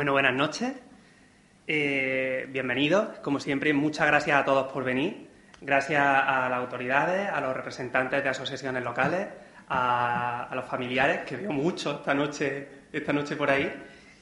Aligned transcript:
Bueno, 0.00 0.12
buenas 0.12 0.34
noches. 0.34 0.72
Eh, 1.66 2.46
bienvenidos. 2.48 3.18
Como 3.18 3.38
siempre, 3.38 3.74
muchas 3.74 4.06
gracias 4.06 4.40
a 4.40 4.46
todos 4.46 4.72
por 4.72 4.82
venir. 4.82 5.28
Gracias 5.60 6.00
a 6.00 6.48
las 6.48 6.58
autoridades, 6.58 7.28
a 7.28 7.38
los 7.42 7.54
representantes 7.54 8.22
de 8.22 8.30
asociaciones 8.30 8.82
locales, 8.82 9.26
a, 9.68 10.48
los 10.54 10.64
familiares, 10.64 11.20
que 11.26 11.36
veo 11.36 11.52
mucho 11.52 11.96
esta 11.96 12.14
noche, 12.14 12.66
esta 12.90 13.12
noche 13.12 13.36
por 13.36 13.50
ahí, 13.50 13.70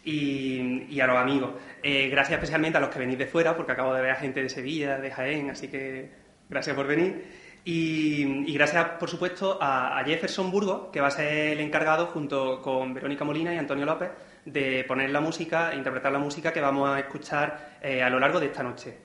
y, 0.05 0.99
a 0.99 1.06
los 1.06 1.16
amigos. 1.16 1.53
Eh, 1.81 2.09
gracias 2.09 2.39
especialmente 2.39 2.78
a 2.78 2.81
los 2.81 2.91
que 2.91 2.99
venís 2.99 3.16
de 3.16 3.28
fuera, 3.28 3.56
porque 3.56 3.71
acabo 3.71 3.95
de 3.95 4.03
ver 4.03 4.10
a 4.10 4.16
gente 4.16 4.43
de 4.43 4.49
Sevilla, 4.49 4.99
de 4.99 5.12
Jaén, 5.12 5.50
así 5.50 5.69
que 5.69 6.10
gracias 6.50 6.75
por 6.75 6.89
venir. 6.89 7.25
Y, 7.65 8.53
gracias, 8.53 8.84
por 8.99 9.09
supuesto, 9.09 9.59
a, 9.62 9.97
a 9.97 10.05
Jefferson 10.05 10.50
Burgos, 10.50 10.89
que 10.93 11.00
va 11.00 11.06
a 11.06 11.12
ser 11.12 11.53
el 11.53 11.60
encargado, 11.60 12.06
junto 12.06 12.60
con 12.62 12.95
Verónica 12.95 13.25
Molina 13.25 13.55
y 13.55 13.59
Antonio 13.59 13.87
López, 13.87 14.10
de 14.44 14.84
poner 14.84 15.10
la 15.10 15.21
música, 15.21 15.75
interpretar 15.75 16.12
la 16.12 16.19
música 16.19 16.53
que 16.53 16.60
vamos 16.60 16.88
a 16.88 16.99
escuchar 16.99 17.78
eh, 17.82 18.03
a 18.03 18.10
lo 18.10 18.19
largo 18.19 18.41
de 18.41 18.47
esta 18.47 18.62
noche. 18.62 18.99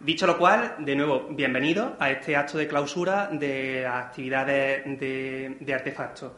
Dicho 0.00 0.26
lo 0.26 0.36
cual, 0.36 0.76
de 0.78 0.96
nuevo, 0.96 1.28
bienvenido 1.30 1.96
a 1.98 2.10
este 2.10 2.36
acto 2.36 2.58
de 2.58 2.68
clausura 2.68 3.28
de 3.32 3.82
las 3.82 4.06
actividades 4.06 4.84
de, 4.98 5.74
artefactos. 5.74 6.32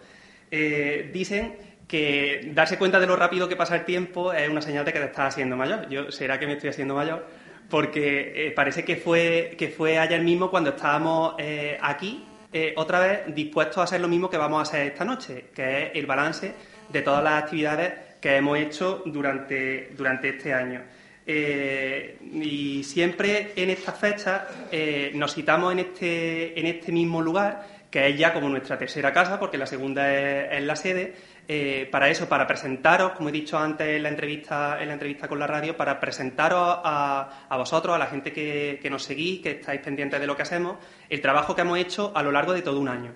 Eh, 0.50 1.10
dicen 1.12 1.56
que 1.88 2.50
darse 2.54 2.78
cuenta 2.78 3.00
de 3.00 3.06
lo 3.06 3.16
rápido 3.16 3.48
que 3.48 3.56
pasa 3.56 3.76
el 3.76 3.84
tiempo 3.84 4.32
es 4.32 4.48
una 4.48 4.62
señal 4.62 4.84
de 4.84 4.92
que 4.92 4.98
te 5.00 5.06
estás 5.06 5.34
haciendo 5.34 5.56
mayor. 5.56 5.88
Yo, 5.88 6.10
¿será 6.12 6.38
que 6.38 6.46
me 6.46 6.54
estoy 6.54 6.70
haciendo 6.70 6.94
mayor? 6.94 7.26
Porque 7.68 8.46
eh, 8.46 8.50
parece 8.52 8.84
que 8.84 8.96
fue, 8.96 9.54
que 9.58 9.68
fue 9.68 9.98
ayer 9.98 10.20
mismo 10.20 10.50
cuando 10.50 10.70
estábamos 10.70 11.34
aquí, 11.80 12.24
otra 12.76 13.00
vez 13.00 13.34
dispuestos 13.34 13.78
a 13.78 13.82
hacer 13.82 14.00
lo 14.00 14.08
mismo 14.08 14.30
que 14.30 14.38
vamos 14.38 14.60
a 14.60 14.62
hacer 14.62 14.86
esta 14.86 15.04
noche, 15.04 15.50
que 15.54 15.82
es 15.82 15.90
el 15.94 16.06
balance 16.06 16.54
de 16.88 17.02
todas 17.02 17.22
las 17.22 17.42
actividades 17.42 18.05
que 18.20 18.36
hemos 18.36 18.58
hecho 18.58 19.02
durante, 19.06 19.90
durante 19.96 20.30
este 20.30 20.52
año. 20.52 20.82
Eh, 21.28 22.18
y 22.32 22.84
siempre 22.84 23.52
en 23.56 23.70
estas 23.70 23.98
fechas 23.98 24.42
eh, 24.70 25.10
nos 25.14 25.34
citamos 25.34 25.72
en 25.72 25.80
este, 25.80 26.58
en 26.58 26.66
este 26.66 26.92
mismo 26.92 27.20
lugar, 27.20 27.66
que 27.90 28.08
es 28.08 28.18
ya 28.18 28.32
como 28.32 28.48
nuestra 28.48 28.78
tercera 28.78 29.12
casa, 29.12 29.40
porque 29.40 29.58
la 29.58 29.66
segunda 29.66 30.12
es, 30.12 30.62
la 30.62 30.76
sede, 30.76 31.14
eh, 31.48 31.88
para 31.90 32.08
eso, 32.08 32.28
para 32.28 32.46
presentaros, 32.46 33.12
como 33.12 33.30
he 33.30 33.32
dicho 33.32 33.58
antes 33.58 33.88
en 33.88 34.02
la 34.04 34.08
entrevista, 34.08 34.78
en 34.80 34.88
la 34.88 34.94
entrevista 34.94 35.26
con 35.26 35.38
la 35.38 35.46
radio, 35.46 35.76
para 35.76 35.98
presentaros 35.98 36.78
a, 36.84 37.46
a 37.48 37.56
vosotros, 37.56 37.94
a 37.94 37.98
la 37.98 38.06
gente 38.06 38.32
que, 38.32 38.78
que 38.80 38.90
nos 38.90 39.02
seguís, 39.02 39.40
que 39.40 39.52
estáis 39.52 39.80
pendientes 39.80 40.20
de 40.20 40.26
lo 40.26 40.36
que 40.36 40.42
hacemos, 40.42 40.76
el 41.08 41.20
trabajo 41.20 41.56
que 41.56 41.62
hemos 41.62 41.78
hecho 41.78 42.12
a 42.14 42.22
lo 42.22 42.30
largo 42.30 42.52
de 42.52 42.62
todo 42.62 42.78
un 42.78 42.88
año. 42.88 43.12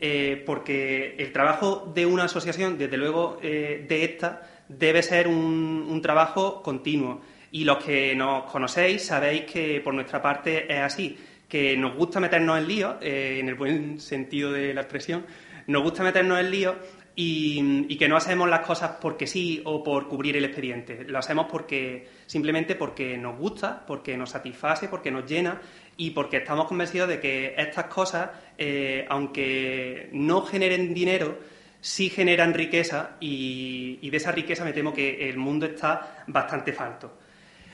Eh, 0.00 0.42
porque 0.46 1.16
el 1.18 1.32
trabajo 1.32 1.90
de 1.92 2.06
una 2.06 2.24
asociación, 2.24 2.78
desde 2.78 2.96
luego 2.96 3.38
eh, 3.42 3.84
de 3.88 4.04
esta, 4.04 4.42
debe 4.68 5.02
ser 5.02 5.26
un, 5.26 6.00
trabajo 6.02 6.62
continuo. 6.62 7.20
Y 7.50 7.64
los 7.64 7.82
que 7.82 8.14
nos 8.14 8.44
conocéis 8.44 9.06
sabéis 9.06 9.44
que 9.44 9.80
por 9.80 9.94
nuestra 9.94 10.22
parte 10.22 10.72
es 10.72 10.80
así, 10.80 11.18
que 11.48 11.76
nos 11.76 11.96
gusta 11.96 12.20
meternos 12.20 12.58
en 12.58 12.68
lío, 12.68 12.96
eh, 13.00 13.38
en 13.40 13.48
el 13.48 13.54
buen 13.56 14.00
sentido 14.00 14.52
de 14.52 14.72
la 14.74 14.82
expresión, 14.82 15.26
nos 15.66 15.82
gusta 15.82 16.04
meternos 16.04 16.38
en 16.38 16.50
lío 16.50 16.76
y, 17.20 17.96
que 17.96 18.08
no 18.08 18.16
hacemos 18.16 18.48
las 18.48 18.60
cosas 18.60 18.92
porque 19.00 19.26
sí 19.26 19.60
o 19.64 19.82
por 19.82 20.06
cubrir 20.06 20.36
el 20.36 20.44
expediente. 20.44 21.04
Lo 21.04 21.18
hacemos 21.18 21.46
porque 21.50 22.06
simplemente 22.26 22.76
porque 22.76 23.18
nos 23.18 23.36
gusta, 23.36 23.84
porque 23.84 24.16
nos 24.16 24.30
satisface, 24.30 24.86
porque 24.86 25.10
nos 25.10 25.28
llena 25.28 25.60
y 25.98 26.12
porque 26.12 26.38
estamos 26.38 26.66
convencidos 26.66 27.08
de 27.08 27.20
que 27.20 27.54
estas 27.58 27.86
cosas, 27.86 28.30
eh, 28.56 29.04
aunque 29.10 30.08
no 30.12 30.42
generen 30.42 30.94
dinero, 30.94 31.38
sí 31.80 32.08
generan 32.08 32.54
riqueza 32.54 33.16
y, 33.20 34.08
de 34.08 34.16
esa 34.16 34.30
riqueza 34.30 34.64
me 34.64 34.72
temo 34.72 34.94
que 34.94 35.28
el 35.28 35.36
mundo 35.36 35.66
está 35.66 36.24
bastante 36.28 36.72
falto. 36.72 37.18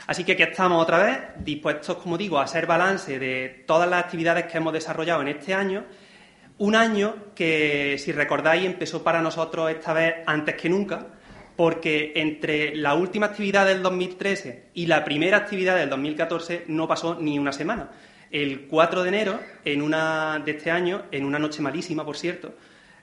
Así 0.07 0.25
que 0.25 0.33
estamos 0.43 0.83
otra 0.83 1.05
vez, 1.05 1.19
dispuestos, 1.45 1.99
como 1.99 2.17
digo, 2.17 2.39
a 2.39 2.45
hacer 2.45 2.67
balance 2.67 3.19
de 3.19 3.65
todas 3.67 3.89
las 3.89 4.05
actividades 4.05 4.47
que 4.47 4.57
hemos 4.57 4.73
desarrollado 4.73 5.21
en 5.21 5.29
este 5.29 5.53
año. 5.53 5.85
Un 6.57 6.77
año 6.77 7.35
que, 7.35 7.97
si 7.99 8.11
recordáis, 8.11 8.65
empezó 8.65 9.05
para 9.05 9.21
nosotros 9.21 9.71
esta 9.71 9.93
vez 9.93 10.15
antes 10.27 10.55
que 10.55 10.71
nunca, 10.71 11.09
porque 11.57 12.13
entre 12.17 12.75
la 12.75 12.95
última 12.95 13.27
actividad 13.27 13.67
del 13.67 13.83
2013 13.83 14.71
y 14.73 14.87
la 14.87 15.05
primera 15.05 15.37
actividad 15.37 15.77
del 15.77 15.91
2014 15.91 16.65
no 16.69 16.89
pasó 16.89 17.17
ni 17.21 17.39
una 17.39 17.53
semana. 17.53 17.91
El 18.31 18.67
4 18.67 19.03
de 19.03 19.09
enero 19.09 19.41
de 19.65 20.51
este 20.51 20.71
año, 20.71 21.05
en 21.11 21.25
una 21.25 21.39
noche 21.39 21.63
malísima, 21.63 22.05
por 22.05 22.17
cierto, 22.17 22.55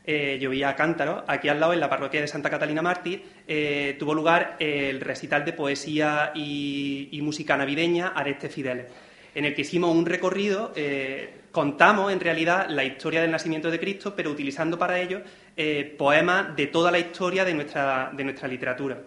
eh, 0.04 0.38
llovía 0.42 0.70
a 0.70 0.76
cántaro, 0.76 1.24
aquí 1.28 1.48
al 1.48 1.60
lado, 1.60 1.74
en 1.74 1.80
la 1.80 1.90
parroquia 1.90 2.22
de 2.22 2.28
Santa 2.28 2.50
Catalina 2.50 2.82
Mártir, 2.82 3.24
eh, 3.48 3.96
tuvo 4.00 4.14
lugar 4.14 4.58
el 4.60 5.00
recital 5.00 5.46
de 5.46 5.54
poesía 5.54 6.32
y, 6.34 7.20
música 7.22 7.56
navideña 7.56 8.10
Areste 8.10 8.50
Fideles, 8.50 8.88
en 9.34 9.46
el 9.46 9.54
que 9.54 9.62
hicimos 9.62 9.96
un 9.96 10.06
recorrido, 10.06 10.74
eh, 10.76 11.42
contamos 11.52 12.12
en 12.12 12.20
realidad 12.20 12.68
la 12.70 12.84
historia 12.84 13.22
del 13.22 13.32
nacimiento 13.32 13.70
de 13.70 13.80
Cristo, 13.80 14.14
pero 14.16 14.32
utilizando 14.32 14.78
para 14.78 15.00
ello 15.00 15.22
eh, 15.56 15.96
poemas 15.98 16.56
de 16.56 16.68
toda 16.68 16.92
la 16.92 17.00
historia 17.00 17.46
de 17.46 17.54
nuestra, 17.54 18.12
de 18.14 18.24
nuestra 18.24 18.48
literatura. 18.48 19.02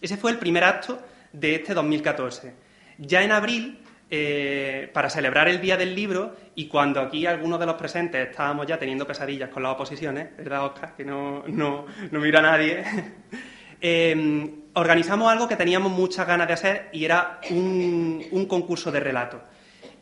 Ese 0.00 0.16
fue 0.16 0.30
el 0.30 0.38
primer 0.38 0.64
acto 0.64 1.00
de 1.32 1.56
este 1.56 1.74
2014. 1.74 2.54
Ya 2.98 3.22
en 3.22 3.32
abril, 3.32 3.78
eh, 4.10 4.90
para 4.92 5.08
celebrar 5.08 5.48
el 5.48 5.60
Día 5.60 5.76
del 5.76 5.94
Libro, 5.94 6.34
y 6.54 6.66
cuando 6.66 7.00
aquí 7.00 7.26
algunos 7.26 7.60
de 7.60 7.66
los 7.66 7.76
presentes 7.76 8.28
estábamos 8.28 8.66
ya 8.66 8.78
teniendo 8.78 9.06
pesadillas 9.06 9.50
con 9.50 9.62
las 9.62 9.72
oposiciones, 9.72 10.36
¿verdad, 10.36 10.64
Oscar? 10.64 10.94
Que 10.96 11.04
no, 11.04 11.44
no, 11.46 11.86
no 12.10 12.20
mira 12.20 12.40
a 12.40 12.42
nadie. 12.42 12.82
eh, 13.80 14.50
organizamos 14.74 15.30
algo 15.30 15.48
que 15.48 15.56
teníamos 15.56 15.92
muchas 15.92 16.26
ganas 16.26 16.46
de 16.48 16.54
hacer 16.54 16.88
y 16.92 17.04
era 17.04 17.40
un, 17.50 18.46
concurso 18.48 18.90
de 18.90 19.00
relato. 19.00 19.40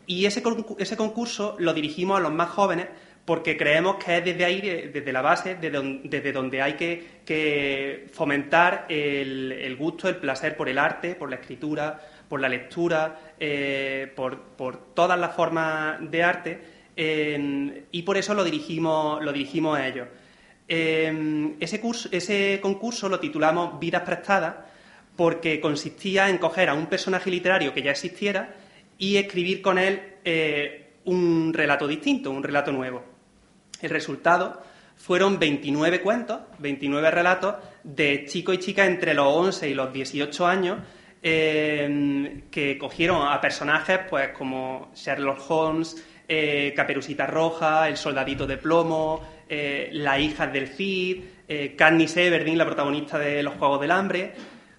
Y 0.05 0.25
ese, 0.25 0.41
ese 0.79 0.97
concurso 0.97 1.55
lo 1.59 1.73
dirigimos 1.73 2.17
a 2.17 2.21
los 2.21 2.33
más 2.33 2.49
jóvenes 2.49 2.87
porque 3.25 3.57
creemos 3.57 4.03
que 4.03 4.17
es 4.17 4.25
desde 4.25 4.43
ahí, 4.43 4.59
desde 4.59 5.13
la 5.13 5.21
base, 5.21 5.53
desde 5.53 6.31
donde, 6.31 6.61
hay 6.63 6.73
que, 6.73 8.07
fomentar 8.11 8.87
el, 8.89 9.75
gusto, 9.77 10.09
el 10.09 10.15
placer 10.15 10.57
por 10.57 10.67
el 10.67 10.79
arte, 10.79 11.13
por 11.13 11.29
la 11.29 11.35
escritura, 11.35 11.99
por 12.29 12.39
la 12.39 12.47
lectura, 12.47 13.33
eh, 13.39 14.11
por, 14.15 14.93
todas 14.93 15.19
las 15.19 15.35
formas 15.35 15.97
de 16.09 16.23
arte, 16.23 16.79
y 16.95 18.01
por 18.03 18.17
eso 18.17 18.33
lo 18.33 18.43
dirigimos, 18.43 19.23
lo 19.23 19.33
dirigimos 19.33 19.77
a 19.77 19.87
ellos. 19.87 20.07
ese, 20.67 21.81
ese 22.11 22.59
concurso 22.61 23.09
lo 23.09 23.19
titulamos 23.19 23.79
Vidas 23.79 24.03
Prestadas 24.03 24.55
porque 25.19 25.59
consistía 25.59 26.29
en 26.29 26.37
coger 26.37 26.69
a 26.69 26.73
un 26.73 26.85
personaje 26.85 27.29
literario 27.29 27.73
que 27.73 27.81
ya 27.81 27.91
existiera 27.91 28.55
y 28.97 29.17
escribir 29.17 29.61
con 29.61 29.77
él 29.77 30.01
eh, 30.23 30.91
un 31.03 31.51
relato 31.53 31.89
distinto, 31.89 32.31
un 32.31 32.41
relato 32.41 32.71
nuevo. 32.71 33.03
El 33.81 33.89
resultado 33.89 34.63
fueron 34.95 35.37
29 35.37 35.99
cuentos, 35.99 36.39
29 36.59 37.11
relatos 37.11 37.55
de 37.83 38.25
chicos 38.29 38.55
y 38.55 38.57
chicas 38.59 38.87
entre 38.87 39.13
los 39.13 39.27
11 39.27 39.67
y 39.69 39.73
los 39.73 39.91
18 39.91 40.47
años 40.47 40.77
eh, 41.21 42.43
que 42.51 42.77
cogieron 42.77 43.27
a 43.27 43.39
personajes 43.41 43.99
pues 44.09 44.29
como 44.29 44.91
Sherlock 44.95 45.39
Holmes, 45.49 46.05
eh, 46.27 46.73
Caperucita 46.75 47.25
Roja, 47.25 47.87
El 47.87 47.97
Soldadito 47.97 48.45
de 48.45 48.57
Plomo, 48.57 49.21
eh, 49.49 49.89
Las 49.93 50.19
hijas 50.19 50.53
del 50.53 50.67
Cid, 50.67 51.23
eh, 51.47 51.75
Katniss 51.75 52.15
Everdeen, 52.17 52.57
la 52.57 52.65
protagonista 52.65 53.17
de 53.17 53.41
Los 53.41 53.55
Juegos 53.55 53.81
del 53.81 53.91
Hambre. 53.91 54.33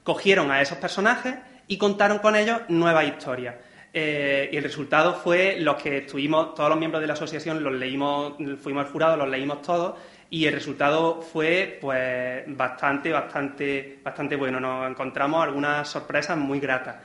Cogieron 0.04 0.50
a 0.50 0.62
esos 0.62 0.78
personajes 0.78 1.34
y 1.66 1.76
contaron 1.76 2.18
con 2.18 2.36
ellos 2.36 2.60
nuevas 2.68 3.06
historias. 3.06 3.56
Eh, 3.92 4.48
y 4.52 4.56
el 4.56 4.62
resultado 4.62 5.14
fue 5.14 5.56
los 5.58 5.74
que 5.82 5.98
estuvimos, 5.98 6.54
todos 6.54 6.70
los 6.70 6.78
miembros 6.78 7.00
de 7.00 7.08
la 7.08 7.14
asociación 7.14 7.62
los 7.62 7.72
leímos, 7.72 8.34
fuimos 8.62 8.86
al 8.86 8.92
jurado, 8.92 9.16
los 9.16 9.28
leímos 9.28 9.62
todos, 9.62 9.98
y 10.30 10.46
el 10.46 10.54
resultado 10.54 11.20
fue 11.20 11.78
pues 11.80 12.44
bastante, 12.46 13.10
bastante, 13.10 13.98
bastante 14.02 14.36
bueno. 14.36 14.60
Nos 14.60 14.88
encontramos 14.88 15.42
algunas 15.42 15.88
sorpresas 15.88 16.38
muy 16.38 16.60
gratas. 16.60 16.96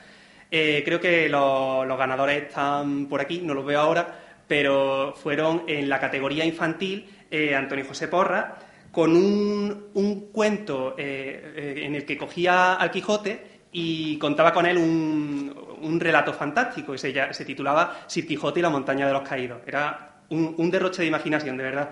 Eh, 0.50 0.82
creo 0.84 1.00
que 1.00 1.28
los, 1.28 1.86
ganadores 1.98 2.44
están 2.44 3.06
por 3.06 3.20
aquí, 3.20 3.40
no 3.42 3.52
los 3.52 3.66
veo 3.66 3.80
ahora, 3.80 4.20
pero 4.46 5.12
fueron 5.16 5.64
en 5.66 5.88
la 5.88 5.98
categoría 5.98 6.44
infantil 6.44 7.08
eh, 7.30 7.54
Antonio 7.54 7.84
José 7.84 8.06
Porra, 8.06 8.58
con 8.92 9.16
un, 9.16 9.88
un 9.94 10.30
cuento 10.30 10.94
en 10.96 11.94
el 11.94 12.06
que 12.06 12.16
cogía 12.16 12.74
al 12.74 12.90
Quijote 12.90 13.56
y 13.78 14.16
contaba 14.16 14.54
con 14.54 14.64
él 14.64 14.78
un, 14.78 16.00
relato 16.00 16.32
fantástico 16.32 16.94
y 16.94 16.98
se, 16.98 17.34
se 17.34 17.44
titulaba 17.44 18.04
Sir 18.06 18.26
Quijote 18.26 18.60
y 18.60 18.62
la 18.62 18.70
montaña 18.70 19.06
de 19.06 19.12
los 19.12 19.28
caídos. 19.28 19.60
Era 19.66 20.16
un, 20.30 20.70
derroche 20.70 21.02
de 21.02 21.08
imaginación, 21.08 21.56
de 21.56 21.64
verdad. 21.64 21.90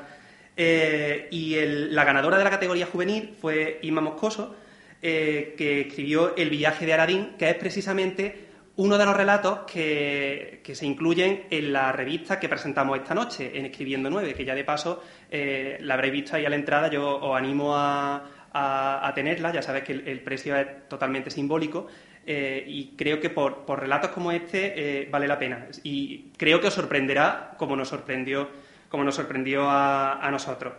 Eh, 0.56 1.28
y 1.30 1.56
la 1.90 2.04
ganadora 2.04 2.38
de 2.38 2.44
la 2.44 2.50
categoría 2.50 2.86
juvenil 2.86 3.34
fue 3.40 3.80
Inma 3.82 4.00
Moscoso, 4.00 4.54
eh, 5.02 5.54
que 5.58 5.82
escribió 5.82 6.36
El 6.36 6.50
viaje 6.50 6.86
de 6.86 6.92
Aradín, 6.92 7.32
que 7.38 7.50
es 7.50 7.56
precisamente 7.56 8.44
uno 8.76 8.98
de 8.98 9.04
los 9.04 9.16
relatos 9.16 9.60
que, 9.70 10.60
se 10.64 10.86
incluyen 10.86 11.44
en 11.50 11.72
la 11.72 11.92
revista 11.92 12.40
que 12.40 12.48
presentamos 12.48 12.98
esta 12.98 13.14
noche, 13.14 13.52
en 13.54 13.66
Escribiendo 13.66 14.10
9, 14.10 14.34
que 14.34 14.44
ya 14.44 14.54
de 14.54 14.64
paso 14.64 15.02
eh, 15.30 15.78
la 15.80 15.94
habréis 15.94 16.12
visto 16.12 16.36
ahí 16.36 16.44
a 16.44 16.50
la 16.50 16.56
entrada. 16.56 16.88
Yo 16.88 17.18
os 17.20 17.36
animo 17.36 17.76
a, 17.76 18.24
a, 18.52 19.12
tenerla, 19.14 19.52
ya 19.52 19.62
sabes 19.62 19.84
que 19.84 19.92
el, 19.92 20.20
precio 20.20 20.56
es 20.56 20.88
totalmente 20.88 21.30
simbólico. 21.30 21.86
Y 22.26 22.94
creo 22.96 23.20
que 23.20 23.28
por, 23.28 23.64
relatos 23.78 24.10
como 24.10 24.32
este 24.32 25.06
vale 25.10 25.28
la 25.28 25.38
pena. 25.38 25.68
Y 25.84 26.30
creo 26.36 26.60
que 26.60 26.68
os 26.68 26.74
sorprenderá 26.74 27.54
como 27.58 27.76
nos 27.76 27.88
sorprendió, 27.88 28.48
como 28.94 29.02
nos 29.02 29.16
sorprendió 29.16 29.68
a, 29.68 30.28
nosotros. 30.30 30.72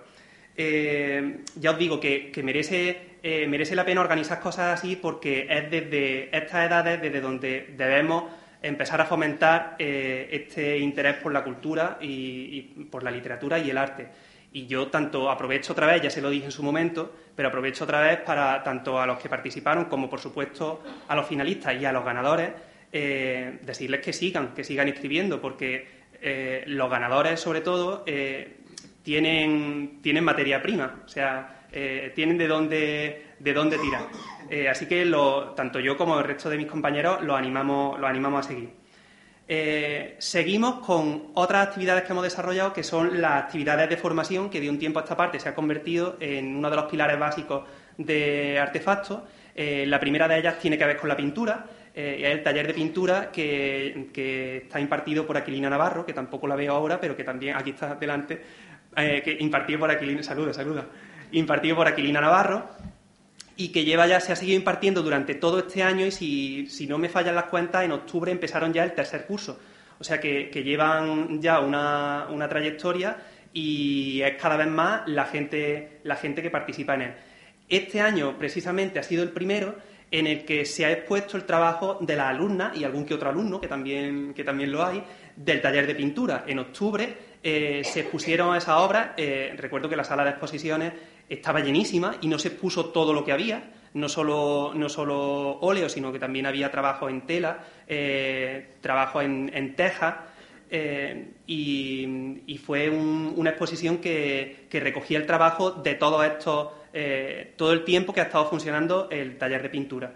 Eh, 0.56 1.39
ya 1.59 1.71
os 1.71 1.77
digo 1.77 2.00
que, 2.00 2.31
merece, 2.45 3.17
merece 3.50 3.75
la 3.75 3.83
pena 3.83 4.00
organizar 4.00 4.39
cosas 4.39 4.79
así 4.79 4.95
porque 4.95 5.47
es 5.50 5.69
desde 5.69 6.33
estas 6.33 6.65
edades 6.65 7.01
desde 7.01 7.19
donde 7.19 7.73
debemos 7.75 8.31
empezar 8.62 9.01
a 9.01 9.06
fomentar 9.06 9.75
este 9.77 10.77
interés 10.77 11.15
por 11.17 11.33
la 11.33 11.44
cultura 11.44 11.97
y, 12.00 12.62
por 12.89 13.03
la 13.03 13.12
literatura 13.12 13.59
y 13.59 13.69
el 13.69 13.77
arte. 13.77 14.07
Y 14.53 14.65
yo 14.65 14.88
tanto 14.88 15.29
aprovecho 15.29 15.73
otra 15.73 15.88
vez, 15.88 16.01
ya 16.01 16.09
se 16.09 16.21
lo 16.21 16.29
dije 16.29 16.45
en 16.45 16.53
su 16.53 16.63
momento, 16.63 17.13
pero 17.35 17.50
aprovecho 17.50 17.83
otra 17.83 18.00
vez 18.00 18.21
para 18.21 18.63
tanto 18.63 18.97
a 18.97 19.06
los 19.06 19.18
que 19.18 19.27
participaron 19.27 19.85
como, 19.89 20.09
por 20.09 20.21
supuesto, 20.21 20.81
a 21.09 21.16
los 21.18 21.28
finalistas 21.28 21.75
y 21.81 21.83
a 21.83 21.92
los 21.92 22.06
ganadores, 22.06 22.51
eh, 22.94 23.59
decirles 23.61 23.99
que 23.99 24.13
sigan, 24.13 24.54
que 24.54 24.63
sigan 24.63 24.87
escribiendo, 24.87 25.42
porque 25.42 26.05
eh, 26.22 26.64
los 26.68 26.90
ganadores, 26.90 27.40
sobre 27.40 27.62
todo, 27.62 28.04
eh, 28.06 28.57
tienen, 29.04 30.00
tienen 30.02 30.24
materia 30.24 30.62
prima, 30.62 31.02
o 31.06 31.07
sea, 31.07 31.52
tienen 32.16 32.38
de 32.38 32.48
dónde, 32.48 33.26
de 33.38 33.54
dónde 33.54 33.78
tirar. 33.78 34.07
así 34.72 34.88
que 34.88 35.06
tanto 35.57 35.81
yo 35.81 35.98
como 35.98 36.18
el 36.18 36.24
resto 36.24 36.50
de 36.50 36.57
mis 36.57 36.68
compañeros 36.68 37.22
los 37.22 37.38
animamos, 37.38 38.00
los 38.00 38.10
animamos 38.10 38.45
a 38.45 38.48
seguir. 38.48 38.69
Eh, 39.48 40.16
seguimos 40.18 40.84
con 40.84 41.28
otras 41.36 41.68
actividades 41.68 42.04
que 42.04 42.14
hemos 42.14 42.24
desarrollado, 42.24 42.74
que 42.74 42.84
son 42.84 43.22
las 43.22 43.44
actividades 43.44 43.90
de 43.90 43.98
formación, 43.98 44.50
que 44.50 44.60
de 44.60 44.69
un 44.69 44.80
tiempo 44.80 45.00
a 45.00 45.04
esta 45.04 45.16
parte 45.16 45.40
se 45.40 45.50
ha 45.50 45.56
convertido 45.56 46.18
en 46.19 46.56
uno 46.56 46.69
de 46.69 46.76
los 46.76 46.86
pilares 46.86 47.19
básicos 47.19 47.64
de 47.98 48.57
artefactos. 48.60 49.22
Eh, 49.54 49.86
la 49.88 50.00
primera 50.00 50.28
de 50.28 50.40
ellas 50.40 50.57
tiene 50.60 50.78
que 50.78 50.86
ver 50.86 50.98
con 50.98 51.10
la 51.10 51.16
pintura, 51.16 51.64
eh, 51.95 52.31
el 52.31 52.44
taller 52.44 52.68
de 52.68 52.73
pintura 52.73 53.31
que, 53.31 54.61
está 54.64 54.80
impartido 54.80 55.25
por 55.25 55.37
Aquilina 55.37 55.69
Navarro, 55.69 56.06
que 56.06 56.14
tampoco 56.14 56.47
la 56.47 56.56
veo 56.56 56.73
ahora, 56.73 56.99
pero 56.99 57.16
que 57.16 57.23
también 57.23 57.56
aquí 57.56 57.71
está 57.71 57.95
delante, 57.95 58.42
que 58.95 59.37
impartido 59.40 59.80
por 59.80 59.92
Aquilina, 59.92 60.23
saluda, 60.23 60.54
saluda, 60.54 60.85
impartido 61.31 61.75
por 61.75 61.87
Aquilina 61.87 62.21
Navarro, 62.21 62.69
y 63.57 63.69
que 63.69 63.85
lleva 63.85 64.07
ya, 64.07 64.19
se 64.19 64.33
ha 64.33 64.35
seguido 64.35 64.57
impartiendo 64.57 65.02
durante 65.02 65.35
todo 65.35 65.59
este 65.59 65.81
año 65.81 66.06
y 66.06 66.11
si, 66.11 66.68
si 66.68 66.87
no 66.87 66.97
me 66.97 67.09
fallan 67.09 67.35
las 67.35 67.45
cuentas, 67.45 67.83
en 67.83 67.92
octubre 67.92 68.31
empezaron 68.31 68.73
ya 68.73 68.83
el 68.83 68.94
tercer 68.94 69.25
curso. 69.25 69.59
O 69.99 70.04
sea 70.04 70.19
que, 70.19 70.49
llevan 70.64 71.42
ya 71.42 71.59
una, 71.59 72.28
una, 72.30 72.49
trayectoria 72.49 73.18
y 73.54 74.21
es 74.21 74.35
cada 74.42 74.57
vez 74.57 74.68
más 74.68 75.07
la 75.07 75.25
gente, 75.25 75.99
la 76.04 76.18
gente 76.18 76.42
que 76.42 76.49
participa 76.49 76.95
en 76.95 77.02
él. 77.02 77.14
Este 77.69 78.02
año 78.02 78.37
precisamente 78.37 78.99
ha 78.99 79.04
sido 79.04 79.23
el 79.23 79.30
primero 79.30 79.75
en 80.12 80.28
el 80.28 80.45
que 80.45 80.66
se 80.66 80.85
ha 80.85 80.92
expuesto 80.92 81.38
el 81.38 81.45
trabajo 81.45 81.97
de 82.02 82.16
las 82.16 82.28
alumnas 82.28 82.78
y 82.78 82.83
algún 82.83 83.06
que 83.06 83.14
otro 83.14 83.30
alumno, 83.30 83.59
que 83.59 83.68
también, 83.68 84.33
que 84.33 84.44
también 84.44 84.71
lo 84.71 84.85
hay, 84.85 85.04
del 85.35 85.62
taller 85.62 85.88
de 85.88 85.95
pintura. 85.95 86.44
En 86.47 86.59
octubre 86.59 87.18
eh, 87.44 87.81
se 87.83 88.02
expusieron 88.02 88.56
esas 88.56 88.78
obras. 88.78 89.09
Eh, 89.18 89.54
recuerdo 89.57 89.90
que 89.90 89.95
la 89.95 90.04
sala 90.04 90.24
de 90.24 90.31
exposiciones 90.31 90.94
estaba 91.28 91.59
llenísima 91.59 92.16
y 92.21 92.28
no 92.28 92.40
se 92.40 92.50
expuso 92.50 92.85
todo 92.85 93.14
lo 93.14 93.24
que 93.26 93.31
había, 93.31 93.71
no 93.94 94.09
solo, 94.09 94.71
no 94.76 94.90
solo 94.90 95.59
óleo, 95.59 95.90
sino 95.90 96.12
que 96.12 96.19
también 96.19 96.45
había 96.45 96.71
trabajo 96.71 97.09
en 97.09 97.21
tela, 97.26 97.59
eh, 97.88 98.76
trabajo 98.81 99.21
en, 99.21 99.52
en 99.54 99.76
teja. 99.76 100.28
Eh, 100.69 101.34
y, 101.48 102.60
fue 102.66 102.90
una 102.90 103.52
exposición 103.52 104.00
que, 104.00 104.68
recogía 104.72 105.18
el 105.18 105.26
trabajo 105.26 105.72
de 105.72 105.95
todo 105.95 106.24
esto, 106.24 106.86
eh, 106.94 107.54
todo 107.56 107.74
el 107.74 107.84
tiempo 107.84 108.14
que 108.14 108.22
ha 108.22 108.26
estado 108.26 108.50
funcionando 108.50 109.07
el 109.12 109.38
taller 109.38 109.62
de 109.62 109.69
pintura. 109.69 110.14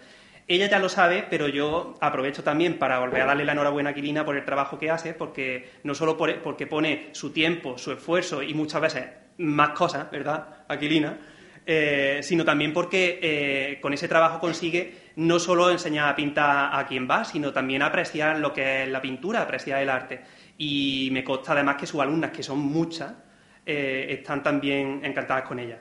Ella 0.48 0.68
ya 0.68 0.80
lo 0.80 0.90
sabe, 0.90 1.26
pero 1.30 1.48
yo 1.48 1.96
aprovecho 2.02 2.44
también 2.44 2.80
para 2.80 2.98
volver 3.00 3.22
a 3.22 3.26
darle 3.26 3.46
la 3.46 3.52
enhorabuena 3.52 3.90
a 3.90 3.92
Aquilina 3.92 4.26
por 4.26 4.36
el 4.36 4.46
trabajo 4.46 4.80
que 4.80 4.90
hace, 4.90 5.14
porque 5.14 5.70
no 5.84 5.94
solo 5.94 6.18
porque 6.18 6.66
pone 6.66 7.10
su 7.12 7.32
tiempo, 7.32 7.78
su 7.78 7.92
esfuerzo 7.92 8.42
y 8.42 8.56
muchas 8.56 8.82
veces 8.82 9.06
más 9.38 9.70
cosas, 9.70 10.10
¿verdad, 10.10 10.66
Aquilina? 10.68 11.18
Eh, 11.72 12.22
sino 12.24 12.44
también 12.44 12.74
porque 12.74 13.20
eh, 13.22 13.80
con 13.80 13.94
ese 13.94 14.08
trabajo 14.08 14.40
consigue 14.40 15.12
no 15.18 15.38
solo 15.38 15.70
enseñar 15.70 16.10
a 16.10 16.16
pintar 16.16 16.72
a 16.74 16.84
quien 16.88 17.08
va, 17.08 17.24
sino 17.24 17.54
también 17.54 17.84
apreciar 17.84 18.40
lo 18.40 18.52
que 18.52 18.82
es 18.82 18.90
la 18.90 19.00
pintura, 19.00 19.44
apreciar 19.44 19.80
el 19.80 19.88
arte. 19.92 20.20
Y 20.58 21.10
me 21.12 21.24
consta 21.24 21.52
además 21.52 21.76
que 21.76 21.86
sus 21.86 22.02
alumnas, 22.02 22.32
que 22.32 22.42
son 22.42 22.58
muchas, 22.58 23.14
eh, 23.64 24.08
están 24.10 24.42
también 24.42 25.02
encantadas 25.04 25.44
con 25.44 25.60
ella. 25.60 25.80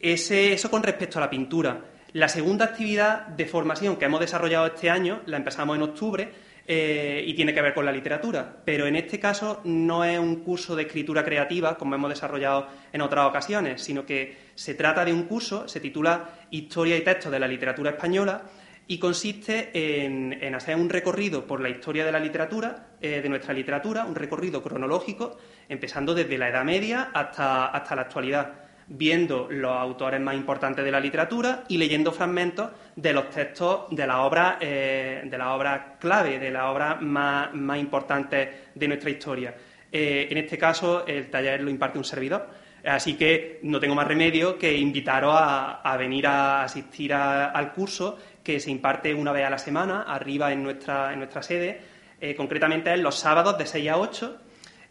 eso 0.00 0.68
con 0.68 0.82
respecto 0.82 1.18
a 1.18 1.20
la 1.20 1.30
pintura. 1.30 1.80
La 2.14 2.28
segunda 2.28 2.64
actividad 2.64 3.28
de 3.28 3.46
formación 3.46 3.94
que 3.94 4.06
hemos 4.06 4.18
desarrollado 4.18 4.66
este 4.66 4.90
año, 4.90 5.22
la 5.26 5.36
empezamos 5.36 5.76
en 5.76 5.82
octubre, 5.82 6.28
eh, 6.66 7.22
y 7.26 7.34
tiene 7.34 7.52
que 7.52 7.60
ver 7.60 7.74
con 7.74 7.84
la 7.84 7.92
literatura. 7.92 8.56
Pero 8.64 8.86
en 8.86 8.96
este 8.96 9.20
caso 9.20 9.60
no 9.64 10.04
es 10.04 10.18
un 10.18 10.36
curso 10.36 10.74
de 10.74 10.84
escritura 10.84 11.24
creativa, 11.24 11.76
como 11.76 11.94
hemos 11.94 12.10
desarrollado 12.10 12.68
en 12.92 13.02
otras 13.02 13.26
ocasiones, 13.26 13.82
sino 13.82 14.06
que 14.06 14.36
se 14.54 14.74
trata 14.74 15.04
de 15.04 15.12
un 15.12 15.24
curso, 15.24 15.68
se 15.68 15.80
titula 15.80 16.46
Historia 16.50 16.96
y 16.96 17.02
textos 17.02 17.30
de 17.30 17.38
la 17.38 17.48
literatura 17.48 17.90
española, 17.90 18.42
y 18.86 18.98
consiste 18.98 19.70
en, 19.74 20.54
hacer 20.54 20.76
un 20.76 20.90
recorrido 20.90 21.46
por 21.46 21.60
la 21.60 21.70
historia 21.70 22.04
de 22.04 22.12
la 22.12 22.20
literatura, 22.20 22.88
eh, 23.00 23.20
de 23.22 23.28
nuestra 23.28 23.54
literatura, 23.54 24.04
un 24.04 24.14
recorrido 24.14 24.62
cronológico, 24.62 25.38
empezando 25.68 26.14
desde 26.14 26.36
la 26.36 26.48
Edad 26.48 26.64
Media 26.64 27.10
hasta, 27.14 27.66
hasta 27.66 27.96
la 27.96 28.02
actualidad 28.02 28.63
viendo 28.86 29.48
los 29.50 29.72
autores 29.72 30.20
más 30.20 30.34
importantes 30.34 30.84
de 30.84 30.90
la 30.90 31.00
literatura 31.00 31.64
y 31.68 31.78
leyendo 31.78 32.12
fragmentos 32.12 32.70
de 32.96 33.12
los 33.12 33.30
textos 33.30 33.86
de 33.90 34.06
las 34.06 34.16
obras 34.16 34.56
eh, 34.60 35.22
de 35.24 35.38
la 35.38 35.54
obra 35.54 35.96
clave, 35.98 36.38
de 36.38 36.50
las 36.50 36.64
obras 36.64 37.00
más, 37.00 37.50
importantes 37.78 38.48
de 38.74 38.88
nuestra 38.88 39.10
historia. 39.10 39.54
Eh, 39.90 40.28
en 40.30 40.38
este 40.38 40.58
caso, 40.58 41.06
el 41.06 41.30
taller 41.30 41.62
lo 41.62 41.70
imparte 41.70 41.98
un 41.98 42.04
servidor, 42.04 42.48
así 42.84 43.14
que 43.14 43.60
no 43.62 43.80
tengo 43.80 43.94
más 43.94 44.06
remedio 44.06 44.58
que 44.58 44.76
invitaros 44.76 45.34
a, 45.36 45.96
venir 45.98 46.26
a 46.26 46.64
asistir 46.64 47.14
al 47.14 47.72
curso 47.72 48.18
que 48.42 48.60
se 48.60 48.70
imparte 48.70 49.14
una 49.14 49.32
vez 49.32 49.46
a 49.46 49.50
la 49.50 49.58
semana, 49.58 50.02
arriba 50.02 50.52
en 50.52 50.62
nuestra, 50.62 51.12
en 51.12 51.20
nuestra 51.20 51.42
sede, 51.42 51.80
eh, 52.20 52.34
concretamente 52.34 52.92
en 52.92 53.02
los 53.02 53.16
sábados 53.16 53.56
de 53.56 53.66
6 53.66 53.88
a 53.88 53.96
8 53.98 54.40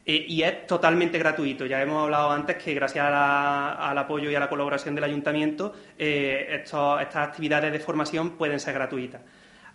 eh, 0.05 0.25
y 0.27 0.41
es 0.43 0.67
totalmente 0.67 1.17
gratuito. 1.17 1.65
Ya 1.65 1.81
hemos 1.81 2.03
hablado 2.03 2.31
antes 2.31 2.57
que 2.57 2.73
gracias 2.73 3.05
al 3.05 3.97
apoyo 3.97 4.29
y 4.29 4.35
a 4.35 4.39
la 4.39 4.49
colaboración 4.49 4.95
del 4.95 5.05
ayuntamiento, 5.05 5.73
eh, 5.97 6.47
estas 6.51 7.15
actividades 7.15 7.71
de 7.71 7.79
formación 7.79 8.31
pueden 8.31 8.59
ser 8.59 8.73
gratuitas. 8.73 9.21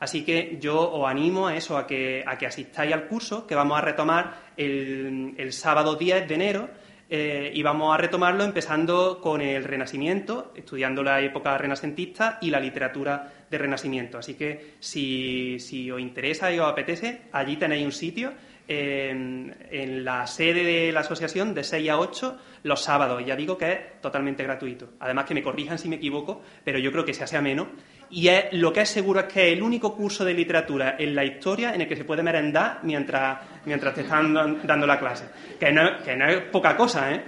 Así 0.01 0.25
que 0.25 0.59
yo 0.61 0.79
os 0.93 1.09
animo 1.09 1.49
a 1.49 1.57
eso, 1.57 1.77
a 1.77 1.87
que, 1.87 2.23
a 2.25 2.37
que 2.39 2.47
asistáis 2.47 2.93
al 2.93 3.07
curso 3.07 3.47
que 3.47 3.55
vamos 3.55 3.79
a 3.79 3.81
retomar 3.81 4.53
el, 4.57 5.53
sábado 5.53 5.97
10 5.97 6.29
de 6.29 6.35
enero 6.35 6.69
eh, 7.11 7.51
y 7.53 7.63
vamos 7.63 7.93
a 7.93 7.97
retomarlo 7.97 8.45
empezando 8.45 9.21
con 9.21 9.41
el 9.41 9.65
Renacimiento, 9.65 10.53
estudiando 10.55 11.03
la 11.03 11.21
época 11.21 11.59
renacentista 11.59 12.39
y 12.41 12.51
la 12.51 12.61
literatura 12.61 13.33
de 13.51 13.59
Renacimiento. 13.59 14.19
Así 14.19 14.35
que 14.35 14.75
si 14.79 15.91
os 15.91 16.01
interesa 16.01 16.53
y 16.53 16.61
os 16.61 16.71
apetece, 16.71 17.23
allí 17.33 17.57
tenéis 17.57 17.85
un 17.85 17.93
sitio 17.93 18.35
en, 18.69 20.05
la 20.05 20.27
sede 20.27 20.63
de 20.63 20.93
la 20.93 21.01
asociación 21.01 21.55
de 21.55 21.65
6 21.65 21.91
a 21.91 21.99
8 21.99 22.39
los 22.65 22.83
sábados. 22.83 23.25
Ya 23.25 23.35
digo 23.35 23.57
que 23.57 23.73
es 23.73 24.01
totalmente 24.01 24.43
gratuito. 24.43 24.91
Además 25.01 25.25
que 25.25 25.35
me 25.35 25.43
corrijan 25.43 25.79
si 25.79 25.89
me 25.89 25.97
equivoco, 25.97 26.43
pero 26.65 26.79
yo 26.79 26.93
creo 26.93 27.05
que 27.05 27.15
se 27.15 27.25
hace 27.25 27.41
menos. 27.41 27.69
Y 28.11 28.29
es, 28.29 28.53
lo 28.53 28.73
que 28.73 28.83
es 28.83 28.89
seguro 28.89 29.21
es 29.21 29.27
que 29.27 29.49
es 29.49 29.57
el 29.57 29.63
único 29.63 29.95
curso 29.95 30.25
de 30.25 30.35
literatura 30.35 30.97
en 30.99 31.15
la 31.15 31.25
historia 31.25 31.75
en 31.75 31.81
el 31.81 31.89
que 31.89 31.97
se 31.97 32.05
puede 32.05 32.23
merendar 32.23 32.81
mientras, 32.83 33.39
mientras 33.65 33.95
te 33.95 34.03
están 34.03 34.61
dando 34.65 34.87
la 34.87 34.99
clase. 34.99 35.25
Que 35.59 35.73
no, 35.73 36.03
que 36.05 36.17
no 36.17 36.27
es 36.27 36.41
poca 36.43 36.77
cosa, 36.77 37.13
¿eh? 37.13 37.23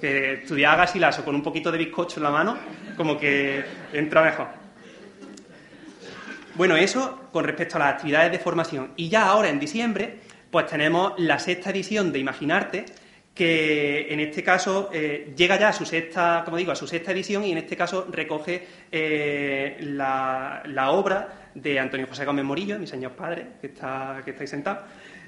Que 0.00 0.34
estudiar 0.34 0.76
gasilaso 0.76 1.24
con 1.24 1.34
un 1.34 1.42
poquito 1.42 1.70
de 1.70 1.78
bizcocho 1.78 2.18
en 2.18 2.24
la 2.24 2.30
mano, 2.30 2.58
como 2.96 3.16
que 3.16 3.64
entra 3.92 4.22
mejor. 4.22 4.62
Bueno, 6.54 6.76
eso 6.76 7.28
con 7.32 7.44
respecto 7.44 7.76
a 7.76 7.78
las 7.78 7.94
actividades 7.94 8.30
de 8.30 8.38
formación. 8.38 8.92
Y 8.96 9.08
ya 9.08 9.26
ahora, 9.26 9.48
en 9.48 9.58
diciembre, 9.58 10.20
pues 10.52 10.66
tenemos 10.66 11.14
la 11.16 11.38
sexta 11.38 11.70
edición 11.70 12.12
de 12.12 12.18
Imaginarte, 12.18 12.84
que 13.34 14.12
en 14.12 14.20
este 14.20 14.42
caso 14.44 14.90
eh, 14.92 15.32
llega 15.34 15.58
ya 15.58 15.70
a 15.70 15.72
su 15.72 15.86
sexta, 15.86 16.42
como 16.44 16.58
digo, 16.58 16.70
a 16.70 16.76
su 16.76 16.86
sexta 16.86 17.10
edición 17.10 17.42
y 17.42 17.52
en 17.52 17.58
este 17.58 17.74
caso 17.74 18.06
recoge 18.10 18.68
eh, 18.92 19.78
la, 19.80 20.90
obra 20.90 21.50
de 21.54 21.80
Antonio 21.80 22.06
José 22.06 22.26
Gómez 22.26 22.44
Morillo, 22.44 22.78
mi 22.78 22.86
señor 22.86 23.12
padre, 23.12 23.46
que 23.62 23.68
está, 23.68 24.20
que 24.22 24.36
ahí 24.38 24.46
sentado. 24.46 24.80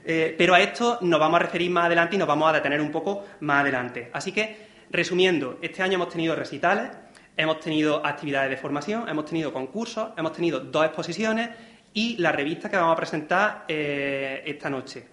Eh, 0.04 0.34
pero 0.36 0.52
a 0.52 0.60
esto 0.60 0.98
nos 1.00 1.18
vamos 1.18 1.40
a 1.40 1.44
referir 1.44 1.70
más 1.70 1.86
adelante 1.86 2.16
y 2.16 2.18
nos 2.18 2.28
vamos 2.28 2.50
a 2.50 2.52
detener 2.52 2.82
un 2.82 2.92
poco 2.92 3.24
más 3.40 3.62
adelante. 3.62 4.10
Así 4.12 4.30
que, 4.30 4.66
resumiendo, 4.90 5.58
este 5.62 5.82
año 5.82 5.94
hemos 5.94 6.10
tenido 6.10 6.36
recitales, 6.36 6.90
hemos 7.34 7.60
tenido 7.60 8.04
actividades 8.04 8.50
de 8.50 8.58
formación, 8.58 9.08
hemos 9.08 9.24
tenido 9.24 9.54
concursos, 9.54 10.10
hemos 10.18 10.32
tenido 10.34 10.60
dos 10.60 10.84
exposiciones 10.84 11.48
y 11.94 12.18
la 12.18 12.32
revista 12.32 12.68
que 12.68 12.76
vamos 12.76 12.92
a 12.92 12.96
presentar 12.96 13.64
esta 13.68 14.68
noche. 14.68 15.06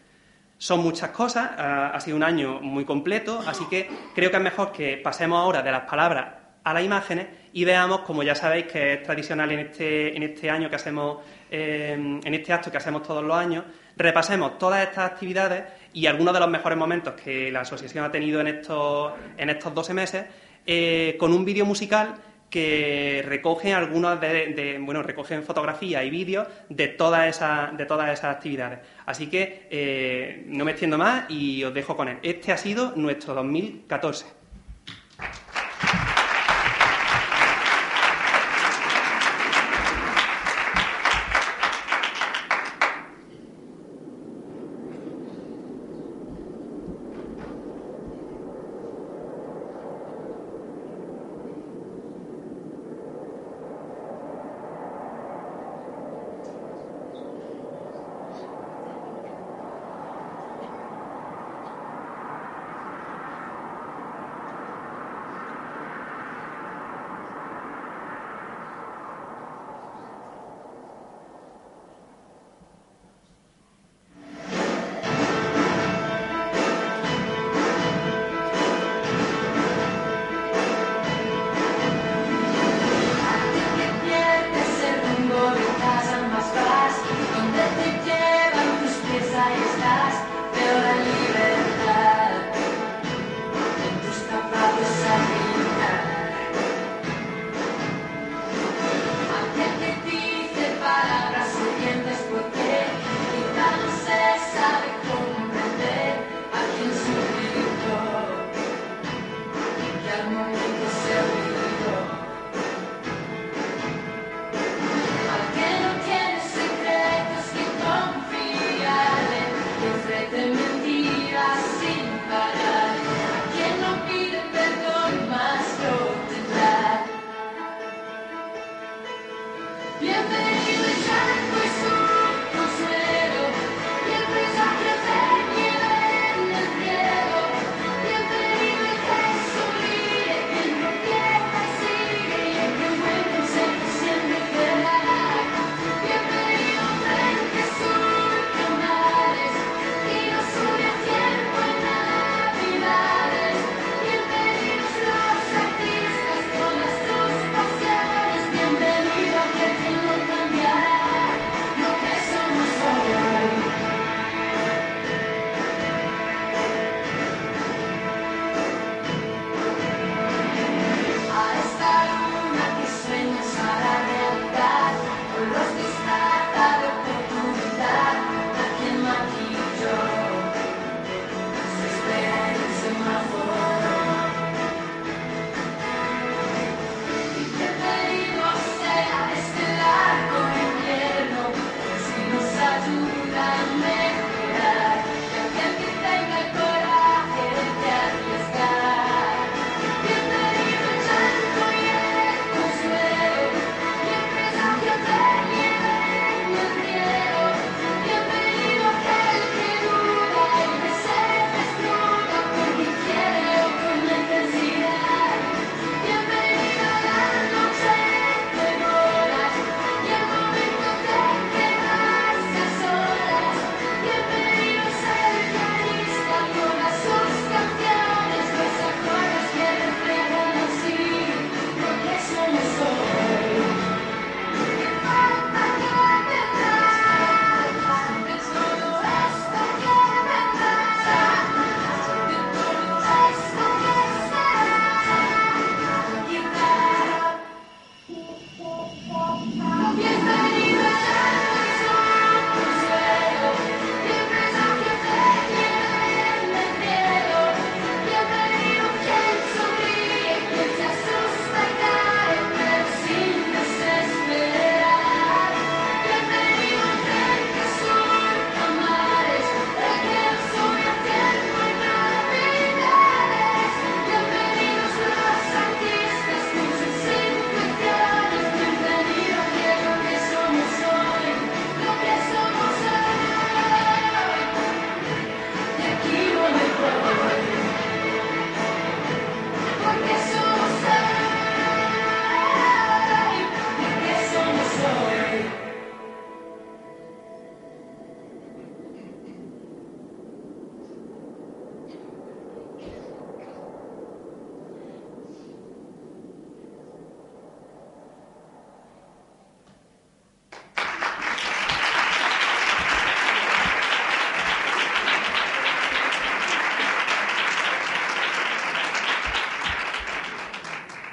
Son 0.58 0.82
muchas 0.82 1.12
cosas, 1.12 1.52
ha 1.58 2.00
sido 2.00 2.18
un 2.18 2.24
año 2.24 2.60
muy 2.60 2.84
completo, 2.86 3.42
así 3.48 3.64
que 3.70 3.90
creo 4.14 4.30
que 4.30 4.38
es 4.38 4.44
mejor 4.44 4.72
que 4.72 4.98
pasemos 4.98 5.40
ahora 5.40 5.62
de 5.62 5.72
las 5.72 5.84
palabras 5.84 6.42
a 6.64 6.74
las 6.74 6.84
imágenes 6.84 7.28
y 7.54 7.66
veamos, 7.66 8.02
como 8.02 8.24
ya 8.24 8.36
sabéis 8.36 8.66
que 8.66 8.94
es 8.94 9.04
tradicional 9.04 9.52
en 9.52 9.60
este, 9.60 10.16
en 10.16 10.24
este 10.24 10.50
año 10.50 10.70
que 10.70 10.76
hacemos, 10.76 11.20
eh, 11.50 11.94
en 11.94 12.34
este 12.34 12.54
acto 12.54 12.72
que 12.72 12.78
hacemos 12.78 13.04
todos 13.04 13.24
los 13.24 13.36
años, 13.36 13.66
repasemos 13.98 14.58
todas 14.58 14.88
estas 14.88 15.12
actividades 15.12 15.64
y 15.94 16.06
algunos 16.06 16.34
de 16.34 16.40
los 16.40 16.50
mejores 16.50 16.78
momentos 16.78 17.16
que 17.16 17.52
la 17.52 17.62
asociación 17.62 18.06
ha 18.06 18.12
tenido 18.12 18.40
en 18.40 18.48
estos, 18.48 19.14
en 19.38 19.50
estos 19.50 19.74
12 19.74 19.94
meses 19.94 20.26
eh, 20.66 21.16
con 21.20 21.34
un 21.34 21.44
vídeo 21.44 21.66
musical 21.66 22.16
que 22.52 23.24
recogen 23.26 23.74
algunas 23.74 24.20
de, 24.20 24.78
bueno, 24.82 25.02
recogen 25.02 25.42
fotografías 25.42 26.04
y 26.06 26.10
vídeos 26.10 26.48
de 26.70 26.90
todas 26.90 27.28
esas, 27.28 27.76
de 27.78 27.86
todas 27.86 28.12
esas 28.12 28.36
actividades. 28.36 28.80
Así 29.06 29.28
que 29.28 29.68
eh, 29.72 30.44
no 30.48 30.66
me 30.66 30.72
extiendo 30.72 30.98
más 30.98 31.32
y 31.32 31.64
os 31.64 31.74
dejo 31.74 31.96
con 31.96 32.10
él. 32.10 32.18
Este 32.22 32.52
ha 32.52 32.58
sido 32.58 32.94
nuestro 32.96 33.34
2014. 33.34 34.41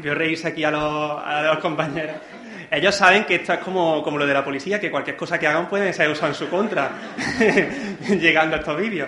Yo 0.09 0.14
reírse 0.14 0.49
aquí 0.49 0.64
a 0.64 0.71
los, 0.71 1.59
compañeros. 1.59 2.16
Ellos 2.71 2.94
saben 2.94 3.25
que 3.25 3.35
esto 3.35 3.53
es 3.53 3.59
como, 3.59 4.03
como, 4.03 4.16
lo 4.16 4.27
de 4.27 4.33
la 4.33 4.42
policía, 4.42 4.81
que 4.81 4.90
cualquier 4.90 5.16
cosa 5.16 5.38
que 5.38 5.47
hagan 5.47 5.68
puede 5.68 5.92
ser 5.92 6.09
usada 6.09 6.29
en 6.29 6.35
su 6.35 6.49
contra, 6.49 6.92
llegando 8.09 8.57
a 8.57 8.61
estos 8.61 8.81
vídeos. 8.81 9.07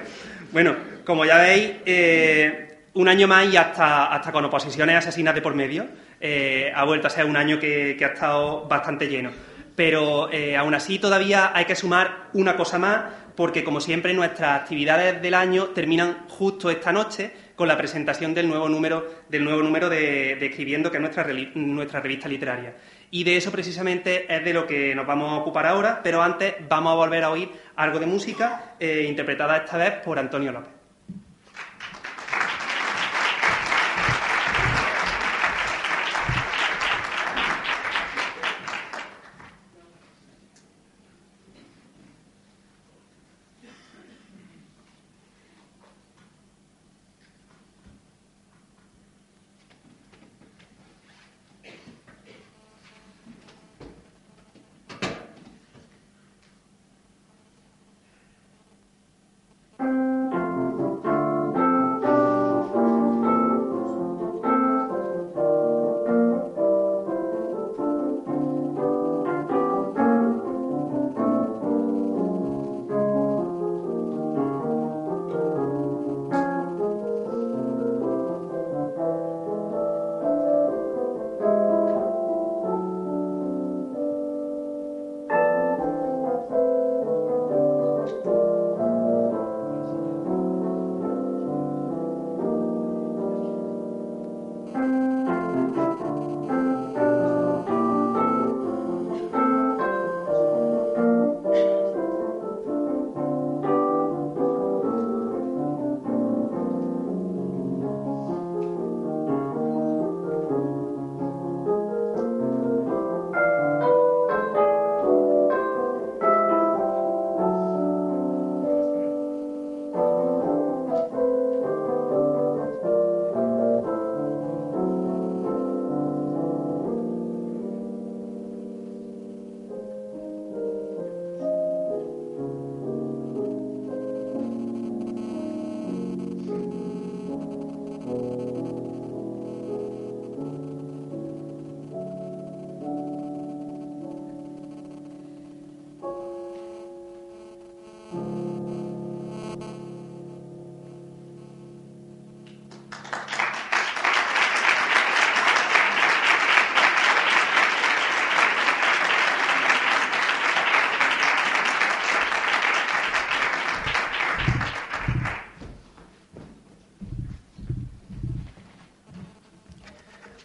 Bueno, 0.52 0.76
como 1.02 1.24
ya 1.24 1.38
veis, 1.38 1.72
eh, 1.86 2.80
un 2.92 3.08
año 3.08 3.26
más 3.26 3.50
y 3.50 3.56
hasta, 3.56 4.12
hasta 4.12 4.30
con 4.30 4.44
oposiciones 4.44 4.94
asesinas 4.94 5.34
de 5.34 5.40
por 5.40 5.54
medio, 5.54 5.86
eh, 6.20 6.70
ha 6.76 6.84
vuelto 6.84 7.06
a 7.06 7.10
ser 7.10 7.24
un 7.24 7.38
año 7.38 7.58
que, 7.58 7.96
ha 7.98 8.12
estado 8.12 8.68
bastante 8.68 9.08
lleno. 9.08 9.30
Pero 9.74 10.30
eh, 10.30 10.54
aún 10.54 10.74
así 10.74 10.98
todavía 10.98 11.52
hay 11.54 11.64
que 11.64 11.76
sumar 11.76 12.28
una 12.34 12.56
cosa 12.56 12.78
más, 12.78 13.04
porque 13.34 13.64
como 13.64 13.80
siempre 13.80 14.12
nuestras 14.12 14.60
actividades 14.60 15.22
del 15.22 15.32
año 15.32 15.68
terminan 15.68 16.26
justo 16.28 16.68
esta 16.68 16.92
noche, 16.92 17.32
con 17.60 17.68
la 17.68 17.76
presentación 17.76 18.32
del 18.32 18.48
nuevo 18.48 18.70
número, 18.70 19.06
del 19.28 19.44
nuevo 19.44 19.62
número 19.62 19.90
de, 19.90 20.32
Escribiendo, 20.46 20.90
que 20.90 20.96
es 20.96 21.00
nuestra, 21.02 21.26
nuestra 21.56 22.00
revista 22.00 22.26
literaria. 22.26 22.74
Y 23.10 23.22
de 23.22 23.36
eso 23.36 23.52
precisamente 23.52 24.34
es 24.34 24.42
de 24.42 24.54
lo 24.54 24.66
que 24.66 24.94
nos 24.94 25.06
vamos 25.06 25.30
a 25.30 25.36
ocupar 25.36 25.66
ahora, 25.66 26.00
pero 26.02 26.22
antes 26.22 26.54
vamos 26.70 26.94
a 26.94 26.96
volver 26.96 27.22
a 27.22 27.30
oír 27.30 27.50
algo 27.76 27.98
de 27.98 28.06
música 28.06 28.76
eh, 28.80 29.04
interpretada 29.06 29.58
esta 29.58 29.76
vez 29.76 29.92
por 30.02 30.18
Antonio 30.18 30.52
López. 30.52 30.79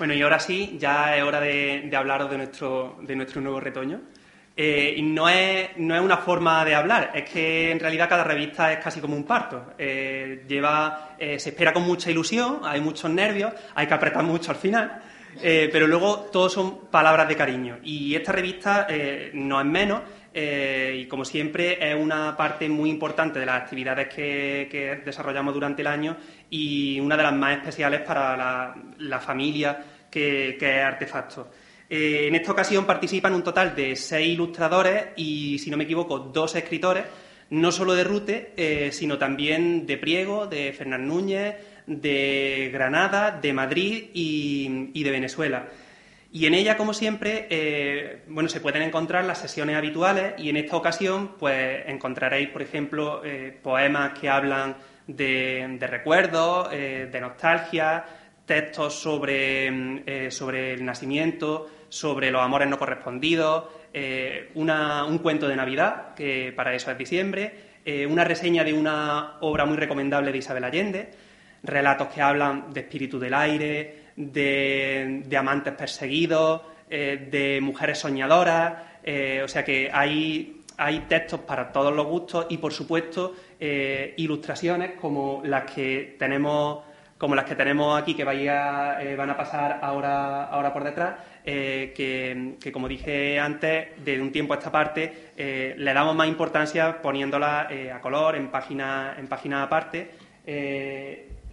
Bueno, 0.05 0.19
y 0.19 0.21
ahora 0.21 0.39
sí, 0.39 0.77
ya 0.79 1.17
es 1.17 1.23
hora 1.23 1.39
de, 1.39 1.89
hablaros 1.97 2.29
de 2.29 2.37
nuestro, 2.37 2.99
de 3.01 3.15
nuestro 3.15 3.41
nuevo 3.41 3.59
retoño. 3.59 4.01
Eh, 4.55 4.93
y 4.97 5.01
no 5.01 5.27
es, 5.27 5.69
no 5.77 5.95
es 5.95 6.01
una 6.01 6.17
forma 6.17 6.63
de 6.63 6.75
hablar, 6.75 7.09
es 7.15 7.27
que 7.27 7.71
en 7.71 7.79
realidad 7.79 8.07
cada 8.07 8.23
revista 8.23 8.71
es 8.71 8.77
casi 8.83 9.01
como 9.01 9.15
un 9.15 9.23
parto. 9.23 9.73
Eh, 9.79 10.45
lleva, 10.47 11.15
eh, 11.17 11.39
se 11.39 11.49
espera 11.49 11.73
con 11.73 11.81
mucha 11.81 12.11
ilusión, 12.11 12.59
hay 12.61 12.81
muchos 12.81 13.09
nervios, 13.09 13.51
hay 13.73 13.87
que 13.87 13.95
apretar 13.95 14.23
mucho 14.23 14.51
al 14.51 14.57
final, 14.57 15.01
pero 15.41 15.87
luego 15.87 16.29
todos 16.31 16.53
son 16.53 16.81
palabras 16.91 17.27
de 17.27 17.35
cariño. 17.35 17.79
Y 17.81 18.13
esta 18.13 18.31
revista 18.31 18.85
no 19.33 19.59
es 19.59 19.65
menos, 19.65 20.01
y 20.35 21.05
como 21.07 21.23
siempre 21.23 21.77
es 21.79 21.95
una 21.95 22.35
parte 22.35 22.67
muy 22.67 22.89
importante 22.89 23.39
de 23.39 23.45
las 23.45 23.61
actividades 23.63 24.13
que, 24.13 25.01
desarrollamos 25.03 25.53
durante 25.53 25.81
el 25.81 25.87
año 25.87 26.17
y 26.49 26.99
una 26.99 27.15
de 27.15 27.23
las 27.23 27.33
más 27.33 27.57
especiales 27.57 28.01
para 28.01 28.75
la, 28.97 29.19
familia 29.19 29.94
que, 30.15 30.55
que 30.57 30.77
es 30.77 30.81
Artefacto. 30.81 31.49
Eh, 31.89 32.27
en 32.27 32.35
esta 32.35 32.53
ocasión 32.53 32.85
participan 32.85 33.33
un 33.33 33.43
total 33.43 33.75
de 33.75 33.95
seis 33.97 34.29
ilustradores 34.29 35.07
y, 35.17 35.59
si 35.59 35.69
no 35.69 35.77
me 35.77 35.83
equivoco, 35.83 36.19
dos 36.19 36.55
escritores, 36.55 37.03
no 37.49 37.71
solo 37.71 37.93
de 37.93 38.03
Rute, 38.05 38.53
eh, 38.55 38.91
sino 38.91 39.17
también 39.17 39.85
de 39.85 39.97
Priego, 39.97 40.47
de 40.47 40.73
Fernán 40.73 41.05
Núñez, 41.07 41.55
de 41.85 42.69
Granada, 42.73 43.31
de 43.39 43.53
Madrid 43.53 44.05
y, 44.13 45.03
de 45.03 45.11
Venezuela. 45.11 45.67
Y 46.31 46.47
en 46.47 46.53
ella, 46.53 46.75
como 46.75 46.93
siempre, 46.93 47.47
eh, 47.49 48.23
bueno, 48.27 48.49
se 48.49 48.61
pueden 48.61 48.81
encontrar 48.81 49.25
las 49.25 49.37
sesiones 49.37 49.75
habituales 49.75 50.33
y 50.37 50.49
en 50.49 50.57
esta 50.57 50.75
ocasión, 50.77 51.35
pues 51.37 51.83
encontraréis, 51.87 52.49
por 52.49 52.61
ejemplo, 52.61 53.21
poemas 53.61 54.17
que 54.19 54.27
hablan 54.27 54.75
de 55.07 55.87
recuerdos, 55.87 56.71
de 56.71 57.19
nostalgia, 57.21 58.03
textos 58.45 58.93
sobre, 58.93 60.31
sobre 60.31 60.73
el 60.73 60.85
nacimiento, 60.85 61.67
sobre 61.89 62.29
los 62.29 62.41
amores 62.41 62.67
no 62.67 62.77
correspondidos, 62.77 63.65
eh, 63.93 64.49
un 64.55 65.17
cuento 65.19 65.47
de 65.47 65.55
Navidad, 65.55 66.13
que 66.13 66.51
para 66.53 66.73
eso 66.75 66.91
es 66.91 66.97
diciembre, 66.97 67.53
eh, 67.85 68.05
una 68.05 68.25
reseña 68.25 68.65
de 68.65 68.73
una 68.73 69.37
obra 69.39 69.65
muy 69.65 69.77
recomendable 69.77 70.33
de 70.33 70.37
Isabel 70.39 70.65
Allende, 70.65 71.11
relatos 71.63 72.09
que 72.09 72.21
hablan 72.21 72.73
de 72.73 72.81
espíritu 72.81 73.17
del 73.17 73.33
aire, 73.33 74.07
de, 74.17 75.37
amantes 75.37 75.73
perseguidos, 75.73 76.63
eh, 76.89 77.29
de 77.31 77.61
mujeres 77.61 77.99
soñadoras, 77.99 78.73
o 79.43 79.47
sea 79.47 79.63
que 79.63 79.89
hay, 79.93 80.63
hay 80.77 80.99
textos 81.07 81.41
para 81.41 81.71
todos 81.71 81.95
los 81.95 82.07
gustos 82.07 82.47
y, 82.49 82.57
por 82.57 82.73
supuesto, 82.73 83.35
ilustraciones 84.17 84.93
como 84.99 85.43
las 85.45 85.71
que 85.71 86.15
tenemos 86.17 86.83
como 87.17 87.35
las 87.35 87.45
que 87.45 87.55
tenemos 87.55 87.99
aquí 87.99 88.13
que 88.13 88.23
vaya, 88.23 88.97
van 89.15 89.29
a 89.29 89.37
pasar 89.37 89.79
ahora, 89.81 90.45
ahora 90.45 90.73
por 90.73 90.83
detrás, 90.83 91.15
eh, 91.45 91.93
que, 91.95 92.71
como 92.71 92.87
dije 92.87 93.39
antes, 93.39 94.03
de 94.03 94.19
un 94.19 94.31
tiempo 94.31 94.53
a 94.53 94.57
esta 94.57 94.71
parte, 94.71 95.31
eh, 95.37 95.75
le 95.77 95.93
damos 95.93 96.15
más 96.15 96.27
importancia 96.27 97.01
poniéndola 97.01 97.67
eh, 97.69 97.91
a 97.91 98.01
color, 98.01 98.35
en 98.35 98.49
página, 98.49 99.15
en 99.17 99.27
página 99.27 99.63
aparte. 99.63 100.11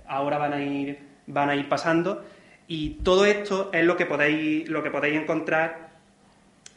ahora 0.09 0.39
van 0.39 0.53
a 0.55 0.63
ir, 0.63 0.99
van 1.27 1.51
a 1.51 1.55
ir 1.55 1.69
pasando. 1.69 2.25
Y 2.67 3.01
todo 3.05 3.27
esto 3.27 3.71
es 3.73 3.85
lo 3.85 3.97
que 3.97 4.07
podéis, 4.07 4.69
lo 4.69 4.83
que 4.83 4.91
podéis 4.91 5.21
encontrar 5.21 5.91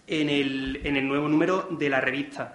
en 0.07 0.29
el, 0.29 0.81
en 0.83 0.97
el 0.97 1.07
nuevo 1.07 1.27
número 1.27 1.67
de 1.71 1.89
la 1.89 2.01
revista. 2.01 2.53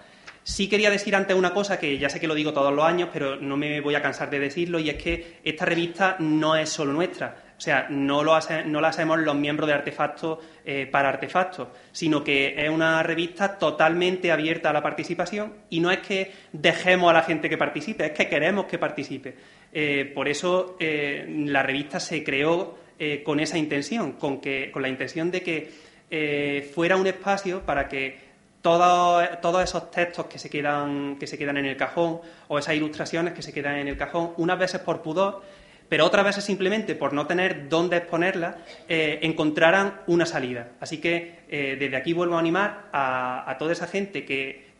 Sí 0.51 0.69
quería 0.69 0.91
decir 0.91 1.15
antes 1.15 1.37
una 1.37 1.53
cosa 1.53 1.79
que 1.79 1.97
ya 1.97 2.11
sé 2.11 2.19
que 2.19 2.27
lo 2.27 2.35
digo 2.35 2.53
todos 2.53 2.75
los 2.75 2.85
años, 2.85 3.09
pero 3.13 3.37
no 3.37 3.57
me 3.57 3.81
voy 3.81 3.95
a 3.95 4.03
cansar 4.03 4.29
de 4.31 4.41
decirlo, 4.41 4.81
y 4.81 4.91
es 4.91 5.01
que 5.01 5.39
esta 5.45 5.65
revista 5.65 6.17
no 6.19 6.57
es 6.57 6.69
solo 6.69 6.93
nuestra. 6.93 7.37
O 7.57 7.61
sea, 7.61 7.87
no, 7.89 8.25
lo 8.25 8.37
no 8.67 8.81
la 8.81 8.89
hacemos 8.89 9.21
los 9.21 9.37
miembros 9.37 9.69
de 9.69 9.75
Artefactos 9.75 10.41
eh, 10.65 10.89
para 10.91 11.11
Artefactos, 11.11 11.69
sino 11.93 12.25
que 12.25 12.57
es 12.57 12.69
una 12.69 13.01
revista 13.05 13.59
totalmente 13.59 14.33
abierta 14.33 14.71
a 14.71 14.73
la 14.73 14.83
participación 14.83 15.55
y 15.71 15.79
no 15.79 15.93
es 15.93 16.01
que 16.01 16.33
dejemos 16.53 17.11
a 17.11 17.13
la 17.13 17.23
gente 17.23 17.49
que 17.49 17.57
participe, 17.57 18.07
es 18.07 18.13
que 18.13 18.29
queremos 18.29 18.65
que 18.65 18.79
participe. 18.79 19.37
Eh, 19.73 20.11
por 20.13 20.27
eso 20.27 20.77
eh, 20.81 21.33
la 21.47 21.63
revista 21.63 22.01
se 22.01 22.25
creó 22.25 22.77
con 23.25 23.41
esa 23.41 23.57
intención, 23.57 24.13
con, 24.13 24.43
que, 24.43 24.71
con 24.71 24.83
la 24.83 24.89
intención 24.91 25.31
de 25.31 25.43
que 25.43 26.65
fuera 26.75 26.97
un 26.97 27.07
espacio 27.07 27.63
para 27.65 27.89
que 27.89 28.30
todos, 28.63 29.41
todos 29.41 29.65
esos 29.65 29.91
textos 29.91 30.27
que 30.27 30.39
se, 30.39 30.51
quedan, 30.51 31.17
que 31.19 31.27
se 31.27 31.39
quedan 31.39 31.57
en 31.57 31.67
el 31.67 31.77
cajón 31.77 32.21
o 32.49 32.59
esas 32.59 32.75
ilustraciones 32.75 33.35
que 33.35 33.43
se 33.43 33.53
quedan 33.53 33.77
en 33.77 33.89
el 33.89 33.97
cajón, 33.97 34.33
unas 34.37 34.59
veces 34.59 34.81
por 34.81 35.03
pudor, 35.03 35.43
pero 35.91 36.07
otras 36.07 36.25
veces 36.25 36.45
simplemente 36.45 36.95
por 36.95 37.13
no 37.13 37.27
tener 37.27 37.69
dónde 37.69 37.97
exponerla, 37.97 38.59
eh, 38.89 39.19
encontraran 39.23 40.03
una 40.07 40.25
salida. 40.25 40.69
Así 40.79 40.99
que 41.01 41.41
eh, 41.49 41.77
desde 41.79 41.97
aquí 41.97 42.13
vuelvo 42.13 42.37
a 42.37 42.39
animar 42.39 42.87
a, 42.93 43.57
toda 43.59 43.73
esa 43.73 43.89
gente 43.89 44.25
que, 44.25 44.71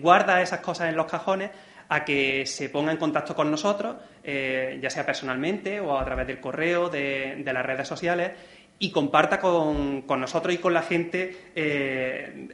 guarda 0.00 0.40
esas 0.40 0.60
cosas 0.60 0.88
en 0.88 0.96
los 0.96 1.04
cajones 1.04 1.50
a 1.90 2.02
que 2.02 2.46
se 2.46 2.70
ponga 2.70 2.90
en 2.90 2.96
contacto 2.96 3.34
con 3.34 3.50
nosotros, 3.50 3.96
eh, 4.24 4.78
ya 4.80 4.88
sea 4.88 5.04
personalmente 5.04 5.78
o 5.80 5.98
a 5.98 6.04
través 6.06 6.26
del 6.26 6.40
correo, 6.40 6.88
de, 6.88 7.42
las 7.44 7.66
redes 7.66 7.86
sociales, 7.86 8.32
y 8.78 8.90
comparta 8.90 9.40
con, 9.40 10.04
nosotros 10.06 10.54
y 10.54 10.58
con 10.58 10.72
la 10.72 10.82
gente 10.82 11.36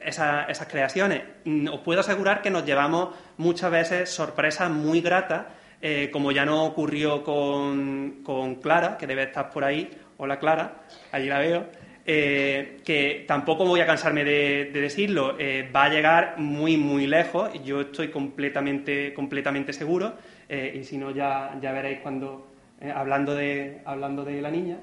esas 0.05 0.67
creaciones. 0.69 1.23
Os 1.71 1.81
puedo 1.81 2.01
asegurar 2.01 2.41
que 2.41 2.51
nos 2.51 2.65
llevamos 2.65 3.15
muchas 3.37 3.71
veces 3.71 4.11
sorpresas 4.11 4.71
muy 4.71 5.01
gratas 5.01 5.47
eh, 5.87 6.09
como 6.11 6.33
ya 6.33 6.47
no 6.47 6.65
ocurrió 6.65 7.23
con, 7.23 8.23
Clara, 8.63 8.97
que 8.97 9.07
debe 9.07 9.25
estar 9.25 9.51
por 9.51 9.65
ahí, 9.65 9.91
hola 10.17 10.39
Clara, 10.39 10.77
allí 11.13 11.27
la 11.27 11.39
veo, 11.39 11.67
eh, 12.07 12.79
que 12.87 13.27
tampoco 13.29 13.67
voy 13.67 13.81
a 13.81 13.87
cansarme 13.87 14.25
de, 14.25 14.71
decirlo, 14.73 15.37
eh, 15.39 15.69
va 15.77 15.85
a 15.85 15.89
llegar 15.91 16.39
muy, 16.39 16.79
muy 16.79 17.07
lejos, 17.07 17.51
yo 17.63 17.83
estoy 17.83 18.09
completamente, 18.09 19.13
completamente 19.13 19.75
seguro, 19.75 20.15
y 20.49 20.85
si 20.85 20.97
no 20.97 21.11
ya, 21.11 21.59
ya 21.61 21.73
veréis 21.73 21.99
cuando, 21.99 22.47
hablando, 22.95 23.35
de, 23.35 23.83
hablando 23.85 24.25
de 24.25 24.41
la 24.41 24.51
niña. 24.51 24.79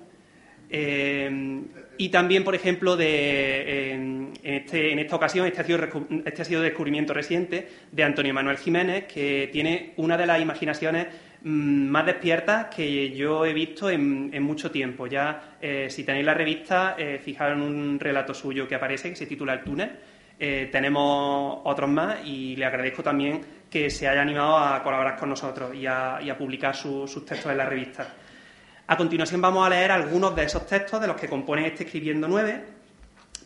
Y 0.71 2.09
también, 2.09 2.43
por 2.43 2.55
ejemplo, 2.55 2.95
de, 2.95 3.91
en, 3.91 4.33
este, 4.41 4.91
en, 4.91 4.99
esta 4.99 5.17
ocasión, 5.17 5.45
este 5.45 5.61
ha, 5.61 5.65
sido, 5.65 5.79
este 6.25 6.41
ha 6.41 6.45
sido 6.45 6.61
descubrimiento 6.61 7.13
reciente 7.13 7.67
de 7.91 8.03
Antonio 8.03 8.33
Manuel 8.33 8.57
Jiménez, 8.57 9.05
que 9.05 9.49
tiene 9.51 9.93
una 9.97 10.17
de 10.17 10.25
las 10.25 10.41
imaginaciones 10.41 11.07
mm, 11.43 11.87
más 11.87 12.05
despiertas 12.05 12.73
que 12.73 13.11
yo 13.11 13.45
he 13.45 13.53
visto 13.53 13.89
en, 13.89 14.41
mucho 14.41 14.71
tiempo. 14.71 15.07
Ya, 15.07 15.57
eh, 15.61 15.87
si 15.89 16.03
tenéis 16.03 16.25
la 16.25 16.33
revista, 16.33 16.95
eh, 16.97 17.19
fijaros 17.23 17.57
en 17.57 17.63
un 17.63 17.99
relato 17.99 18.33
suyo 18.33 18.67
que 18.67 18.75
aparece, 18.75 19.09
que 19.09 19.15
se 19.15 19.27
titula 19.27 19.53
El 19.53 19.63
túnel. 19.63 19.91
Eh, 20.39 20.69
tenemos 20.71 21.59
otros 21.65 21.87
más 21.87 22.25
y 22.25 22.55
le 22.55 22.65
agradezco 22.65 23.03
también 23.03 23.41
que 23.69 23.91
se 23.91 24.07
haya 24.07 24.23
animado 24.23 24.57
a 24.57 24.81
colaborar 24.81 25.15
con 25.17 25.29
nosotros 25.29 25.75
y 25.75 25.85
a, 25.85 26.35
publicar 26.35 26.75
sus 26.75 27.25
textos 27.25 27.51
en 27.51 27.57
la 27.57 27.65
revista. 27.65 28.11
A 28.91 28.97
continuación 28.97 29.39
vamos 29.39 29.65
a 29.65 29.69
leer 29.69 29.89
algunos 29.89 30.35
de 30.35 30.43
esos 30.43 30.67
textos 30.67 30.99
de 30.99 31.07
los 31.07 31.15
que 31.15 31.29
componen 31.29 31.63
este 31.63 31.85
Escribiendo 31.85 32.27
9, 32.27 32.61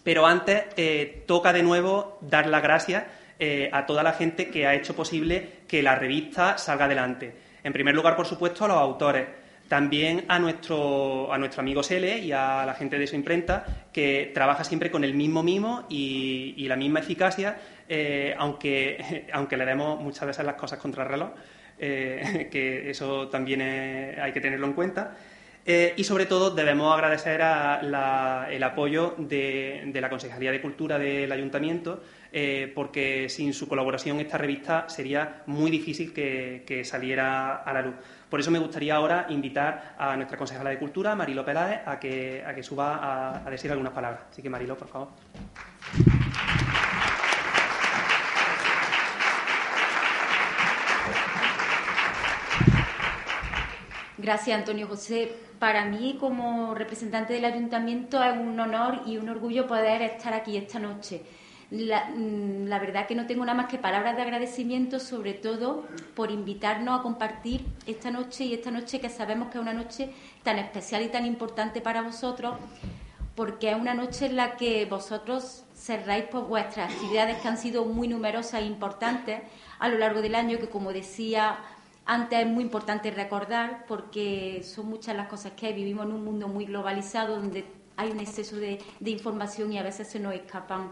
pero 0.03 0.25
antes 0.25 0.63
eh, 0.75 1.23
toca 1.27 1.53
de 1.53 1.61
nuevo 1.61 2.17
dar 2.21 2.47
las 2.47 2.63
gracias 2.63 3.03
eh, 3.37 3.69
a 3.71 3.85
toda 3.85 4.01
la 4.01 4.13
gente 4.13 4.49
que 4.49 4.65
ha 4.65 4.73
hecho 4.73 4.95
posible 4.95 5.59
que 5.67 5.83
la 5.83 5.93
revista 5.93 6.57
salga 6.57 6.85
adelante. 6.85 7.31
En 7.63 7.71
primer 7.73 7.93
lugar, 7.93 8.15
por 8.15 8.25
supuesto, 8.25 8.65
a 8.65 8.69
los 8.69 8.77
autores. 8.77 9.27
También 9.67 10.25
a 10.29 10.39
nuestro, 10.39 11.31
a 11.31 11.35
amigo 11.35 11.83
Sele 11.83 12.17
y 12.17 12.31
a 12.31 12.65
la 12.65 12.73
gente 12.73 12.97
de 12.97 13.05
su 13.05 13.15
imprenta, 13.15 13.87
que 13.93 14.31
trabaja 14.33 14.63
siempre 14.63 14.89
con 14.89 15.03
el 15.03 15.13
mismo 15.13 15.43
mimo 15.43 15.85
y, 15.89 16.65
la 16.67 16.75
misma 16.75 17.01
eficacia, 17.01 17.55
eh, 17.87 18.33
aunque, 18.39 19.27
aunque 19.31 19.57
le 19.57 19.65
demos 19.67 20.01
muchas 20.01 20.25
veces 20.25 20.43
las 20.43 20.55
cosas 20.55 20.79
contra 20.79 21.03
el 21.03 21.09
reloj, 21.09 21.29
que 21.77 22.89
eso 22.89 23.27
también 23.27 23.61
hay 23.61 24.31
que 24.31 24.41
tenerlo 24.41 24.65
en 24.65 24.73
cuenta. 24.73 25.15
Eh, 25.67 25.95
y 25.97 26.03
sobre 26.03 26.27
todo 26.27 26.51
debemos 26.51 26.93
agradecer 26.93 27.41
el 27.41 28.63
apoyo 28.63 29.15
de, 29.17 29.91
la 29.95 30.09
Consejería 30.09 30.51
de 30.51 30.61
Cultura 30.61 30.99
del 30.99 31.31
Ayuntamiento, 31.31 32.03
eh, 32.31 32.71
porque 32.75 33.29
sin 33.29 33.51
su 33.51 33.67
colaboración 33.67 34.19
esta 34.19 34.37
revista 34.37 34.87
sería 34.87 35.41
muy 35.47 35.71
difícil 35.71 36.13
que, 36.13 36.83
saliera 36.85 37.55
a 37.55 37.73
la 37.73 37.81
luz. 37.81 37.95
Por 38.29 38.39
eso 38.39 38.51
me 38.51 38.59
gustaría 38.59 38.95
ahora 38.95 39.25
invitar 39.29 39.95
a 39.97 40.15
nuestra 40.15 40.37
consejera 40.37 40.69
de 40.69 40.77
Cultura, 40.77 41.15
Marilo 41.15 41.43
Peláez, 41.43 41.81
a 41.87 41.99
que, 41.99 42.43
a 42.45 42.53
que 42.53 42.61
suba 42.61 42.97
a, 42.97 43.47
a 43.47 43.49
decir 43.49 43.71
algunas 43.71 43.93
palabras. 43.93 44.21
Así 44.29 44.43
que 44.43 44.49
Marilo, 44.49 44.77
por 44.77 44.87
favor. 44.87 45.07
Gracias, 54.25 54.57
Antonio 54.57 54.87
José. 54.87 55.31
Para 55.59 55.85
mí, 55.85 56.17
como 56.19 56.73
representante 56.73 57.33
del 57.33 57.45
ayuntamiento, 57.45 58.23
es 58.23 58.35
un 58.35 58.59
honor 58.59 59.03
y 59.05 59.17
un 59.17 59.29
orgullo 59.29 59.67
poder 59.67 60.01
estar 60.01 60.33
aquí 60.33 60.57
esta 60.57 60.79
noche. 60.79 61.21
La, 61.69 62.05
mm, 62.05 62.67
verdad 62.67 63.05
que 63.05 63.13
no 63.13 63.27
tengo 63.27 63.45
nada 63.45 63.55
más 63.55 63.67
que 63.67 63.77
palabras 63.77 64.15
de 64.15 64.23
agradecimiento, 64.23 64.99
sobre 64.99 65.35
todo 65.35 65.85
por 66.15 66.31
invitarnos 66.31 66.99
a 66.99 67.03
compartir 67.03 67.67
esta 67.85 68.09
noche 68.09 68.45
y 68.45 68.55
esta 68.55 68.71
noche 68.71 68.99
que 68.99 69.09
sabemos 69.09 69.49
que 69.49 69.59
es 69.59 69.61
una 69.61 69.73
noche 69.73 70.09
tan 70.41 70.57
especial 70.57 71.03
y 71.03 71.09
tan 71.09 71.27
importante 71.27 71.79
para 71.79 72.01
vosotros, 72.01 72.55
porque 73.35 73.69
es 73.69 73.75
una 73.75 73.93
noche 73.93 74.25
en 74.25 74.37
la 74.37 74.55
que 74.55 74.85
vosotros 74.85 75.65
cerráis 75.75 76.25
por 76.25 76.47
vuestras 76.47 76.91
actividades 76.91 77.37
que 77.43 77.47
han 77.47 77.59
sido 77.59 77.85
muy 77.85 78.07
numerosas 78.07 78.61
e 78.61 78.65
importantes 78.65 79.41
a 79.77 79.87
lo 79.87 79.99
largo 79.99 80.23
del 80.23 80.33
año, 80.33 80.57
que 80.57 80.67
como 80.67 80.93
decía 80.93 81.59
antes 82.05 82.39
es 82.39 82.47
muy 82.47 82.63
importante 82.63 83.09
recordar, 83.11 83.85
porque 83.87 84.61
son 84.63 84.87
muchas 84.87 85.15
las 85.15 85.27
cosas 85.27 85.53
que 85.53 85.67
hay. 85.67 85.73
Vivimos 85.73 86.05
en 86.05 86.13
un 86.13 86.23
mundo 86.23 86.47
muy 86.47 86.65
globalizado 86.65 87.35
donde 87.35 87.65
hay 87.97 88.11
un 88.11 88.19
exceso 88.19 88.57
de, 88.57 88.79
información 89.05 89.73
y 89.73 89.79
a 89.79 89.83
veces 89.83 90.07
se 90.07 90.19
nos 90.19 90.33
escapan 90.33 90.91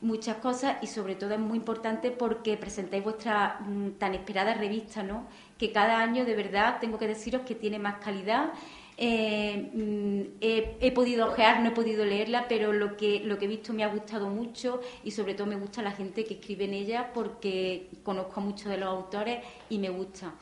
muchas 0.00 0.36
cosas 0.38 0.76
y 0.82 0.88
sobre 0.88 1.14
todo 1.14 1.34
es 1.34 1.40
muy 1.40 1.58
importante 1.58 2.10
porque 2.10 2.56
presentáis 2.56 3.02
vuestra 3.02 3.60
mm, 3.60 3.92
tan 3.92 4.14
esperada 4.14 4.54
revista, 4.54 5.02
¿no? 5.02 5.26
Que 5.58 5.72
cada 5.72 6.00
año 6.00 6.24
de 6.24 6.34
verdad 6.34 6.78
tengo 6.80 6.98
que 6.98 7.06
deciros 7.06 7.42
que 7.42 7.54
tiene 7.54 7.78
más 7.78 7.96
calidad. 7.96 8.52
Eh, 8.98 9.70
mm, 9.74 10.38
he, 10.40 10.92
podido 10.92 11.26
ojear, 11.26 11.60
no 11.60 11.68
he 11.68 11.72
podido 11.72 12.04
leerla, 12.04 12.46
pero 12.48 12.72
lo 12.72 12.96
que, 12.96 13.20
lo 13.20 13.38
que 13.38 13.44
he 13.44 13.48
visto 13.48 13.72
me 13.72 13.84
ha 13.84 13.88
gustado 13.88 14.28
mucho 14.28 14.80
y 15.04 15.10
sobre 15.10 15.34
todo 15.34 15.46
me 15.46 15.56
gusta 15.56 15.82
la 15.82 15.92
gente 15.92 16.24
que 16.24 16.34
escribe 16.34 16.64
en 16.64 16.74
ella 16.74 17.12
porque 17.12 17.90
conozco 18.02 18.40
a 18.40 18.44
muchos 18.44 18.68
de 18.68 18.78
los 18.78 18.88
autores 18.88 19.40
y 19.68 19.78
me 19.78 19.90
gusta. 19.90 20.34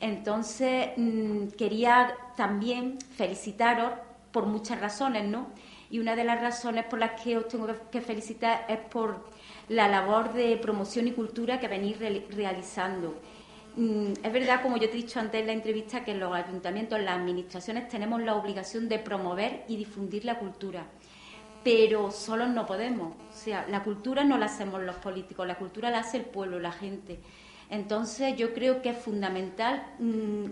Entonces, 0.00 0.88
mm, 0.96 1.48
quería 1.56 2.14
también 2.36 2.98
felicitaros 3.16 3.92
por 4.30 4.46
muchas 4.46 4.80
razones, 4.80 5.24
¿no? 5.26 5.48
y 5.90 5.98
una 5.98 6.16
de 6.16 6.24
las 6.24 6.40
razones 6.40 6.84
por 6.86 6.98
las 6.98 7.20
que 7.20 7.36
os 7.36 7.48
tengo 7.48 7.68
que 7.90 8.00
felicitar 8.00 8.66
es 8.68 8.78
por 8.78 9.24
la 9.68 9.88
labor 9.88 10.32
de 10.32 10.56
promoción 10.56 11.08
y 11.08 11.12
cultura 11.12 11.60
que 11.60 11.68
venís 11.68 11.98
realizando. 11.98 13.14
Mm, 13.76 14.12
es 14.22 14.32
verdad, 14.32 14.62
como 14.62 14.78
yo 14.78 14.88
te 14.88 14.94
he 14.94 15.02
dicho 15.02 15.20
antes 15.20 15.40
en 15.40 15.46
la 15.46 15.52
entrevista, 15.52 16.02
que 16.02 16.14
los 16.14 16.34
ayuntamientos, 16.34 16.98
en 16.98 17.04
las 17.04 17.16
administraciones, 17.18 17.88
tenemos 17.88 18.22
la 18.22 18.34
obligación 18.34 18.88
de 18.88 18.98
promover 18.98 19.64
y 19.68 19.76
difundir 19.76 20.24
la 20.24 20.38
cultura. 20.38 20.86
Pero 21.62 22.10
solos 22.10 22.48
no 22.48 22.64
podemos. 22.64 23.12
O 23.30 23.32
sea, 23.32 23.66
la 23.68 23.82
cultura 23.82 24.24
no 24.24 24.38
la 24.38 24.46
hacemos 24.46 24.82
los 24.82 24.96
políticos, 24.96 25.46
la 25.46 25.56
cultura 25.56 25.90
la 25.90 25.98
hace 26.00 26.16
el 26.18 26.24
pueblo, 26.24 26.58
la 26.58 26.72
gente. 26.72 27.20
Entonces, 27.68 28.36
yo 28.36 28.54
creo 28.54 28.80
que 28.80 28.90
es 28.90 28.98
fundamental 28.98 29.84
mm, 29.98 30.44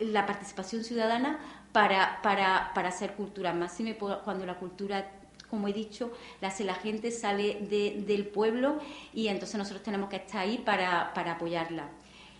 la 0.00 0.26
participación 0.26 0.84
ciudadana 0.84 1.38
para, 1.72 2.20
para, 2.22 2.72
para 2.74 2.90
hacer 2.90 3.14
cultura. 3.14 3.52
Más 3.52 3.76
cuando 4.24 4.46
la 4.46 4.58
cultura 4.58 5.10
como 5.50 5.66
he 5.66 5.72
dicho, 5.72 6.12
la 6.40 6.48
hace 6.48 6.64
la 6.64 6.74
gente, 6.74 7.10
sale 7.10 7.66
del 7.66 8.26
pueblo 8.26 8.78
y 9.14 9.28
entonces 9.28 9.56
nosotros 9.56 9.82
tenemos 9.82 10.10
que 10.10 10.16
estar 10.16 10.42
ahí 10.42 10.58
para, 10.58 11.12
para 11.14 11.32
apoyarla. 11.32 11.88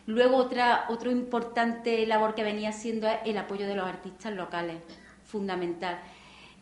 Luego 0.08 0.38
otra 0.38 0.86
otro 0.88 1.10
importante 1.10 2.06
labor 2.06 2.34
que 2.34 2.42
venía 2.42 2.70
haciendo 2.70 3.06
es 3.06 3.18
el 3.26 3.36
apoyo 3.36 3.66
de 3.66 3.74
los 3.74 3.86
artistas 3.86 4.32
locales, 4.32 4.76
fundamental. 5.22 6.00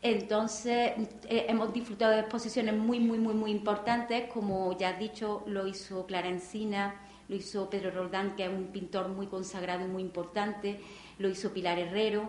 Entonces 0.03 0.95
eh, 1.29 1.47
hemos 1.49 1.73
disfrutado 1.73 2.11
de 2.11 2.23
exposiciones 2.23 2.75
muy, 2.75 2.99
muy, 2.99 3.19
muy, 3.19 3.35
muy 3.35 3.53
importantes, 3.53 4.29
como 4.33 4.77
ya 4.77 4.89
has 4.89 4.99
dicho, 4.99 5.45
lo 5.47 5.69
hizo 5.69 6.07
Clara 6.07 6.27
Encina, 6.27 6.97
lo 7.29 7.37
hizo 7.37 7.71
Pedro 7.71 7.93
Roldán, 7.93 8.35
que 8.35 8.47
es 8.47 8.51
un 8.51 8.67
pintor 8.73 9.11
muy 9.11 9.29
consagrado 9.29 9.85
y 9.85 9.89
muy 9.89 10.03
importante, 10.03 10.81
lo 11.21 11.29
hizo 11.29 11.53
Pilar 11.53 11.79
Herrero, 11.79 12.29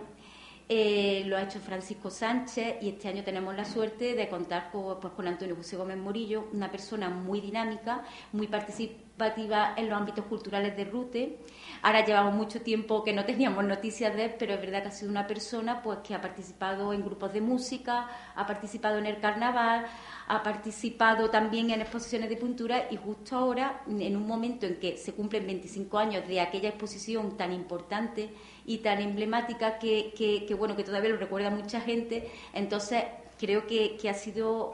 eh, 0.69 1.23
lo 1.25 1.37
ha 1.37 1.43
hecho 1.43 1.59
Francisco 1.59 2.09
Sánchez 2.09 2.75
y 2.81 2.89
este 2.89 3.07
año 3.07 3.23
tenemos 3.23 3.55
la 3.55 3.63
suerte 3.63 4.15
de 4.15 4.27
contar 4.27 4.69
con, 4.69 4.99
pues, 4.99 5.13
con 5.13 5.25
Antonio 5.25 5.55
José 5.55 5.77
Gómez 5.77 5.97
Morillo, 5.97 6.49
una 6.51 6.69
persona 6.69 7.09
muy 7.09 7.39
dinámica, 7.39 8.03
muy 8.33 8.47
participativa 8.47 9.73
en 9.77 9.89
los 9.89 9.97
ámbitos 9.97 10.25
culturales 10.25 10.75
de 10.75 10.83
Rute. 10.83 11.37
Ahora 11.81 12.05
llevamos 12.05 12.33
mucho 12.33 12.61
tiempo 12.61 13.03
que 13.03 13.13
no 13.13 13.25
teníamos 13.25 13.63
noticias 13.63 14.15
de 14.15 14.25
él, 14.25 14.35
pero 14.37 14.53
es 14.53 14.61
verdad 14.61 14.81
que 14.83 14.89
ha 14.89 14.91
sido 14.91 15.11
una 15.11 15.27
persona 15.27 15.81
pues, 15.81 15.99
que 15.99 16.13
ha 16.13 16.21
participado 16.21 16.93
en 16.93 17.03
grupos 17.03 17.33
de 17.33 17.41
música, 17.41 18.09
ha 18.35 18.45
participado 18.45 18.97
en 18.97 19.05
el 19.05 19.19
carnaval, 19.19 19.85
ha 20.27 20.43
participado 20.43 21.29
también 21.29 21.71
en 21.71 21.81
exposiciones 21.81 22.29
de 22.29 22.37
pintura 22.37 22.87
y 22.89 22.97
justo 22.97 23.37
ahora, 23.37 23.81
en 23.87 24.15
un 24.15 24.27
momento 24.27 24.65
en 24.65 24.75
que 24.75 24.97
se 24.97 25.13
cumplen 25.13 25.45
25 25.45 25.97
años 25.97 26.27
de 26.27 26.41
aquella 26.41 26.69
exposición 26.69 27.37
tan 27.37 27.53
importante, 27.53 28.29
y 28.67 28.79
tan 28.79 29.01
emblemática 29.01 29.79
que, 29.79 30.13
que, 30.15 30.53
bueno, 30.53 30.75
que 30.75 30.83
todavía 30.83 31.09
lo 31.09 31.17
recuerda 31.17 31.49
mucha 31.49 31.79
gente. 31.79 32.29
Entonces, 32.53 33.05
creo 33.39 33.65
que, 33.65 33.97
ha 34.09 34.13
sido 34.13 34.73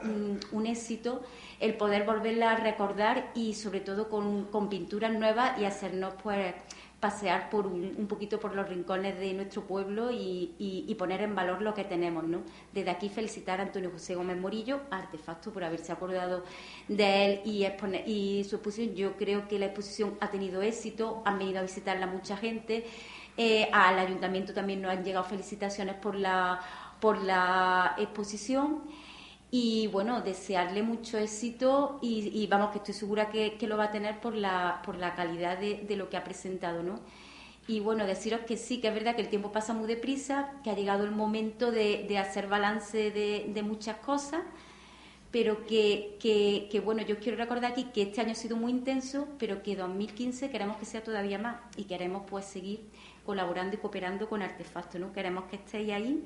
un, 0.52 0.66
éxito 0.66 1.22
el 1.60 1.74
poder 1.76 2.04
volverla 2.04 2.50
a 2.50 2.56
recordar 2.56 3.30
y 3.34 3.54
sobre 3.54 3.80
todo 3.80 4.08
con, 4.08 4.46
con 4.46 4.68
pinturas 4.68 5.12
nuevas 5.12 5.58
y 5.60 5.64
hacernos 5.64 6.14
pues 6.22 6.54
pasear 7.04 7.50
por 7.50 7.66
un, 7.66 8.06
poquito 8.08 8.40
por 8.40 8.54
los 8.54 8.66
rincones 8.66 9.18
de 9.18 9.34
nuestro 9.34 9.66
pueblo 9.66 10.10
y, 10.10 10.54
y, 10.58 10.94
poner 10.94 11.20
en 11.20 11.34
valor 11.34 11.60
lo 11.60 11.74
que 11.74 11.84
tenemos. 11.84 12.24
¿no? 12.24 12.38
Desde 12.72 12.88
aquí 12.88 13.10
felicitar 13.10 13.60
a 13.60 13.64
Antonio 13.64 13.90
José 13.90 14.14
Gómez 14.14 14.38
Morillo, 14.38 14.80
Artefacto, 14.90 15.52
por 15.52 15.64
haberse 15.64 15.92
acordado 15.92 16.44
de 16.88 17.26
él 17.26 17.40
y, 17.44 17.64
exponer, 17.64 18.08
y 18.08 18.42
su 18.44 18.56
exposición. 18.56 18.94
Yo 18.94 19.18
creo 19.18 19.46
que 19.48 19.58
la 19.58 19.66
exposición 19.66 20.16
ha 20.18 20.30
tenido 20.30 20.62
éxito, 20.62 21.20
han 21.26 21.38
venido 21.38 21.58
a 21.58 21.62
visitarla 21.62 22.06
mucha 22.06 22.38
gente. 22.38 22.86
Eh, 23.36 23.68
al 23.70 23.98
ayuntamiento 23.98 24.54
también 24.54 24.80
nos 24.80 24.90
han 24.90 25.04
llegado 25.04 25.26
felicitaciones 25.26 25.96
por 25.96 26.14
la, 26.14 26.58
por 27.00 27.22
la 27.22 27.96
exposición 27.98 28.80
y 29.56 29.86
bueno, 29.86 30.20
desearle 30.20 30.82
mucho 30.82 31.16
éxito 31.16 32.00
y, 32.02 32.44
vamos, 32.48 32.72
que 32.72 32.78
estoy 32.78 32.92
segura 32.92 33.30
que, 33.30 33.56
lo 33.68 33.76
va 33.76 33.84
a 33.84 33.92
tener 33.92 34.20
por 34.20 34.34
la, 34.34 34.82
por 34.84 34.96
la 34.96 35.14
calidad 35.14 35.56
de, 35.58 35.94
lo 35.94 36.10
que 36.10 36.16
ha 36.16 36.24
presentado, 36.24 36.82
¿no? 36.82 36.98
Y 37.68 37.78
bueno, 37.78 38.04
deciros 38.04 38.40
que 38.40 38.56
sí, 38.56 38.80
que 38.80 38.88
es 38.88 38.94
verdad 38.94 39.14
que 39.14 39.22
el 39.22 39.28
tiempo 39.28 39.52
pasa 39.52 39.72
muy 39.72 39.86
deprisa, 39.86 40.50
que 40.64 40.70
ha 40.70 40.74
llegado 40.74 41.04
el 41.04 41.12
momento 41.12 41.70
de, 41.70 42.18
hacer 42.18 42.48
balance 42.48 43.12
de, 43.12 43.62
muchas 43.62 43.98
cosas, 43.98 44.42
pero 45.30 45.64
que, 45.66 46.16
que, 46.18 46.80
bueno, 46.80 47.02
yo 47.02 47.20
quiero 47.20 47.38
recordar 47.38 47.70
aquí 47.70 47.84
que 47.94 48.02
este 48.02 48.22
año 48.22 48.32
ha 48.32 48.34
sido 48.34 48.56
muy 48.56 48.72
intenso, 48.72 49.28
pero 49.38 49.62
que 49.62 49.76
2015 49.76 50.50
queremos 50.50 50.78
que 50.78 50.84
sea 50.84 51.04
todavía 51.04 51.38
más 51.38 51.60
y 51.76 51.84
queremos 51.84 52.24
pues 52.28 52.44
seguir 52.44 52.80
colaborando 53.24 53.76
y 53.76 53.78
cooperando 53.78 54.28
con 54.28 54.42
Artefacto. 54.42 54.98
¿no? 54.98 55.12
Queremos 55.12 55.44
que 55.44 55.54
estéis 55.54 55.92
ahí 55.92 56.24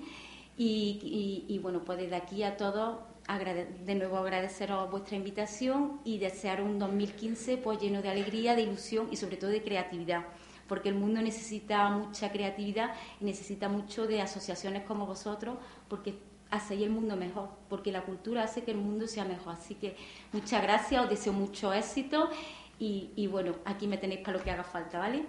y, 0.61 1.61
bueno, 1.63 1.85
pues 1.85 1.99
desde 1.99 2.17
aquí 2.17 2.43
a 2.43 2.57
todos 2.57 2.99
de 3.29 3.95
nuevo 3.95 4.17
agradeceros 4.17 4.91
vuestra 4.91 5.17
invitación 5.17 6.01
y 6.05 6.19
desear 6.19 6.63
un 6.63 6.79
2015 6.79 7.59
pues 7.59 7.79
lleno 7.79 8.01
de 8.01 8.09
alegría, 8.09 8.57
de 8.57 8.63
ilusión 8.63 9.09
y 9.11 9.17
sobre 9.17 9.37
todo 9.37 9.51
de 9.51 9.63
creatividad 9.63 10.25
porque 10.69 10.91
el 10.91 10.95
mundo 10.95 11.21
necesita 11.21 11.89
mucha 11.89 12.31
creatividad 12.31 12.95
y 13.21 13.25
necesita 13.25 13.69
mucho 13.69 14.07
de 14.07 14.21
asociaciones 14.21 14.85
como 14.85 15.07
vosotros, 15.07 15.57
porque 15.89 16.19
hacéis 16.51 16.83
el 16.83 16.91
mundo 16.91 17.17
mejor, 17.17 17.49
porque 17.69 17.91
la 17.91 18.03
cultura 18.03 18.45
hace 18.45 18.63
que 18.63 18.71
el 18.71 18.77
mundo 18.77 19.07
sea 19.09 19.25
mejor. 19.25 19.55
Así 19.55 19.75
que 19.75 19.97
muchas 20.33 20.63
gracias, 20.63 21.03
os 21.03 21.11
deseo 21.11 21.33
mucho 21.33 21.73
éxito 21.73 22.29
y, 22.79 23.11
y 23.17 23.27
bueno, 23.27 23.55
aquí 23.65 23.87
me 23.87 23.97
tenéis 23.97 24.21
para 24.21 24.39
lo 24.39 24.45
que 24.45 24.51
haga 24.51 24.65
falta, 24.65 24.99
¿vale? 24.99 25.25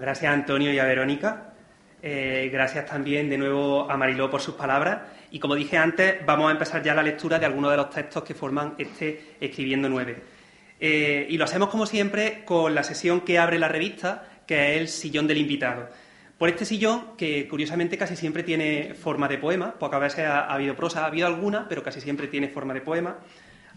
Gracias 0.00 0.30
a 0.30 0.34
Antonio 0.34 0.72
y 0.72 0.78
a 0.78 0.84
Verónica. 0.84 1.54
Eh, 2.00 2.48
gracias 2.52 2.86
también 2.86 3.28
de 3.28 3.36
nuevo 3.36 3.90
a 3.90 3.96
Mariló 3.96 4.30
por 4.30 4.40
sus 4.40 4.54
palabras. 4.54 5.00
Y 5.30 5.38
como 5.38 5.54
dije 5.54 5.76
antes, 5.76 6.24
vamos 6.24 6.48
a 6.48 6.52
empezar 6.52 6.82
ya 6.82 6.94
la 6.94 7.02
lectura 7.02 7.38
de 7.38 7.46
algunos 7.46 7.70
de 7.70 7.76
los 7.76 7.90
textos 7.90 8.22
que 8.22 8.34
forman 8.34 8.74
este 8.78 9.36
Escribiendo 9.40 9.88
Nueve. 9.88 10.22
Eh, 10.80 11.26
y 11.28 11.36
lo 11.36 11.44
hacemos 11.44 11.68
como 11.70 11.86
siempre 11.86 12.44
con 12.44 12.74
la 12.74 12.84
sesión 12.84 13.22
que 13.22 13.38
abre 13.38 13.58
la 13.58 13.68
revista, 13.68 14.24
que 14.46 14.74
es 14.74 14.80
el 14.80 14.88
sillón 14.88 15.26
del 15.26 15.38
invitado. 15.38 15.88
Por 16.38 16.48
este 16.48 16.64
sillón, 16.64 17.16
que 17.16 17.48
curiosamente 17.48 17.98
casi 17.98 18.14
siempre 18.14 18.44
tiene 18.44 18.94
forma 18.94 19.26
de 19.26 19.38
poema, 19.38 19.74
pocas 19.74 20.00
veces 20.00 20.26
ha, 20.26 20.44
habido 20.44 20.76
prosa, 20.76 21.02
ha 21.02 21.06
habido 21.06 21.26
alguna, 21.26 21.68
pero 21.68 21.82
casi 21.82 22.00
siempre 22.00 22.28
tiene 22.28 22.48
forma 22.48 22.74
de 22.74 22.80
poema, 22.80 23.18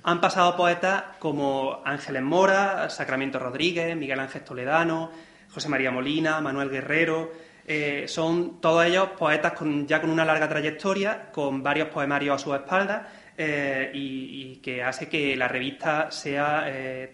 han 0.04 0.22
pasado 0.22 0.56
poetas 0.56 1.04
como 1.18 1.82
Ángeles 1.84 2.22
Mora, 2.22 2.90
Sacramento 2.92 3.40
Rodríguez, 3.40 3.96
Miguel 3.98 4.20
Ángel 4.20 4.44
Toledano, 4.44 5.10
José 5.54 5.70
María 5.70 5.92
Molina, 5.92 6.40
Manuel 6.40 6.70
Guerrero, 6.70 7.32
eh, 7.68 8.06
son 8.08 8.60
todos 8.60 8.86
ellos 8.86 9.10
poetas 9.18 9.54
ya 9.86 10.02
con 10.02 10.10
una 10.10 10.26
larga 10.26 10.50
trayectoria, 10.50 11.32
con 11.32 11.62
varios 11.62 11.90
poemarios 11.90 12.36
a 12.36 12.44
su 12.44 12.54
espalda 12.54 13.08
eh, 13.38 13.92
y, 13.94 14.56
que 14.58 14.84
hace 14.84 15.08
que 15.08 15.36
la 15.36 15.48
revista 15.48 16.12
sea, 16.12 16.66
eh, 16.68 17.14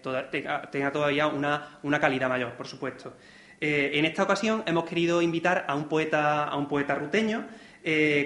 tenga, 0.70 0.92
todavía 0.92 1.26
una 1.28 2.00
calidad 2.00 2.28
mayor, 2.28 2.52
por 2.52 2.66
supuesto. 2.66 3.16
En 3.60 4.04
esta 4.04 4.22
ocasión 4.22 4.62
hemos 4.66 4.84
querido 4.84 5.20
invitar 5.20 5.64
a 5.66 5.74
un 5.74 5.88
poeta, 5.88 6.44
a 6.44 6.56
un 6.56 6.68
poeta 6.68 6.94
ruteño 6.94 7.44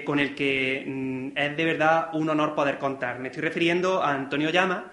con 0.05 0.19
el 0.19 0.35
que 0.35 0.83
mm, 0.85 1.37
es 1.37 1.57
de 1.57 1.65
verdad 1.65 2.09
un 2.13 2.29
honor 2.29 2.53
poder 2.53 2.77
contar. 2.77 3.19
Me 3.19 3.29
estoy 3.29 3.41
refiriendo 3.41 4.03
a 4.03 4.11
Antonio 4.11 4.51
Llama, 4.51 4.91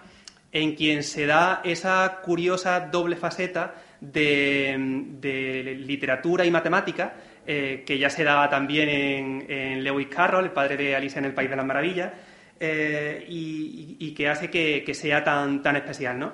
en 0.52 0.74
quien 0.74 1.02
se 1.02 1.26
da 1.26 1.60
esa 1.64 2.20
curiosa 2.22 2.80
doble 2.80 3.16
faceta 3.16 3.74
de, 4.00 5.76
literatura 5.80 6.44
y 6.44 6.50
matemática, 6.50 7.14
eh, 7.46 7.82
que 7.86 7.98
ya 7.98 8.10
se 8.10 8.24
daba 8.24 8.48
también 8.48 8.88
en, 9.48 9.84
Lewis 9.84 10.08
Carroll, 10.08 10.44
el 10.44 10.52
padre 10.52 10.76
de 10.76 10.96
Alicia 10.96 11.18
en 11.18 11.26
el 11.26 11.34
País 11.34 11.50
de 11.50 11.56
las 11.56 11.66
Maravillas, 11.66 12.12
y, 12.60 14.14
que 14.16 14.28
hace 14.28 14.50
que, 14.50 14.94
sea 14.94 15.24
tan, 15.24 15.62
tan 15.62 15.76
especial. 15.76 16.18
¿no? 16.18 16.32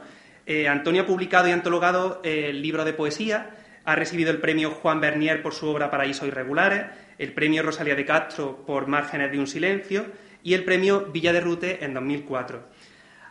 Antonio 0.68 1.02
ha 1.02 1.06
publicado 1.06 1.48
y 1.48 1.52
antologado 1.52 2.20
el 2.24 2.60
libro 2.60 2.84
de 2.84 2.92
poesía, 2.92 3.50
ha 3.86 3.94
recibido 3.94 4.32
el 4.32 4.40
premio 4.40 4.72
Juan 4.72 5.00
Bernier 5.00 5.42
por 5.42 5.54
su 5.54 5.68
obra 5.68 5.90
Paraísos 5.90 6.26
Irregulares, 6.26 6.86
el 7.18 7.32
premio 7.32 7.62
Rosalía 7.62 7.94
de 7.94 8.04
Castro 8.04 8.64
por 8.66 8.88
Márgenes 8.88 9.30
de 9.30 9.38
un 9.38 9.46
Silencio 9.46 10.06
y 10.42 10.54
el 10.54 10.64
premio 10.64 11.06
Villa 11.12 11.32
de 11.32 11.40
Rute 11.40 11.84
en 11.84 11.94
2004. 11.94 12.64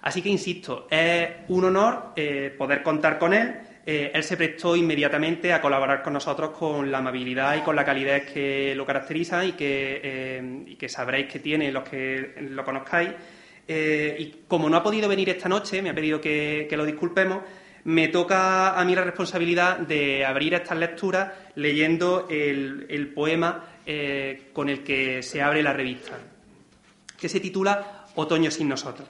Así 0.01 0.21
que, 0.21 0.29
insisto, 0.29 0.87
es 0.89 1.29
un 1.49 1.65
honor 1.65 2.13
eh, 2.15 2.53
poder 2.57 2.83
contar 2.83 3.17
con 3.17 3.33
él. 3.33 3.55
Eh, 3.85 4.11
él 4.13 4.23
se 4.23 4.35
prestó 4.35 4.75
inmediatamente 4.75 5.53
a 5.53 5.61
colaborar 5.61 6.01
con 6.01 6.13
nosotros 6.13 6.51
con 6.57 6.91
la 6.91 6.97
amabilidad 6.97 7.55
y 7.55 7.61
con 7.61 7.75
la 7.75 7.85
calidez 7.85 8.31
que 8.31 8.73
lo 8.75 8.85
caracteriza 8.85 9.45
y 9.45 9.51
que, 9.51 10.01
eh, 10.03 10.89
sabréis 10.89 11.27
que 11.31 11.39
tiene 11.39 11.71
los 11.71 11.83
que 11.87 12.35
lo 12.49 12.63
conozcáis. 12.63 13.11
y 13.67 14.43
como 14.47 14.69
no 14.69 14.77
ha 14.77 14.83
podido 14.83 15.09
venir 15.09 15.29
esta 15.29 15.49
noche, 15.49 15.81
me 15.81 15.89
ha 15.89 15.95
pedido 15.95 16.21
que 16.21 16.67
lo 16.71 16.85
disculpemos, 16.85 17.41
me 17.85 18.07
toca 18.07 18.79
a 18.79 18.83
mí 18.83 18.95
la 18.95 19.03
responsabilidad 19.03 19.77
de 19.77 20.25
abrir 20.25 20.55
estas 20.55 20.77
lecturas 20.77 21.31
leyendo 21.53 22.27
el, 22.29 23.11
poema 23.13 23.63
eh, 23.85 24.49
con 24.53 24.69
el 24.69 24.83
que 24.83 25.21
se 25.21 25.41
abre 25.41 25.61
la 25.61 25.71
revista, 25.71 26.17
que 27.17 27.29
se 27.29 27.39
titula 27.39 28.07
Otoño 28.15 28.49
sin 28.49 28.69
nosotros. 28.69 29.07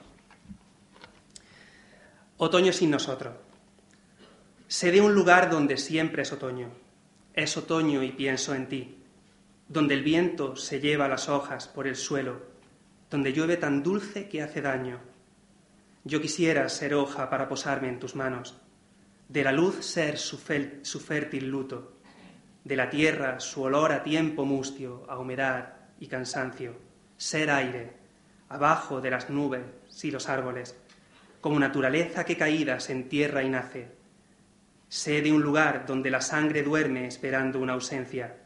Otoño 2.36 2.70
sin 2.72 2.90
nosotros. 2.90 3.34
Sé 4.68 4.90
de 4.90 5.00
un 5.00 5.14
lugar 5.14 5.48
donde 5.48 5.76
siempre 5.76 6.22
es 6.22 6.32
otoño. 6.32 6.70
Es 7.34 7.56
otoño 7.56 8.02
y 8.02 8.10
pienso 8.10 8.52
en 8.52 8.68
ti, 8.68 8.98
donde 9.68 9.94
el 9.94 10.02
viento 10.02 10.56
se 10.56 10.80
lleva 10.80 11.06
las 11.06 11.28
hojas 11.28 11.68
por 11.68 11.86
el 11.86 11.94
suelo, 11.94 12.42
donde 13.08 13.32
llueve 13.32 13.58
tan 13.58 13.84
dulce 13.84 14.28
que 14.28 14.42
hace 14.42 14.60
daño. 14.60 14.98
Yo 16.02 16.20
quisiera 16.20 16.68
ser 16.68 16.94
hoja 16.94 17.30
para 17.30 17.48
posarme 17.48 17.88
en 17.88 18.00
tus 18.00 18.16
manos, 18.16 18.56
de 19.28 19.44
la 19.44 19.52
luz 19.52 19.84
ser 19.84 20.18
su, 20.18 20.38
fértil 20.38 21.48
luto, 21.48 21.98
de 22.64 22.74
la 22.74 22.90
tierra 22.90 23.38
su 23.38 23.62
olor 23.62 23.92
a 23.92 24.02
tiempo 24.02 24.44
mustio, 24.44 25.06
a 25.08 25.16
humedad 25.16 25.74
y 26.00 26.08
cansancio, 26.08 26.74
ser 27.16 27.50
aire, 27.50 27.92
abajo 28.48 29.00
de 29.00 29.10
las 29.10 29.30
nubes 29.30 29.62
y 30.02 30.10
los 30.10 30.28
árboles, 30.28 30.76
como 31.40 31.60
naturaleza 31.60 32.24
que 32.24 32.36
caída 32.36 32.80
se 32.80 32.90
entierra 32.92 33.44
y 33.44 33.48
nace. 33.48 33.95
Sé 34.88 35.20
de 35.20 35.32
un 35.32 35.42
lugar 35.42 35.84
donde 35.86 36.10
la 36.10 36.20
sangre 36.20 36.62
duerme 36.62 37.06
esperando 37.06 37.58
una 37.60 37.72
ausencia. 37.72 38.36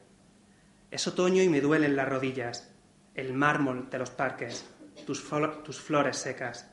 Es 0.91 1.07
otoño 1.07 1.43
y 1.43 1.49
me 1.49 1.61
duelen 1.61 1.97
las 1.97 2.09
rodillas, 2.09 2.75
el 3.15 3.35
mármol 3.35 3.91
de 3.91 3.99
los 3.99 4.11
parques, 4.11 4.67
tus, 5.07 5.25
tus 5.65 5.81
flores 5.81 6.17
secas. 6.17 6.71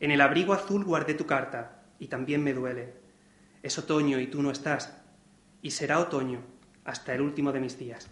En 0.00 0.10
el 0.10 0.20
abrigo 0.20 0.54
azul 0.54 0.84
guardé 0.84 1.14
tu 1.14 1.26
carta 1.26 1.82
y 1.98 2.08
también 2.08 2.42
me 2.42 2.54
duele. 2.54 2.94
Es 3.62 3.78
otoño 3.78 4.18
y 4.18 4.26
tú 4.26 4.42
no 4.42 4.50
estás, 4.50 4.96
y 5.60 5.70
será 5.70 6.00
otoño 6.00 6.42
hasta 6.84 7.14
el 7.14 7.20
último 7.20 7.52
de 7.52 7.60
mis 7.60 7.78
días. 7.78 8.08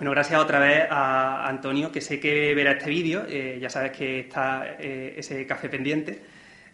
Bueno, 0.00 0.12
gracias 0.12 0.40
otra 0.40 0.58
vez 0.58 0.86
a 0.88 1.46
Antonio, 1.46 1.92
que 1.92 2.00
sé 2.00 2.18
que 2.18 2.54
verá 2.54 2.72
este 2.72 2.88
vídeo, 2.88 3.26
eh, 3.28 3.58
ya 3.60 3.68
sabes 3.68 3.92
que 3.92 4.20
está 4.20 4.76
eh, 4.78 5.12
ese 5.18 5.46
café 5.46 5.68
pendiente. 5.68 6.22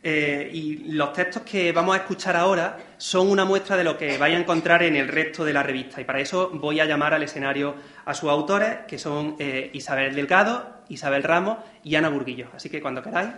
Eh, 0.01 0.49
y 0.53 0.93
los 0.93 1.13
textos 1.13 1.43
que 1.43 1.73
vamos 1.73 1.97
a 1.97 1.99
escuchar 1.99 2.37
ahora 2.37 2.77
son 2.99 3.29
una 3.29 3.45
muestra 3.45 3.77
de 3.77 3.83
lo 3.83 3.99
que 3.99 4.17
vais 4.17 4.37
a 4.37 4.39
encontrar 4.39 4.85
en 4.85 4.95
el 4.95 5.09
resto 5.09 5.45
de 5.45 5.53
la 5.53 5.65
revista. 5.65 6.01
Y 6.01 6.05
para 6.05 6.21
eso 6.21 6.51
voy 6.55 6.79
a 6.79 6.85
llamar 6.85 7.15
al 7.15 7.25
escenario 7.25 7.75
a 8.05 8.15
sus 8.15 8.31
autores, 8.31 8.85
que 8.87 8.97
son 8.97 9.37
Isabel 9.73 10.15
Delgado, 10.15 10.85
Isabel 10.89 11.25
Ramos 11.25 11.59
y 11.83 11.97
Ana 11.97 12.11
Burguillo. 12.11 12.47
Así 12.55 12.71
que 12.71 12.81
cuando 12.81 13.03
queráis. 13.03 13.31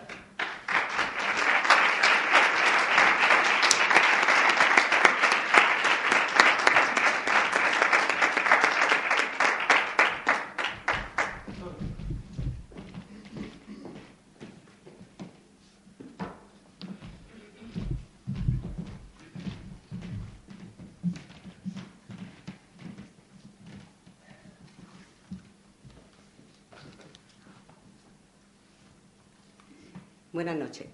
Buenas 30.39 30.57
noches. 30.57 30.87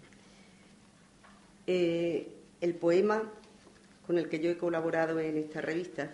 Eh, 1.66 2.32
el 2.62 2.74
poema 2.76 3.22
con 4.06 4.16
el 4.16 4.23
que 4.34 4.40
yo 4.40 4.50
he 4.50 4.58
colaborado 4.58 5.20
en 5.20 5.36
esta 5.36 5.60
revista 5.60 6.10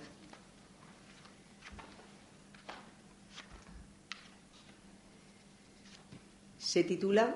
se 6.58 6.84
titula 6.84 7.34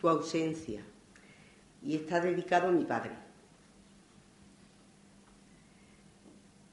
Tu 0.00 0.08
ausencia 0.08 0.82
y 1.84 1.94
está 1.94 2.18
dedicado 2.18 2.66
a 2.66 2.72
mi 2.72 2.84
padre. 2.84 3.12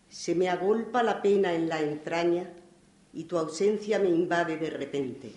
Se 0.10 0.34
me 0.34 0.50
agolpa 0.50 1.04
la 1.04 1.22
pena 1.22 1.54
en 1.54 1.70
la 1.70 1.82
entraña 1.82 2.52
y 3.14 3.26
tu 3.26 3.38
ausencia 3.38 4.00
me 4.00 4.10
invade 4.10 4.58
de 4.58 4.72
repente 4.72 5.32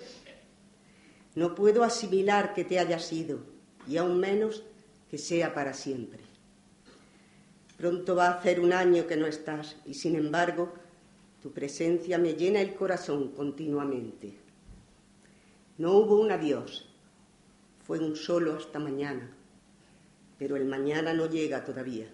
no 1.34 1.54
puedo 1.54 1.84
asimilar 1.84 2.54
que 2.54 2.64
te 2.64 2.78
haya 2.78 3.00
sido, 3.00 3.40
y 3.88 3.98
aún 3.98 4.18
menos 4.18 4.62
que 5.10 5.18
sea 5.18 5.52
para 5.52 5.74
siempre. 5.74 6.23
Pronto 7.76 8.14
va 8.14 8.28
a 8.28 8.38
hacer 8.38 8.60
un 8.60 8.72
año 8.72 9.06
que 9.06 9.16
no 9.16 9.26
estás, 9.26 9.76
y 9.84 9.94
sin 9.94 10.16
embargo, 10.16 10.72
tu 11.42 11.52
presencia 11.52 12.18
me 12.18 12.34
llena 12.34 12.60
el 12.60 12.74
corazón 12.74 13.32
continuamente. 13.32 14.34
No 15.78 15.92
hubo 15.92 16.20
un 16.20 16.30
adiós, 16.30 16.88
fue 17.86 17.98
un 17.98 18.16
solo 18.16 18.56
hasta 18.56 18.78
mañana, 18.78 19.30
pero 20.38 20.56
el 20.56 20.64
mañana 20.64 21.12
no 21.12 21.26
llega 21.26 21.64
todavía. 21.64 22.08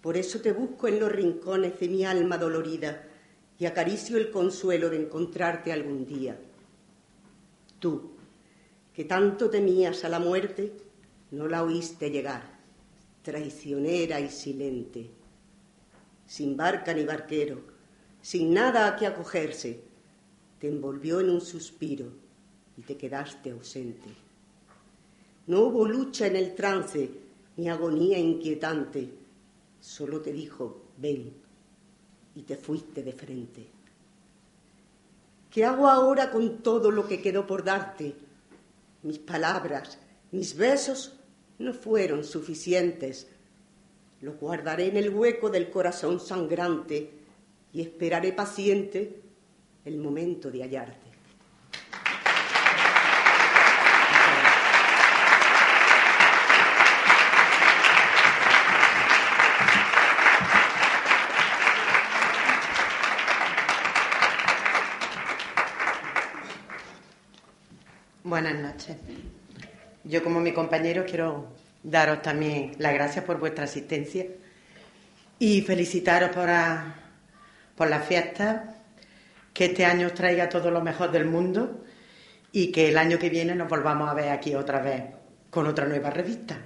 Por 0.00 0.16
eso 0.16 0.40
te 0.40 0.52
busco 0.52 0.88
en 0.88 1.00
los 1.00 1.10
rincones 1.10 1.78
de 1.80 1.88
mi 1.88 2.04
alma 2.04 2.38
dolorida 2.38 3.04
y 3.58 3.66
acaricio 3.66 4.16
el 4.16 4.30
consuelo 4.30 4.88
de 4.88 5.02
encontrarte 5.02 5.72
algún 5.72 6.06
día 6.06 6.38
Tú, 7.78 8.10
que 8.92 9.04
tanto 9.04 9.50
temías 9.50 10.04
a 10.04 10.08
la 10.08 10.18
muerte, 10.18 10.72
no 11.30 11.46
la 11.46 11.62
oíste 11.62 12.10
llegar, 12.10 12.57
traicionera 13.22 14.20
y 14.20 14.28
silente. 14.28 15.10
Sin 16.26 16.56
barca 16.56 16.92
ni 16.92 17.04
barquero, 17.04 17.60
sin 18.20 18.52
nada 18.52 18.86
a 18.86 18.96
que 18.96 19.06
acogerse, 19.06 19.80
te 20.58 20.68
envolvió 20.68 21.20
en 21.20 21.30
un 21.30 21.40
suspiro 21.40 22.06
y 22.76 22.82
te 22.82 22.96
quedaste 22.96 23.50
ausente. 23.50 24.08
No 25.46 25.60
hubo 25.60 25.86
lucha 25.86 26.26
en 26.26 26.36
el 26.36 26.54
trance 26.54 27.10
ni 27.56 27.68
agonía 27.68 28.18
inquietante, 28.18 29.08
solo 29.80 30.20
te 30.20 30.32
dijo, 30.32 30.82
ven, 30.96 31.32
y 32.34 32.42
te 32.42 32.56
fuiste 32.56 33.02
de 33.02 33.12
frente. 33.12 33.66
¿Qué 35.50 35.64
hago 35.64 35.88
ahora 35.88 36.30
con 36.30 36.58
todo 36.58 36.90
lo 36.90 37.08
que 37.08 37.20
quedó 37.22 37.46
por 37.46 37.64
darte? 37.64 38.14
Mis 39.02 39.18
palabras, 39.18 39.98
mis 40.30 40.56
besos 40.56 41.17
no 41.58 41.72
fueron 41.72 42.24
suficientes. 42.24 43.26
Lo 44.20 44.32
guardaré 44.34 44.86
en 44.86 44.96
el 44.96 45.10
hueco 45.10 45.50
del 45.50 45.70
corazón 45.70 46.20
sangrante 46.20 47.10
y 47.72 47.80
esperaré 47.80 48.32
paciente 48.32 49.20
el 49.84 49.98
momento 49.98 50.50
de 50.50 50.62
hallarte. 50.62 51.08
Buenas 68.24 68.60
noches. 68.60 68.96
Yo 70.08 70.24
como 70.24 70.40
mi 70.40 70.52
compañero 70.52 71.04
quiero 71.04 71.48
daros 71.82 72.22
también 72.22 72.72
las 72.78 72.94
gracias 72.94 73.26
por 73.26 73.38
vuestra 73.38 73.64
asistencia 73.64 74.24
y 75.38 75.60
felicitaros 75.60 76.30
por, 76.30 77.90
la 77.90 78.00
fiesta, 78.00 78.74
que 79.52 79.66
este 79.66 79.84
año 79.84 80.06
os 80.06 80.14
traiga 80.14 80.48
todo 80.48 80.70
lo 80.70 80.80
mejor 80.80 81.12
del 81.12 81.26
mundo 81.26 81.84
y 82.52 82.72
que 82.72 82.88
el 82.88 82.96
año 82.96 83.18
que 83.18 83.28
viene 83.28 83.54
nos 83.54 83.68
volvamos 83.68 84.08
a 84.08 84.14
ver 84.14 84.30
aquí 84.30 84.54
otra 84.54 84.80
vez 84.80 85.02
con 85.50 85.66
otra 85.66 85.84
nueva 85.84 86.08
revista. 86.08 86.56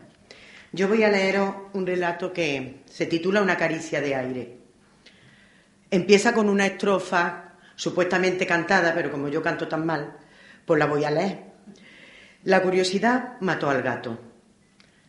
Yo 0.70 0.86
voy 0.86 1.03
a 1.03 1.09
leeros 1.09 1.53
un 1.72 1.84
relato 1.84 2.32
que 2.32 2.82
se 2.86 3.07
titula 3.07 3.43
Una 3.43 3.57
caricia 3.57 4.01
de 4.01 4.14
aire. 4.14 4.57
Empieza 5.90 6.32
con 6.32 6.49
una 6.49 6.66
estrofa 6.66 7.55
supuestamente 7.74 8.47
cantada, 8.47 8.95
pero 8.95 9.11
como 9.11 9.26
yo 9.26 9.43
canto 9.43 9.66
tan 9.66 9.84
mal, 9.84 10.16
pues 10.64 10.78
la 10.78 10.86
voy 10.86 11.03
a 11.03 11.11
leer. 11.11 11.51
La 12.45 12.61
curiosidad 12.61 13.36
mató 13.38 13.70
al 13.70 13.82
gato. 13.82 14.18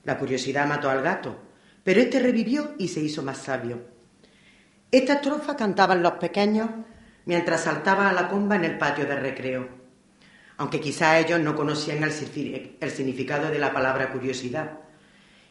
La 0.03 0.19
curiosidad 0.19 0.67
mató 0.67 0.91
al 0.91 1.01
gato, 1.01 1.35
pero 1.83 1.99
este 1.99 2.19
revivió 2.19 2.75
y 2.77 2.89
se 2.89 2.99
hizo 2.99 3.23
más 3.23 3.39
sabio. 3.39 3.81
Esta 4.91 5.13
estrofa 5.13 5.55
cantaban 5.55 6.03
los 6.03 6.13
pequeños 6.13 6.69
mientras 7.25 7.61
saltaban 7.61 8.05
a 8.05 8.13
la 8.13 8.27
comba 8.27 8.55
en 8.55 8.65
el 8.65 8.77
patio 8.77 9.07
de 9.07 9.15
recreo, 9.15 9.67
aunque 10.57 10.79
quizá 10.79 11.17
ellos 11.17 11.39
no 11.39 11.55
conocían 11.55 12.03
el, 12.03 12.11
significado 12.11 13.49
de 13.49 13.57
la 13.57 13.73
palabra 13.73 14.11
curiosidad, 14.11 14.81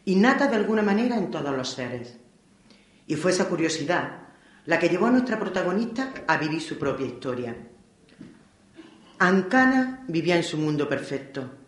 innata 0.04 0.46
de 0.46 0.56
alguna 0.56 0.82
manera 0.82 1.16
en 1.16 1.32
todos 1.32 1.56
los 1.56 1.70
seres. 1.70 2.16
Y 3.08 3.16
fue 3.16 3.32
esa 3.32 3.48
curiosidad 3.48 4.18
la 4.66 4.78
que 4.78 4.88
llevó 4.88 5.06
a 5.06 5.10
nuestra 5.10 5.40
protagonista 5.40 6.12
a 6.28 6.36
vivir 6.36 6.60
su 6.60 6.78
propia 6.78 7.06
historia. 7.06 7.56
Ancana 9.18 10.04
vivía 10.06 10.36
en 10.36 10.44
su 10.44 10.56
mundo 10.58 10.88
perfecto 10.88 11.61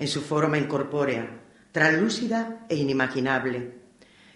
en 0.00 0.08
su 0.08 0.22
forma 0.22 0.56
incorpórea, 0.56 1.28
translúcida 1.72 2.64
e 2.70 2.76
inimaginable. 2.76 3.74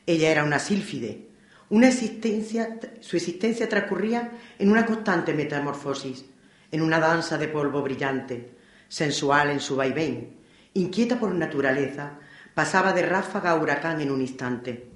Ella 0.06 0.30
era 0.30 0.44
una 0.44 0.58
sílfide, 0.58 1.30
su 1.70 3.16
existencia 3.16 3.68
transcurría 3.68 4.30
en 4.58 4.70
una 4.70 4.84
constante 4.84 5.32
metamorfosis, 5.32 6.26
en 6.70 6.82
una 6.82 7.00
danza 7.00 7.38
de 7.38 7.48
polvo 7.48 7.80
brillante, 7.80 8.50
sensual 8.88 9.50
en 9.50 9.60
su 9.60 9.74
vaivén, 9.74 10.36
inquieta 10.74 11.18
por 11.18 11.34
naturaleza, 11.34 12.18
pasaba 12.52 12.92
de 12.92 13.06
ráfaga 13.06 13.52
a 13.52 13.56
huracán 13.56 14.02
en 14.02 14.10
un 14.10 14.20
instante. 14.20 14.90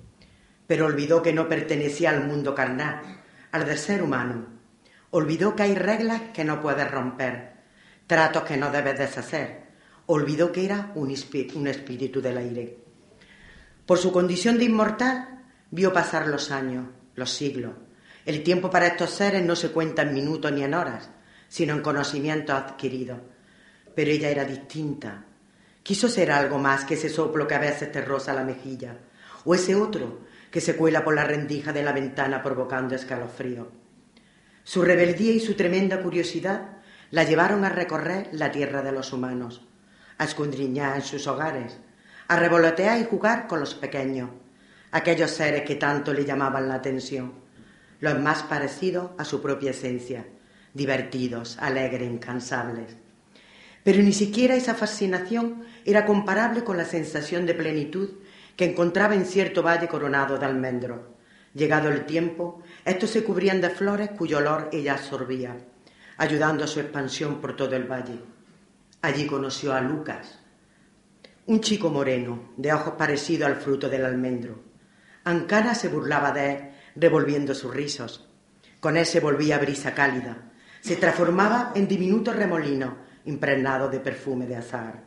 Pero 0.67 0.85
olvidó 0.85 1.23
que 1.23 1.33
no 1.33 1.49
pertenecía 1.49 2.11
al 2.11 2.27
mundo 2.27 2.55
carnal, 2.55 3.23
al 3.53 3.65
del 3.65 3.79
ser 3.79 4.03
humano. 4.03 4.47
Olvidó 5.13 5.57
que 5.57 5.63
hay 5.63 5.75
reglas 5.75 6.21
que 6.35 6.45
no 6.45 6.61
puedes 6.61 6.91
romper, 6.91 7.55
tratos 8.07 8.43
que 8.43 8.59
no 8.59 8.71
debes 8.71 8.99
deshacer, 8.99 9.68
olvidó 10.11 10.53
que 10.53 10.65
era 10.65 10.91
un, 10.95 11.11
espíritu 11.11 12.23
del 12.23 12.39
aire. 12.39 12.79
Por 13.85 13.99
su 13.99 14.11
condición 14.11 14.57
de 14.57 14.65
inmortal, 14.65 15.45
vio 15.71 15.93
pasar 15.93 16.29
los 16.29 16.51
años, 16.51 16.87
los 17.15 17.31
siglos. 17.31 17.75
El 18.25 18.43
tiempo 18.43 18.71
para 18.71 18.87
estos 18.87 19.11
seres 19.11 19.45
no 19.45 19.55
se 19.55 19.71
cuenta 19.71 20.03
en 20.03 20.15
minutos 20.15 20.51
ni 20.51 20.63
en 20.63 20.73
horas, 20.73 21.11
sino 21.49 21.75
en 21.75 21.83
conocimientos 21.83 22.57
adquiridos. 22.57 23.19
Pero 23.95 24.11
ella 24.11 24.31
era 24.31 24.45
distinta. 24.47 25.27
Quiso 25.83 26.09
ser 26.09 26.33
algo 26.33 26.59
más 26.59 26.87
que 26.87 26.95
ese 26.95 27.11
soplo 27.11 27.47
que 27.47 27.55
a 27.55 27.61
veces 27.61 27.93
te 27.93 28.01
roza 28.01 28.33
la 28.33 28.45
mejilla, 28.45 28.97
o 29.45 29.55
ese 29.55 29.75
otro 29.75 30.21
que 30.51 30.63
se 30.63 30.75
cuela 30.75 31.05
por 31.05 31.15
la 31.15 31.25
rendija 31.25 31.75
de 31.75 31.83
la 31.83 31.93
ventana 31.93 32.43
provocando 32.43 32.95
escalofrío. 32.95 33.71
Su 34.65 34.81
rebeldía 34.81 35.33
y 35.33 35.41
su 35.41 35.53
tremenda 35.53 36.03
curiosidad 36.03 36.79
la 37.11 37.25
llevaron 37.25 37.67
a 37.67 37.69
recorrer 37.69 38.31
la 38.33 38.51
tierra 38.51 38.81
de 38.81 38.93
los 38.93 39.13
humanos 39.13 39.68
a 40.19 40.25
escondriñar 40.25 40.97
en 40.97 41.03
sus 41.03 41.27
hogares, 41.27 41.79
a 42.27 42.37
revolotear 42.37 43.01
y 43.01 43.05
jugar 43.05 43.47
con 43.47 43.61
los 43.61 43.75
pequeños, 43.75 44.31
aquellos 44.91 45.31
seres 45.31 45.63
que 45.63 45.77
tanto 45.77 46.13
le 46.13 46.25
llamaban 46.25 46.69
la 46.69 46.75
atención, 46.75 47.33
los 48.01 48.19
más 48.19 48.43
parecidos 48.43 49.11
a 49.17 49.25
su 49.25 49.41
propia 49.41 49.71
esencia, 49.71 50.27
divertidos, 50.75 51.59
alegres, 51.59 52.11
incansables. 52.11 52.97
Pero 53.85 54.03
ni 54.03 54.13
siquiera 54.13 54.55
esa 54.55 54.75
fascinación 54.75 55.65
era 55.85 56.05
comparable 56.05 56.65
con 56.65 56.77
la 56.77 56.85
sensación 56.85 57.47
de 57.47 57.55
plenitud 57.55 58.11
que 58.57 58.65
encontraba 58.65 59.15
en 59.15 59.25
cierto 59.25 59.63
valle 59.63 59.89
coronado 59.89 60.37
de 60.37 60.47
almendros. 60.47 61.01
Llegado 61.55 61.89
el 61.89 62.05
tiempo, 62.05 62.63
estos 62.85 63.11
se 63.11 63.25
cubrían 63.25 63.61
de 63.61 63.71
flores 63.71 64.11
cuyo 64.11 64.39
olor 64.39 64.69
ella 64.73 64.95
absorbía, 64.95 65.57
ayudando 66.17 66.65
a 66.65 66.67
su 66.67 66.81
expansión 66.81 67.41
por 67.41 67.57
todo 67.57 67.75
el 67.77 67.91
valle. 67.91 68.19
Allí 69.01 69.27
conoció 69.27 69.75
a 69.75 69.81
Lucas, 69.81 70.41
un 71.47 71.61
chico 71.61 71.89
moreno, 71.89 72.51
de 72.57 72.73
ojos 72.73 72.95
parecidos 72.99 73.47
al 73.47 73.57
fruto 73.57 73.89
del 73.89 74.05
almendro. 74.05 74.61
Ancana 75.23 75.77
se 75.77 75.89
burlaba 75.89 76.33
de 76.33 76.51
él, 76.51 76.71
revolviendo 76.97 77.55
sus 77.55 77.73
rizos. 77.73 78.29
Con 78.81 78.97
él 78.97 79.07
se 79.07 79.21
volvía 79.21 79.59
brisa 79.59 79.95
cálida. 79.95 80.51
Se 80.81 80.97
transformaba 80.97 81.73
en 81.77 81.87
diminuto 81.87 82.33
remolino 82.33 82.99
impregnado 83.25 83.89
de 83.89 84.01
perfume 84.01 84.47
de 84.47 84.57
azar. 84.57 85.05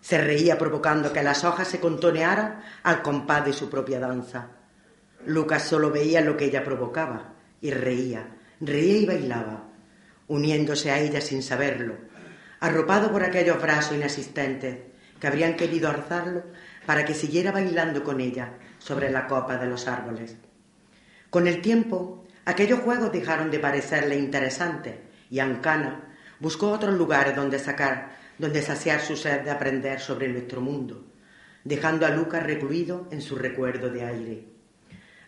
Se 0.00 0.18
reía 0.18 0.56
provocando 0.56 1.12
que 1.12 1.22
las 1.22 1.44
hojas 1.44 1.68
se 1.68 1.80
contonearan 1.80 2.62
al 2.82 3.02
compás 3.02 3.44
de 3.44 3.52
su 3.52 3.68
propia 3.68 4.00
danza. 4.00 4.48
Lucas 5.26 5.64
solo 5.64 5.90
veía 5.90 6.22
lo 6.22 6.36
que 6.36 6.46
ella 6.46 6.64
provocaba 6.64 7.34
y 7.60 7.72
reía, 7.72 8.36
reía 8.60 8.98
y 8.98 9.06
bailaba, 9.06 9.64
uniéndose 10.28 10.90
a 10.90 10.98
ella 10.98 11.20
sin 11.20 11.42
saberlo, 11.42 11.94
arropado 12.66 13.12
por 13.12 13.22
aquellos 13.22 13.62
brazos 13.62 13.96
inasistentes 13.96 14.78
que 15.20 15.26
habrían 15.26 15.54
querido 15.54 15.88
alzarlo 15.88 16.42
para 16.84 17.04
que 17.04 17.14
siguiera 17.14 17.52
bailando 17.52 18.02
con 18.02 18.20
ella 18.20 18.54
sobre 18.78 19.10
la 19.10 19.28
copa 19.28 19.56
de 19.56 19.66
los 19.66 19.86
árboles. 19.86 20.36
Con 21.30 21.46
el 21.46 21.62
tiempo, 21.62 22.26
aquellos 22.44 22.80
juegos 22.80 23.12
dejaron 23.12 23.52
de 23.52 23.60
parecerle 23.60 24.18
interesantes 24.18 24.96
y 25.30 25.38
Ancana 25.38 26.08
buscó 26.40 26.70
otros 26.72 26.94
lugares 26.94 27.36
donde 27.36 27.60
sacar, 27.60 28.16
donde 28.36 28.62
saciar 28.62 29.00
su 29.00 29.16
sed 29.16 29.42
de 29.42 29.50
aprender 29.52 30.00
sobre 30.00 30.28
nuestro 30.28 30.60
mundo, 30.60 31.06
dejando 31.62 32.04
a 32.04 32.10
Lucas 32.10 32.42
recluido 32.42 33.06
en 33.12 33.22
su 33.22 33.36
recuerdo 33.36 33.90
de 33.90 34.04
aire. 34.04 34.48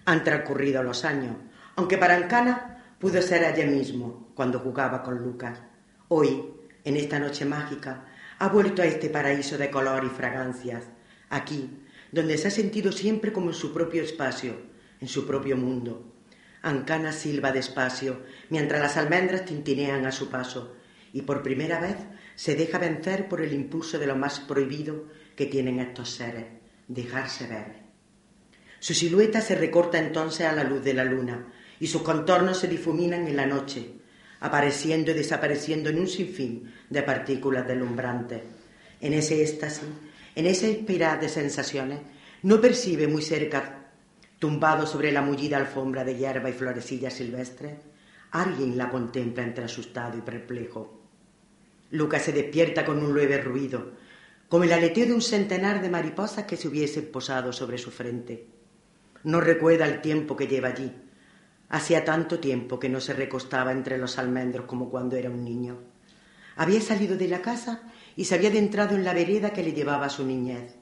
Han 0.07 0.25
transcurrido 0.25 0.83
los 0.83 1.05
años, 1.05 1.37
aunque 1.77 1.99
para 1.99 2.17
Ancana 2.17 2.83
pudo 2.99 3.23
ser 3.23 3.45
ayer 3.45 3.69
mismo 3.69 4.33
cuando 4.35 4.59
jugaba 4.59 5.05
con 5.05 5.23
Lucas. 5.23 5.61
Hoy, 6.09 6.58
en 6.89 6.97
esta 6.97 7.19
noche 7.19 7.45
mágica, 7.45 8.07
ha 8.39 8.49
vuelto 8.49 8.81
a 8.81 8.87
este 8.87 9.11
paraíso 9.11 9.59
de 9.59 9.71
color 9.71 10.05
y 10.05 10.09
fragancias, 10.09 10.85
aquí, 11.29 11.83
donde 12.11 12.39
se 12.39 12.49
ha 12.49 12.51
sentido 12.51 12.93
siempre 12.93 13.31
como 13.31 13.51
en 13.51 13.55
su 13.55 13.75
propio 13.75 14.03
espacio, 14.03 14.55
en 14.99 15.09
su 15.09 15.27
propio 15.27 15.57
mundo. 15.57 16.15
Ancana 16.63 17.13
silba 17.13 17.53
despacio, 17.53 18.23
mientras 18.49 18.81
las 18.81 18.97
almendras 18.97 19.45
tintinean 19.45 20.07
a 20.07 20.13
su 20.13 20.31
paso, 20.31 20.77
y 21.13 21.23
por 21.23 21.43
primera 21.43 21.79
vez 21.79 21.97
se 22.37 22.55
deja 22.55 22.79
vencer 22.79 23.29
por 23.29 23.43
el 23.43 23.53
impulso 23.53 23.99
de 23.99 24.07
lo 24.07 24.17
más 24.17 24.41
prohibido 24.41 25.07
que 25.37 25.45
tienen 25.45 25.81
estos 25.81 26.11
seres, 26.11 26.47
dejarse 26.87 27.47
ver. 27.47 27.83
Su 28.81 28.95
silueta 28.95 29.43
se 29.43 29.57
recorta 29.57 29.99
entonces 29.99 30.47
a 30.47 30.53
la 30.53 30.65
luz 30.65 30.83
de 30.83 30.95
la 30.95 31.05
luna, 31.05 31.53
y 31.81 31.89
sus 31.89 32.01
contornos 32.01 32.59
se 32.59 32.69
difuminan 32.69 33.27
en 33.27 33.37
la 33.37 33.47
noche, 33.47 33.99
apareciendo 34.41 35.11
y 35.11 35.15
desapareciendo 35.15 35.91
en 35.91 35.99
un 35.99 36.09
sinfín 36.09 36.73
de 36.91 37.03
partículas 37.03 37.67
deslumbrantes. 37.67 38.43
En 39.01 39.13
ese 39.13 39.43
éxtasis, 39.43 39.89
en 40.35 40.47
esa 40.47 40.67
espiral 40.67 41.21
de 41.21 41.29
sensaciones, 41.29 42.01
no 42.43 42.61
percibe 42.61 43.07
muy 43.07 43.23
cerca, 43.23 43.91
tumbado 44.39 44.87
sobre 44.87 45.13
la 45.13 45.23
mullida 45.23 45.57
alfombra 45.57 46.05
de 46.05 46.17
hierba 46.17 46.51
y 46.51 46.53
florecillas 46.53 47.15
silvestres, 47.15 47.75
Alguien 48.31 48.77
la 48.77 48.91
contempla 48.91 49.43
entre 49.43 49.65
asustado 49.65 50.19
y 50.19 50.21
perplejo. 50.21 51.01
Lucas 51.91 52.23
se 52.23 52.33
despierta 52.33 52.85
con 52.85 53.03
un 53.03 53.17
leve 53.17 53.39
ruido, 53.39 53.93
como 54.51 54.65
el 54.65 54.73
aleteo 54.73 55.07
de 55.07 55.15
un 55.15 55.23
centenar 55.23 55.81
de 55.81 55.89
mariposas 55.89 56.45
que 56.45 56.59
se 56.59 56.69
hubiesen 56.69 57.11
posado 57.11 57.53
sobre 57.53 57.79
su 57.79 57.91
frente. 57.91 58.47
No 59.25 59.41
recuerda 59.41 59.87
el 59.87 60.03
tiempo 60.03 60.37
que 60.37 60.47
lleva 60.47 60.69
allí. 60.69 60.93
Hacía 61.71 62.05
tanto 62.05 62.39
tiempo 62.39 62.79
que 62.79 62.91
no 62.91 63.01
se 63.01 63.15
recostaba 63.15 63.73
entre 63.73 63.97
los 63.97 64.19
almendros 64.19 64.67
como 64.67 64.91
cuando 64.91 65.17
era 65.17 65.31
un 65.31 65.43
niño. 65.43 65.79
Había 66.59 66.81
salido 66.81 67.17
de 67.17 67.29
la 67.29 67.41
casa 67.41 67.83
y 68.17 68.25
se 68.25 68.35
había 68.35 68.51
adentrado 68.51 68.97
en 68.97 69.05
la 69.05 69.15
vereda 69.15 69.53
que 69.53 69.63
le 69.63 69.73
llevaba 69.73 70.07
a 70.07 70.11
su 70.11 70.27
niñez. 70.27 70.75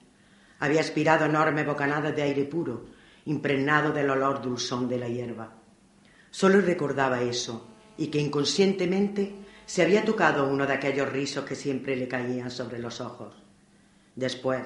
Había 0.58 0.80
aspirado 0.80 1.26
enormes 1.26 1.66
bocanadas 1.66 2.16
de 2.16 2.22
aire 2.22 2.44
puro, 2.44 2.86
impregnado 3.26 3.92
del 3.92 4.08
olor 4.08 4.40
dulzón 4.40 4.88
de 4.88 4.98
la 4.98 5.08
hierba. 5.08 5.52
Solo 6.30 6.62
recordaba 6.62 7.20
eso 7.20 7.68
y 7.98 8.06
que 8.06 8.18
inconscientemente 8.18 9.34
se 9.66 9.82
había 9.82 10.02
tocado 10.02 10.48
uno 10.48 10.66
de 10.66 10.72
aquellos 10.72 11.12
rizos 11.12 11.44
que 11.44 11.54
siempre 11.54 11.94
le 11.94 12.08
caían 12.08 12.50
sobre 12.50 12.78
los 12.78 13.02
ojos. 13.02 13.34
Después 14.14 14.62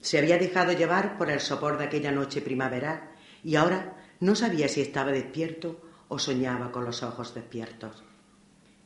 se 0.00 0.18
había 0.18 0.38
dejado 0.38 0.72
llevar 0.72 1.18
por 1.18 1.30
el 1.30 1.40
sopor 1.40 1.76
de 1.76 1.84
aquella 1.84 2.12
noche 2.12 2.40
primaveral 2.40 3.10
y 3.44 3.56
ahora 3.56 3.94
no 4.20 4.34
sabía 4.36 4.68
si 4.68 4.80
estaba 4.80 5.12
despierto 5.12 5.82
o 6.08 6.18
soñaba 6.18 6.72
con 6.72 6.86
los 6.86 7.02
ojos 7.02 7.34
despiertos. 7.34 8.02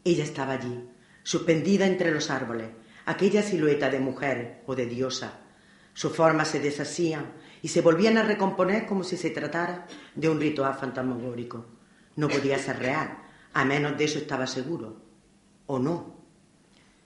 Ella 0.03 0.25
estaba 0.25 0.55
allí, 0.55 0.89
suspendida 1.27 1.87
entre 1.89 2.13
los 2.13 2.31
árboles, 2.31 2.69
aquella 3.05 3.43
silueta 3.43 3.91
de 3.91 3.99
mujer 3.99 4.63
o 4.65 4.77
de 4.77 4.87
diosa. 4.87 5.41
Sus 5.93 6.15
formas 6.15 6.47
se 6.47 6.61
deshacían 6.61 7.33
y 7.63 7.67
se 7.67 7.81
volvían 7.81 8.17
a 8.17 8.23
recomponer 8.23 8.87
como 8.87 9.03
si 9.03 9.17
se 9.17 9.31
tratara 9.31 9.89
de 10.15 10.29
un 10.29 10.39
ritual 10.39 10.77
fantasmagórico. 10.77 11.67
No 12.15 12.29
podía 12.29 12.61
ser 12.61 12.79
real, 12.79 13.19
a 13.53 13.65
menos 13.65 13.99
de 13.99 14.05
eso 14.05 14.21
estaba 14.21 14.47
seguro. 14.47 15.03
¿O 15.67 15.81
no? 15.81 16.15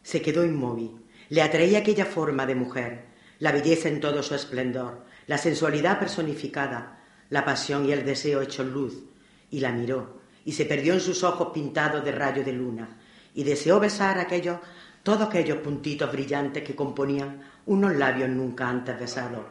Se 0.02 0.20
quedó 0.20 0.44
inmóvil. 0.44 1.00
Le 1.30 1.40
atraía 1.40 1.78
aquella 1.78 2.04
forma 2.04 2.44
de 2.44 2.56
mujer, 2.56 3.06
la 3.38 3.52
belleza 3.52 3.88
en 3.88 4.00
todo 4.00 4.22
su 4.22 4.34
esplendor, 4.34 5.06
la 5.28 5.38
sensualidad 5.38 5.98
personificada, 5.98 7.00
la 7.30 7.46
pasión 7.46 7.86
y 7.86 7.92
el 7.92 8.04
deseo 8.04 8.42
hechos 8.42 8.66
luz, 8.66 9.02
y 9.50 9.60
la 9.60 9.72
miró, 9.72 10.20
y 10.44 10.52
se 10.52 10.66
perdió 10.66 10.92
en 10.92 11.00
sus 11.00 11.24
ojos 11.24 11.52
pintados 11.54 12.04
de 12.04 12.12
rayo 12.12 12.44
de 12.44 12.52
luna, 12.52 12.99
y 13.34 13.44
deseó 13.44 13.80
besar 13.80 14.18
aquellos, 14.18 14.58
todos 15.02 15.28
aquellos 15.28 15.58
puntitos 15.58 16.10
brillantes 16.12 16.62
que 16.62 16.74
componían 16.74 17.42
unos 17.66 17.94
labios 17.94 18.28
nunca 18.28 18.68
antes 18.68 18.98
besados, 18.98 19.44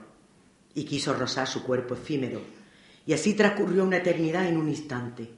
y 0.74 0.84
quiso 0.84 1.14
rozar 1.14 1.48
su 1.48 1.64
cuerpo 1.64 1.94
efímero, 1.94 2.42
y 3.06 3.14
así 3.14 3.34
transcurrió 3.34 3.84
una 3.84 3.98
eternidad 3.98 4.48
en 4.48 4.58
un 4.58 4.70
instante, 4.70 5.30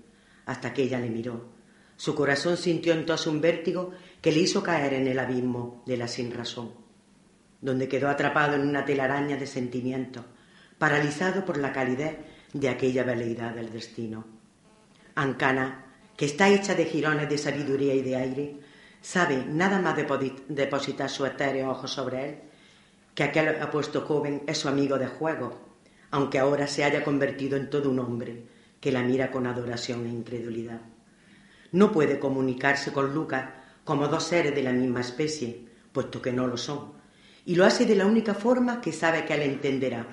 hasta 0.45 0.73
que 0.73 0.83
ella 0.83 0.99
le 0.99 1.09
miró. 1.09 1.49
Su 1.95 2.15
corazón 2.15 2.57
sintió 2.57 2.93
entonces 2.93 3.27
un 3.27 3.41
vértigo 3.41 3.91
que 4.21 4.31
le 4.31 4.39
hizo 4.39 4.63
caer 4.63 4.93
en 4.93 5.07
el 5.07 5.19
abismo 5.19 5.83
de 5.85 5.97
la 5.97 6.07
sin 6.07 6.31
razón, 6.31 6.71
donde 7.61 7.87
quedó 7.87 8.09
atrapado 8.09 8.55
en 8.55 8.67
una 8.67 8.83
telaraña 8.83 9.37
de 9.37 9.45
sentimientos, 9.45 10.25
paralizado 10.79 11.45
por 11.45 11.57
la 11.57 11.71
calidez 11.71 12.17
de 12.53 12.69
aquella 12.69 13.03
veleidad 13.03 13.53
del 13.53 13.71
destino. 13.71 14.25
Ancana 15.13 15.90
que 16.15 16.25
está 16.25 16.49
hecha 16.49 16.75
de 16.75 16.85
jirones 16.85 17.29
de 17.29 17.37
sabiduría 17.37 17.93
y 17.93 18.01
de 18.01 18.15
aire, 18.15 18.55
sabe 19.01 19.45
nada 19.47 19.79
más 19.79 19.95
de 19.95 20.35
depositar 20.47 21.09
su 21.09 21.25
etéreo 21.25 21.71
ojo 21.71 21.87
sobre 21.87 22.29
él, 22.29 22.37
que 23.15 23.23
aquel 23.23 23.61
apuesto 23.61 24.01
joven 24.01 24.43
es 24.47 24.57
su 24.57 24.69
amigo 24.69 24.97
de 24.97 25.07
juego, 25.07 25.59
aunque 26.11 26.39
ahora 26.39 26.67
se 26.67 26.83
haya 26.83 27.03
convertido 27.03 27.57
en 27.57 27.69
todo 27.69 27.89
un 27.89 27.99
hombre 27.99 28.43
que 28.79 28.91
la 28.91 29.03
mira 29.03 29.31
con 29.31 29.47
adoración 29.47 30.05
e 30.05 30.09
incredulidad. 30.09 30.81
No 31.71 31.91
puede 31.91 32.19
comunicarse 32.19 32.91
con 32.91 33.13
Lucas 33.13 33.49
como 33.83 34.07
dos 34.07 34.23
seres 34.23 34.53
de 34.53 34.63
la 34.63 34.73
misma 34.73 35.01
especie, 35.01 35.65
puesto 35.91 36.21
que 36.21 36.31
no 36.31 36.47
lo 36.47 36.57
son, 36.57 36.93
y 37.45 37.55
lo 37.55 37.65
hace 37.65 37.85
de 37.85 37.95
la 37.95 38.05
única 38.05 38.33
forma 38.33 38.81
que 38.81 38.91
sabe 38.91 39.25
que 39.25 39.33
él 39.33 39.41
entenderá, 39.41 40.05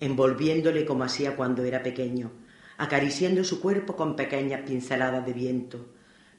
envolviéndole 0.00 0.84
como 0.84 1.04
hacía 1.04 1.36
cuando 1.36 1.64
era 1.64 1.82
pequeño, 1.82 2.30
acariciando 2.78 3.44
su 3.44 3.60
cuerpo 3.60 3.94
con 3.94 4.16
pequeñas 4.16 4.62
pinceladas 4.62 5.24
de 5.24 5.32
viento, 5.32 5.86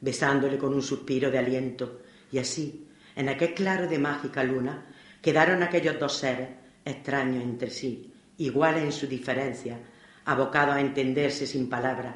besándole 0.01 0.57
con 0.57 0.73
un 0.73 0.81
suspiro 0.81 1.31
de 1.31 1.39
aliento, 1.39 2.01
y 2.31 2.39
así, 2.39 2.87
en 3.15 3.29
aquel 3.29 3.53
claro 3.53 3.87
de 3.87 3.99
mágica 3.99 4.43
luna, 4.43 4.85
quedaron 5.21 5.63
aquellos 5.63 5.99
dos 5.99 6.17
seres, 6.17 6.49
extraños 6.83 7.43
entre 7.43 7.69
sí, 7.69 8.11
iguales 8.37 8.83
en 8.83 8.91
su 8.91 9.07
diferencia, 9.07 9.79
abocados 10.25 10.75
a 10.75 10.81
entenderse 10.81 11.45
sin 11.47 11.69
palabras, 11.69 12.15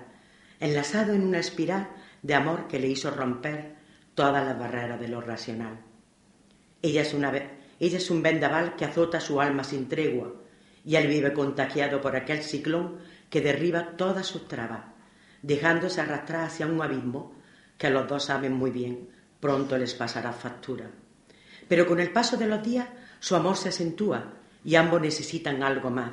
enlazados 0.60 1.16
en 1.16 1.24
una 1.24 1.40
espiral 1.40 1.90
de 2.22 2.34
amor 2.34 2.68
que 2.68 2.80
le 2.80 2.88
hizo 2.88 3.12
romper 3.12 3.76
todas 4.16 4.46
las 4.46 4.58
barreras 4.58 5.00
de 5.00 5.08
lo 5.08 5.22
racional. 5.22 5.80
Ella 6.82 7.02
es, 7.02 7.14
una, 7.14 7.32
ella 7.80 7.98
es 7.98 8.10
un 8.10 8.22
vendaval 8.22 8.76
que 8.76 8.86
azota 8.86 9.20
su 9.20 9.40
alma 9.40 9.64
sin 9.64 9.88
tregua, 9.88 10.34
y 10.84 10.96
él 10.96 11.08
vive 11.08 11.34
contagiado 11.34 12.02
por 12.02 12.16
aquel 12.16 12.42
ciclón 12.42 12.98
que 13.30 13.42
derriba 13.42 13.98
todas 13.98 14.26
sus 14.26 14.48
trabas, 14.48 14.86
dejándose 15.42 16.02
arrastrar 16.02 16.46
hacia 16.46 16.68
un 16.68 16.82
abismo 16.82 17.34
que 17.78 17.90
los 17.90 18.08
dos 18.08 18.26
saben 18.26 18.54
muy 18.54 18.72
bien 18.72 19.10
pronto 19.40 19.78
les 19.78 19.94
pasará 19.94 20.34
factura. 20.34 20.90
Pero 21.68 21.86
con 21.86 22.00
el 22.00 22.12
paso 22.12 22.38
de 22.38 22.48
los 22.48 22.64
días 22.64 22.88
su 23.20 23.36
amor 23.36 23.58
se 23.58 23.70
acentúa 23.70 24.34
y 24.64 24.76
ambos 24.76 25.02
necesitan 25.02 25.64
algo 25.64 25.90
más, 25.90 26.12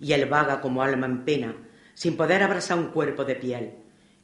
y 0.00 0.12
él 0.12 0.26
vaga 0.26 0.60
como 0.60 0.82
alma 0.82 1.06
en 1.06 1.24
pena, 1.24 1.54
sin 1.94 2.16
poder 2.16 2.42
abrazar 2.42 2.78
un 2.78 2.88
cuerpo 2.88 3.24
de 3.24 3.36
piel, 3.36 3.74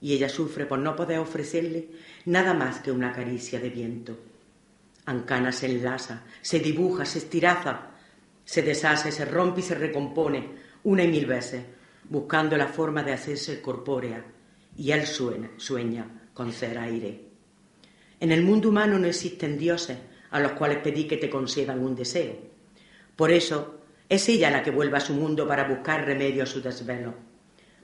y 0.01 0.15
ella 0.15 0.29
sufre 0.29 0.67
por 0.67 0.79
no 0.79 0.95
poder 0.97 1.19
ofrecerle 1.19 1.89
nada 2.25 2.55
más 2.55 2.81
que 2.81 2.93
una 2.93 3.13
caricia 3.13 3.61
de 3.61 3.71
viento. 3.71 4.19
Ancana 5.07 5.53
se 5.53 5.67
enlaza, 5.67 6.23
se 6.41 6.61
dibuja, 6.61 7.05
se 7.05 7.19
estiraza, 7.19 7.91
se 8.45 8.63
deshace, 8.63 9.11
se 9.13 9.25
rompe 9.25 9.61
y 9.61 9.65
se 9.65 9.75
recompone 9.75 10.51
una 10.85 11.03
y 11.03 11.09
mil 11.09 11.27
veces, 11.27 11.65
buscando 12.09 12.57
la 12.57 12.69
forma 12.69 13.03
de 13.03 13.13
hacerse 13.13 13.61
corpórea, 13.61 14.25
y 14.77 14.93
él 14.93 15.07
sueña, 15.07 15.51
sueña 15.57 16.07
con 16.33 16.53
ser 16.53 16.79
aire. 16.79 17.25
En 18.21 18.33
el 18.33 18.43
mundo 18.43 18.69
humano 18.69 18.99
no 18.99 19.07
existen 19.07 19.59
dioses 19.59 19.99
a 20.31 20.41
los 20.41 20.53
cuales 20.53 20.79
pedí 20.79 21.07
que 21.07 21.17
te 21.17 21.31
concedan 21.31 21.81
un 21.81 21.95
deseo. 21.95 22.37
Por 23.17 23.31
eso 23.31 23.81
es 24.09 24.29
ella 24.29 24.51
la 24.51 24.63
que 24.63 24.71
vuelve 24.71 24.97
a 24.97 25.01
su 25.01 25.15
mundo 25.15 25.47
para 25.47 25.69
buscar 25.69 26.05
remedio 26.05 26.45
a 26.45 26.47
su 26.47 26.61
desvelo. 26.61 27.15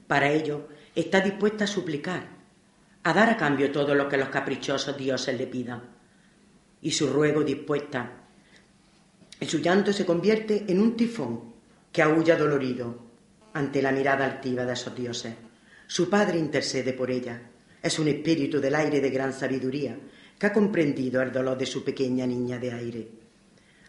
Para 0.07 0.31
ello 0.31 0.67
está 0.95 1.19
dispuesta 1.19 1.65
a 1.65 1.67
suplicar, 1.67 2.27
a 3.03 3.13
dar 3.13 3.29
a 3.29 3.37
cambio 3.37 3.71
todo 3.71 3.93
lo 3.93 4.07
que 4.07 4.17
los 4.17 4.29
caprichosos 4.29 4.97
dioses 4.97 5.37
le 5.37 5.47
pidan. 5.47 5.83
Y 6.81 6.91
su 6.91 7.07
ruego 7.07 7.43
dispuesta, 7.43 8.11
y 9.39 9.45
su 9.45 9.59
llanto 9.59 9.91
se 9.91 10.05
convierte 10.05 10.65
en 10.67 10.79
un 10.79 10.95
tifón 10.95 11.53
que 11.91 12.01
aúlla 12.01 12.37
dolorido 12.37 13.04
ante 13.55 13.81
la 13.81 13.93
mirada 13.93 14.25
altiva 14.25 14.65
de 14.65 14.73
esos 14.73 14.93
dioses. 14.93 15.33
Su 15.87 16.09
padre 16.09 16.37
intercede 16.37 16.91
por 16.91 17.09
ella. 17.09 17.41
Es 17.81 17.97
un 17.99 18.09
espíritu 18.09 18.59
del 18.59 18.75
aire 18.75 18.99
de 18.99 19.09
gran 19.09 19.31
sabiduría 19.31 19.97
que 20.37 20.47
ha 20.47 20.53
comprendido 20.53 21.21
el 21.21 21.31
dolor 21.31 21.57
de 21.57 21.65
su 21.65 21.81
pequeña 21.81 22.27
niña 22.27 22.59
de 22.59 22.73
aire. 22.73 23.07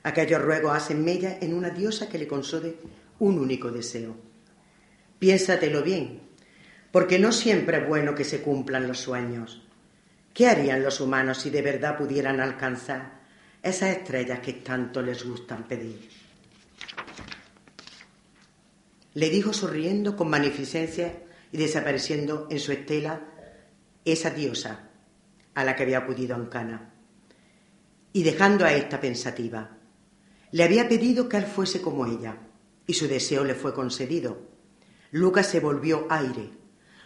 Aquellos 0.04 0.40
ruegos 0.40 0.76
hacen 0.76 1.04
mella 1.04 1.38
en 1.40 1.52
una 1.52 1.70
diosa 1.70 2.08
que 2.08 2.18
le 2.18 2.28
concede 2.28 2.76
un 3.18 3.40
único 3.40 3.72
deseo. 3.72 4.16
Piénsatelo 5.18 5.82
bien, 5.82 6.20
porque 6.92 7.18
no 7.18 7.32
siempre 7.32 7.78
es 7.78 7.88
bueno 7.88 8.14
que 8.14 8.22
se 8.22 8.42
cumplan 8.42 8.86
los 8.86 9.00
sueños. 9.00 9.66
¿Qué 10.32 10.46
harían 10.46 10.84
los 10.84 11.00
humanos 11.00 11.38
si 11.38 11.50
de 11.50 11.62
verdad 11.62 11.98
pudieran 11.98 12.38
alcanzar 12.38 13.20
esas 13.60 13.96
estrellas 13.96 14.38
que 14.38 14.52
tanto 14.52 15.02
les 15.02 15.24
gustan 15.24 15.66
pedir? 15.66 16.25
Le 19.16 19.30
dijo 19.30 19.54
sonriendo 19.54 20.14
con 20.14 20.28
magnificencia 20.28 21.22
y 21.50 21.56
desapareciendo 21.56 22.48
en 22.50 22.60
su 22.60 22.72
estela 22.72 23.22
esa 24.04 24.28
diosa 24.28 24.90
a 25.54 25.64
la 25.64 25.74
que 25.74 25.84
había 25.84 26.00
acudido 26.00 26.36
Ancana. 26.36 26.92
Y 28.12 28.24
dejando 28.24 28.66
a 28.66 28.74
esta 28.74 29.00
pensativa, 29.00 29.78
le 30.52 30.62
había 30.64 30.86
pedido 30.86 31.30
que 31.30 31.38
él 31.38 31.46
fuese 31.46 31.80
como 31.80 32.04
ella, 32.04 32.36
y 32.86 32.92
su 32.92 33.08
deseo 33.08 33.42
le 33.42 33.54
fue 33.54 33.72
concedido. 33.72 34.36
Lucas 35.12 35.46
se 35.46 35.60
volvió 35.60 36.06
aire, 36.10 36.50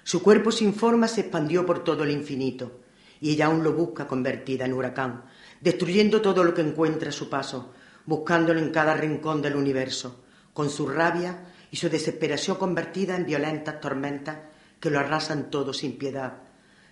su 0.02 0.20
cuerpo 0.20 0.50
sin 0.50 0.74
forma 0.74 1.06
se 1.06 1.20
expandió 1.20 1.64
por 1.64 1.84
todo 1.84 2.02
el 2.02 2.10
infinito, 2.10 2.80
y 3.20 3.30
ella 3.30 3.46
aún 3.46 3.62
lo 3.62 3.72
busca 3.72 4.08
convertida 4.08 4.64
en 4.64 4.72
huracán, 4.72 5.26
destruyendo 5.60 6.20
todo 6.20 6.42
lo 6.42 6.54
que 6.54 6.62
encuentra 6.62 7.10
a 7.10 7.12
su 7.12 7.30
paso, 7.30 7.72
buscándolo 8.04 8.58
en 8.58 8.70
cada 8.70 8.94
rincón 8.94 9.42
del 9.42 9.54
universo, 9.54 10.24
con 10.52 10.70
su 10.70 10.88
rabia 10.88 11.46
y 11.70 11.76
su 11.76 11.88
desesperación 11.88 12.56
convertida 12.56 13.16
en 13.16 13.26
violentas 13.26 13.80
tormentas 13.80 14.38
que 14.80 14.90
lo 14.90 14.98
arrasan 14.98 15.50
todo 15.50 15.72
sin 15.72 15.98
piedad. 15.98 16.38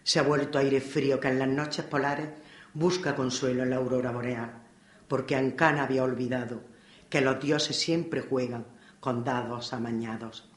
Se 0.03 0.19
ha 0.19 0.23
vuelto 0.23 0.59
aire 0.59 0.81
frío 0.81 1.19
que 1.19 1.29
en 1.29 1.39
las 1.39 1.49
noches 1.49 1.85
polares 1.85 2.29
busca 2.75 3.17
consuelo 3.17 3.63
en 3.63 3.71
la 3.71 3.77
aurora 3.77 4.13
boreal, 4.13 4.53
porque 5.09 5.37
Ancana 5.37 5.85
había 5.85 6.05
olvidado 6.05 6.63
que 7.09 7.21
los 7.21 7.41
dioses 7.41 7.77
siempre 7.77 8.21
juegan 8.21 8.67
con 9.01 9.25
dados 9.25 9.73
amañados. 9.73 10.49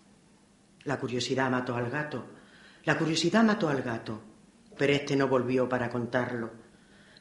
La 0.84 1.00
curiosidad 1.00 1.50
mató 1.50 1.76
al 1.76 1.90
gato. 1.90 2.26
La 2.86 2.98
curiosidad 2.98 3.44
mató 3.44 3.70
al 3.70 3.82
gato, 3.82 4.22
pero 4.78 4.94
este 4.94 5.16
no 5.16 5.28
volvió 5.28 5.70
para 5.70 5.90
contarlo. 5.90 6.52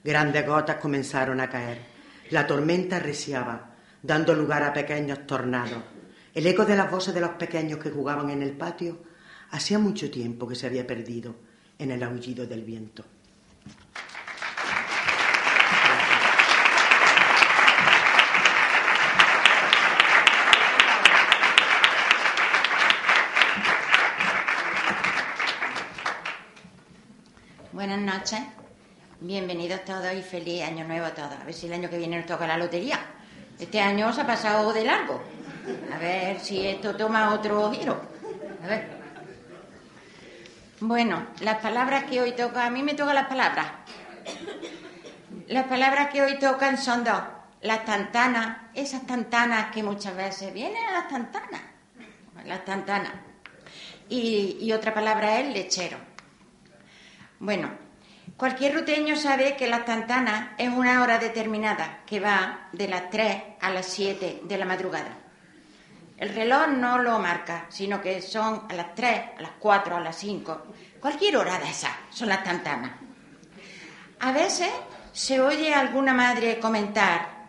Grandes 0.03 0.47
gotas 0.47 0.77
comenzaron 0.77 1.41
a 1.41 1.49
caer. 1.49 1.83
La 2.31 2.47
tormenta 2.47 2.97
arreciaba, 2.97 3.75
dando 4.03 4.35
lugar 4.35 4.63
a 4.63 4.73
pequeños 4.73 5.27
tornados. 5.27 5.83
El 6.41 6.47
eco 6.47 6.65
de 6.65 6.75
las 6.75 6.91
voces 6.91 7.13
de 7.13 7.21
los 7.21 7.33
pequeños 7.33 7.79
que 7.81 7.91
jugaban 7.91 8.31
en 8.31 8.43
el 8.43 8.53
patio 8.53 8.97
hacía 9.51 9.79
mucho 9.79 10.11
tiempo 10.11 10.49
que 10.49 10.55
se 10.55 10.67
había 10.67 10.87
perdido 10.87 11.35
en 11.79 11.91
el 11.91 12.03
aullido 12.03 12.47
del 12.47 12.65
viento. 12.65 13.05
Buenas 27.73 28.01
noches, 28.01 28.41
bienvenidos 29.21 29.85
todos 29.85 30.15
y 30.15 30.23
feliz 30.23 30.63
año 30.63 30.87
nuevo 30.87 31.05
a 31.05 31.15
todos. 31.15 31.33
A 31.39 31.45
ver 31.45 31.53
si 31.53 31.67
el 31.67 31.75
año 31.75 31.91
que 31.91 31.99
viene 31.99 32.17
nos 32.17 32.25
toca 32.25 32.47
la 32.47 32.57
lotería. 32.57 32.99
Este 33.59 33.79
año 33.79 34.11
se 34.15 34.23
ha 34.23 34.27
pasado 34.27 34.73
de 34.73 34.85
largo. 34.87 35.23
A 35.93 35.99
ver 35.99 36.41
si 36.41 36.67
esto 36.67 36.97
toma 36.97 37.35
otro 37.35 37.73
giro. 37.73 38.01
A 38.63 38.67
ver. 38.67 39.01
Bueno, 40.81 41.27
las 41.41 41.57
palabras 41.59 42.05
que 42.05 42.21
hoy 42.21 42.33
tocan, 42.33 42.67
a 42.67 42.71
mí 42.71 42.83
me 42.83 42.95
tocan 42.95 43.15
las 43.15 43.27
palabras. 43.27 43.67
Las 45.49 45.67
palabras 45.67 46.09
que 46.11 46.23
hoy 46.23 46.39
tocan 46.39 46.79
son 46.79 47.05
dos. 47.05 47.21
Las 47.63 47.85
tantanas, 47.85 48.57
esas 48.75 49.07
tantanas 49.07 49.71
que 49.73 49.83
muchas 49.83 50.17
veces 50.17 50.55
vienen 50.55 50.83
a 50.87 50.93
las 50.93 51.09
tantanas. 51.09 51.61
Las 52.47 52.65
tantanas. 52.65 53.13
Y, 54.09 54.57
y 54.61 54.73
otra 54.73 54.95
palabra 54.95 55.39
es 55.41 55.53
lechero. 55.53 55.99
Bueno, 57.39 57.71
cualquier 58.37 58.75
ruteño 58.75 59.17
sabe 59.17 59.57
que 59.57 59.67
las 59.67 59.85
tantanas 59.85 60.51
es 60.57 60.71
una 60.71 61.03
hora 61.03 61.19
determinada 61.19 62.01
que 62.07 62.21
va 62.21 62.69
de 62.73 62.89
las 62.89 63.11
3 63.11 63.43
a 63.61 63.71
las 63.71 63.87
7 63.87 64.41
de 64.45 64.59
la 64.59 64.65
madrugada. 64.65 65.30
El 66.21 66.35
reloj 66.35 66.69
no 66.69 66.99
lo 66.99 67.19
marca, 67.19 67.65
sino 67.71 67.99
que 67.99 68.21
son 68.21 68.67
a 68.69 68.75
las 68.75 68.95
3, 68.95 69.39
a 69.39 69.41
las 69.41 69.53
4, 69.59 69.97
a 69.97 70.01
las 70.01 70.17
5. 70.17 70.63
Cualquier 71.01 71.39
hora 71.39 71.59
de 71.59 71.71
esas 71.71 71.93
son 72.11 72.29
las 72.29 72.45
tantanas. 72.45 72.93
A 74.21 74.31
veces 74.31 74.69
se 75.13 75.41
oye 75.41 75.73
a 75.73 75.81
alguna 75.81 76.13
madre 76.13 76.61
comentar, 76.61 77.49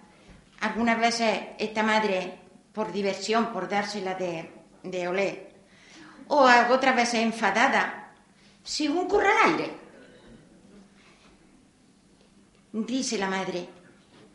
algunas 0.62 0.98
veces 0.98 1.50
esta 1.60 1.84
madre 1.84 2.40
por 2.72 2.94
diversión, 2.94 3.48
por 3.48 3.68
dársela 3.68 4.14
de, 4.14 4.50
de 4.84 5.08
oler, 5.10 5.54
o 6.30 6.50
otras 6.70 6.96
veces 6.96 7.16
enfadada, 7.16 8.14
si 8.64 8.88
un 8.88 9.06
al 9.12 9.52
aire. 9.52 9.74
Dice 12.72 13.18
la 13.18 13.28
madre, 13.28 13.68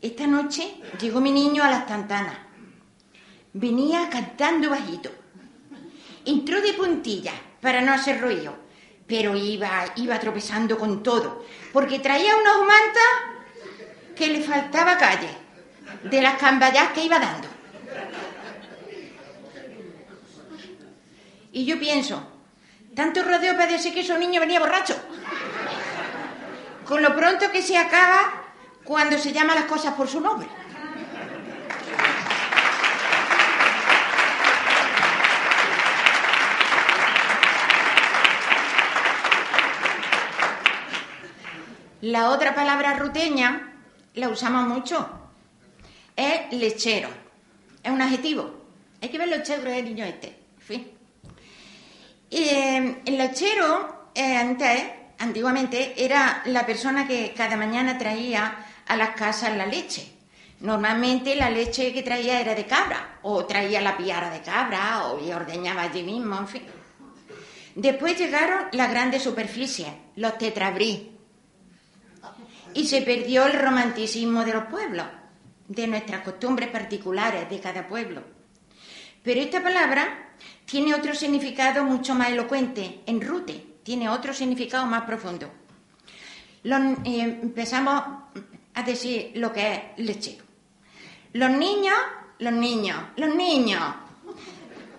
esta 0.02 0.26
noche 0.26 0.78
llegó 1.00 1.22
mi 1.22 1.32
niño 1.32 1.64
a 1.64 1.70
las 1.70 1.86
tantanas. 1.86 2.45
Venía 3.58 4.10
cantando 4.10 4.68
bajito. 4.68 5.10
Entró 6.26 6.60
de 6.60 6.74
puntilla 6.74 7.32
para 7.62 7.80
no 7.80 7.90
hacer 7.94 8.20
ruido, 8.20 8.54
pero 9.06 9.34
iba, 9.34 9.86
iba 9.96 10.20
tropezando 10.20 10.76
con 10.78 11.02
todo, 11.02 11.46
porque 11.72 12.00
traía 12.00 12.36
unas 12.36 12.58
mantas 12.58 14.14
que 14.14 14.26
le 14.26 14.42
faltaba 14.42 14.98
calle, 14.98 15.30
de 16.04 16.20
las 16.20 16.36
cambayas 16.36 16.92
que 16.92 17.04
iba 17.04 17.18
dando. 17.18 17.48
Y 21.52 21.64
yo 21.64 21.78
pienso, 21.78 22.22
tanto 22.94 23.22
rodeo 23.22 23.54
para 23.54 23.72
decir 23.72 23.94
que 23.94 24.00
ese 24.00 24.18
niño 24.18 24.38
venía 24.38 24.60
borracho 24.60 24.96
con 26.86 27.00
lo 27.02 27.16
pronto 27.16 27.50
que 27.50 27.62
se 27.62 27.78
acaba 27.78 28.42
cuando 28.84 29.16
se 29.16 29.32
llaman 29.32 29.56
las 29.56 29.64
cosas 29.64 29.94
por 29.94 30.08
su 30.08 30.20
nombre. 30.20 30.46
La 42.02 42.30
otra 42.30 42.54
palabra 42.54 42.94
ruteña 42.94 43.72
la 44.14 44.28
usamos 44.28 44.66
mucho. 44.66 45.08
Es 46.14 46.52
lechero. 46.52 47.08
Es 47.82 47.90
un 47.90 48.02
adjetivo. 48.02 48.54
Hay 49.00 49.08
que 49.08 49.18
ver 49.18 49.28
lo 49.28 49.42
chévere 49.42 49.76
del 49.76 49.84
niño 49.84 50.04
este. 50.04 50.36
Eh, 52.28 53.02
el 53.04 53.18
lechero 53.18 54.10
eh, 54.14 54.36
antes 54.36 54.82
antiguamente 55.18 55.94
era 55.96 56.42
la 56.46 56.66
persona 56.66 57.06
que 57.06 57.32
cada 57.36 57.56
mañana 57.56 57.96
traía 57.96 58.66
a 58.86 58.96
las 58.96 59.10
casas 59.10 59.56
la 59.56 59.66
leche. 59.66 60.12
Normalmente 60.60 61.36
la 61.36 61.50
leche 61.50 61.92
que 61.92 62.02
traía 62.02 62.40
era 62.40 62.54
de 62.54 62.66
cabra, 62.66 63.18
o 63.22 63.44
traía 63.44 63.80
la 63.80 63.96
piara 63.96 64.30
de 64.30 64.40
cabra, 64.40 65.06
o 65.06 65.34
ordeñaba 65.34 65.82
allí 65.82 66.02
mismo, 66.02 66.36
en 66.38 66.48
fin. 66.48 66.62
Después 67.74 68.18
llegaron 68.18 68.68
las 68.72 68.90
grandes 68.90 69.22
superficies, 69.22 69.88
los 70.16 70.38
tetrabrí, 70.38 71.15
y 72.76 72.86
se 72.86 73.00
perdió 73.00 73.46
el 73.46 73.54
romanticismo 73.54 74.44
de 74.44 74.52
los 74.52 74.64
pueblos, 74.66 75.06
de 75.66 75.86
nuestras 75.86 76.22
costumbres 76.22 76.68
particulares 76.68 77.48
de 77.48 77.58
cada 77.58 77.88
pueblo. 77.88 78.22
Pero 79.22 79.40
esta 79.40 79.62
palabra 79.62 80.34
tiene 80.66 80.94
otro 80.94 81.14
significado 81.14 81.84
mucho 81.84 82.14
más 82.14 82.28
elocuente, 82.28 83.00
en 83.06 83.20
rute, 83.22 83.64
tiene 83.82 84.10
otro 84.10 84.34
significado 84.34 84.84
más 84.86 85.04
profundo. 85.04 85.50
Eh, 86.64 87.38
empezamos 87.42 88.04
a 88.74 88.82
decir 88.82 89.32
lo 89.36 89.52
que 89.52 89.72
es 89.72 90.04
lechero. 90.04 90.44
Los 91.32 91.50
niños, 91.50 91.96
los 92.40 92.52
niños, 92.52 92.98
los 93.16 93.34
niños, 93.34 93.82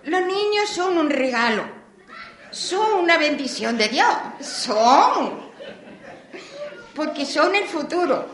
los 0.04 0.20
niños 0.20 0.68
son 0.68 0.98
un 0.98 1.10
regalo, 1.10 1.64
son 2.50 3.04
una 3.04 3.18
bendición 3.18 3.78
de 3.78 3.88
Dios, 3.88 4.08
son, 4.40 5.47
porque 6.98 7.24
son 7.24 7.54
el 7.54 7.64
futuro, 7.64 8.28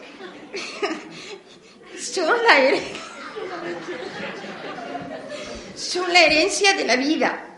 son 2.00 2.36
la, 2.48 2.54
son 5.76 6.12
la 6.12 6.20
herencia 6.20 6.72
de 6.72 6.84
la 6.84 6.96
vida 6.96 7.54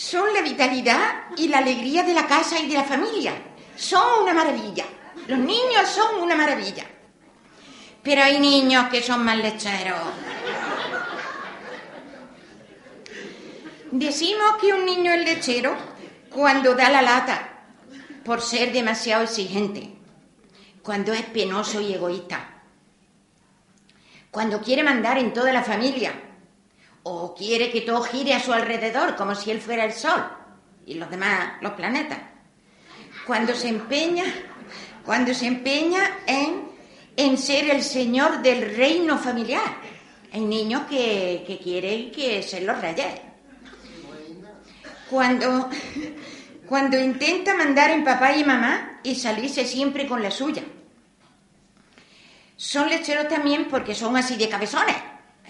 son 0.00 0.32
la 0.32 0.40
vitalidad 0.40 1.26
y 1.36 1.48
la 1.48 1.58
alegría 1.58 2.02
de 2.02 2.14
la 2.14 2.26
casa 2.26 2.58
y 2.58 2.66
de 2.66 2.74
la 2.74 2.84
familia. 2.84 3.34
Son 3.76 4.22
una 4.22 4.32
maravilla. 4.32 4.86
Los 5.26 5.38
niños 5.38 5.86
son 5.86 6.22
una 6.22 6.34
maravilla. 6.34 6.86
Pero 8.02 8.22
hay 8.22 8.40
niños 8.40 8.88
que 8.88 9.02
son 9.02 9.22
más 9.22 9.36
lecheros. 9.36 10.00
Decimos 13.90 14.56
que 14.58 14.72
un 14.72 14.86
niño 14.86 15.12
es 15.12 15.22
lechero 15.22 15.76
cuando 16.30 16.74
da 16.74 16.88
la 16.88 17.02
lata 17.02 17.64
por 18.24 18.40
ser 18.40 18.72
demasiado 18.72 19.24
exigente, 19.24 19.99
cuando 20.82 21.12
es 21.12 21.22
penoso 21.26 21.80
y 21.80 21.94
egoísta, 21.94 22.62
cuando 24.30 24.60
quiere 24.60 24.82
mandar 24.82 25.18
en 25.18 25.32
toda 25.32 25.52
la 25.52 25.62
familia, 25.62 26.12
o 27.02 27.34
quiere 27.34 27.70
que 27.70 27.80
todo 27.80 28.02
gire 28.02 28.34
a 28.34 28.40
su 28.40 28.52
alrededor 28.52 29.16
como 29.16 29.34
si 29.34 29.50
él 29.50 29.60
fuera 29.60 29.84
el 29.84 29.92
Sol 29.92 30.22
y 30.86 30.94
los 30.94 31.10
demás 31.10 31.54
los 31.62 31.72
planetas. 31.72 32.18
Cuando 33.26 33.54
se 33.54 33.68
empeña, 33.68 34.24
cuando 35.04 35.32
se 35.34 35.46
empeña 35.46 36.18
en, 36.26 36.68
en 37.16 37.38
ser 37.38 37.70
el 37.70 37.82
señor 37.82 38.42
del 38.42 38.76
reino 38.76 39.18
familiar. 39.18 39.78
Hay 40.32 40.42
niños 40.42 40.82
que, 40.88 41.44
que 41.46 41.58
quieren 41.58 42.10
que 42.12 42.42
sean 42.42 42.66
los 42.66 42.80
reyes. 42.80 43.20
Cuando, 45.08 45.68
cuando 46.70 46.98
intenta 46.98 47.54
mandar 47.54 47.90
en 47.90 48.02
papá 48.02 48.34
y 48.34 48.44
mamá 48.44 49.00
y 49.02 49.16
salirse 49.16 49.66
siempre 49.66 50.06
con 50.06 50.22
la 50.22 50.30
suya. 50.30 50.62
Son 52.56 52.88
lecheros 52.88 53.28
también 53.28 53.66
porque 53.68 53.94
son 53.94 54.16
así 54.16 54.36
de 54.36 54.48
cabezones 54.48 54.96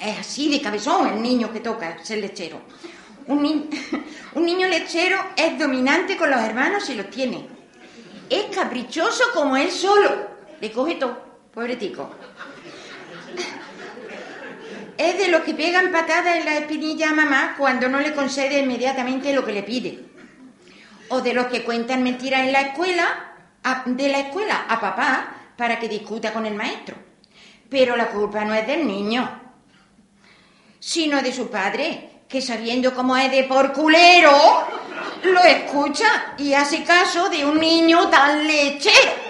es 0.00 0.18
así 0.18 0.50
de 0.50 0.60
cabezón 0.60 1.08
el 1.08 1.22
niño 1.22 1.52
que 1.52 1.60
toca 1.60 2.02
ser 2.02 2.18
lechero. 2.18 2.62
Un, 3.26 3.68
niño 4.34 4.66
lechero 4.66 5.18
es 5.36 5.58
dominante 5.58 6.16
con 6.16 6.30
los 6.30 6.40
hermanos 6.40 6.88
y 6.88 6.94
los 6.94 7.10
tiene. 7.10 7.46
Es 8.28 8.44
caprichoso 8.54 9.24
como 9.34 9.56
él 9.56 9.70
solo. 9.70 10.30
Le 10.60 10.72
coge 10.72 10.94
todo, 10.94 11.22
pobretico. 11.52 12.10
Es 14.96 15.18
de 15.18 15.28
los 15.28 15.42
que 15.42 15.54
pegan 15.54 15.92
patadas 15.92 16.36
en 16.36 16.44
la 16.44 16.58
espinilla 16.58 17.10
a 17.10 17.14
mamá 17.14 17.54
cuando 17.56 17.88
no 17.88 18.00
le 18.00 18.14
concede 18.14 18.60
inmediatamente 18.60 19.32
lo 19.32 19.44
que 19.44 19.52
le 19.52 19.62
pide. 19.62 20.09
O 21.10 21.20
de 21.20 21.34
los 21.34 21.46
que 21.46 21.64
cuentan 21.64 22.02
mentiras 22.02 22.40
en 22.40 22.52
la 22.52 22.60
escuela, 22.62 23.34
de 23.84 24.08
la 24.08 24.18
escuela 24.20 24.66
a 24.68 24.80
papá 24.80 25.36
para 25.56 25.78
que 25.78 25.88
discuta 25.88 26.32
con 26.32 26.46
el 26.46 26.54
maestro. 26.54 26.96
Pero 27.68 27.96
la 27.96 28.08
culpa 28.08 28.44
no 28.44 28.54
es 28.54 28.66
del 28.66 28.86
niño, 28.86 29.28
sino 30.78 31.20
de 31.22 31.32
su 31.32 31.50
padre, 31.50 32.22
que 32.28 32.40
sabiendo 32.40 32.94
cómo 32.94 33.16
es 33.16 33.30
de 33.30 33.44
por 33.44 33.72
culero, 33.72 34.66
lo 35.24 35.40
escucha 35.42 36.34
y 36.38 36.54
hace 36.54 36.82
caso 36.84 37.28
de 37.28 37.44
un 37.44 37.58
niño 37.58 38.08
tan 38.08 38.46
lechero. 38.46 39.29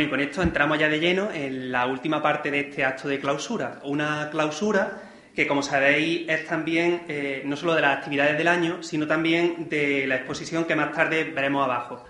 Bueno, 0.00 0.08
y 0.08 0.16
con 0.16 0.20
esto 0.20 0.40
entramos 0.40 0.78
ya 0.78 0.88
de 0.88 0.98
lleno 0.98 1.30
en 1.30 1.70
la 1.70 1.84
última 1.84 2.22
parte 2.22 2.50
de 2.50 2.60
este 2.60 2.86
acto 2.86 3.06
de 3.06 3.20
clausura. 3.20 3.80
Una 3.84 4.30
clausura 4.30 5.02
que, 5.36 5.46
como 5.46 5.62
sabéis, 5.62 6.26
es 6.26 6.46
también 6.46 7.02
eh, 7.06 7.42
no 7.44 7.54
solo 7.54 7.74
de 7.74 7.82
las 7.82 7.98
actividades 7.98 8.38
del 8.38 8.48
año, 8.48 8.82
sino 8.82 9.06
también 9.06 9.68
de 9.68 10.06
la 10.06 10.14
exposición 10.14 10.64
que 10.64 10.74
más 10.74 10.92
tarde 10.92 11.24
veremos 11.24 11.62
abajo. 11.62 12.02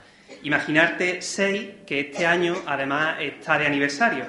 Imaginarte 0.45 1.21
seis, 1.21 1.69
que 1.85 1.99
este 1.99 2.29
año 2.29 2.55
además 2.65 3.17
está 3.19 3.59
de 3.59 3.67
aniversario, 3.67 4.25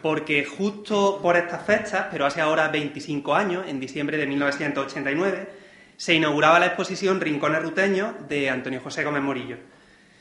porque 0.00 0.46
justo 0.46 1.20
por 1.20 1.36
estas 1.36 1.62
fechas, 1.62 2.06
pero 2.10 2.24
hace 2.24 2.40
ahora 2.40 2.68
25 2.68 3.34
años, 3.34 3.66
en 3.68 3.80
diciembre 3.80 4.16
de 4.16 4.26
1989, 4.26 5.48
se 5.98 6.14
inauguraba 6.14 6.58
la 6.58 6.68
exposición 6.68 7.20
Rincones 7.20 7.60
Ruteños 7.60 8.14
de 8.30 8.48
Antonio 8.48 8.80
José 8.80 9.04
Gómez 9.04 9.22
Morillo. 9.22 9.73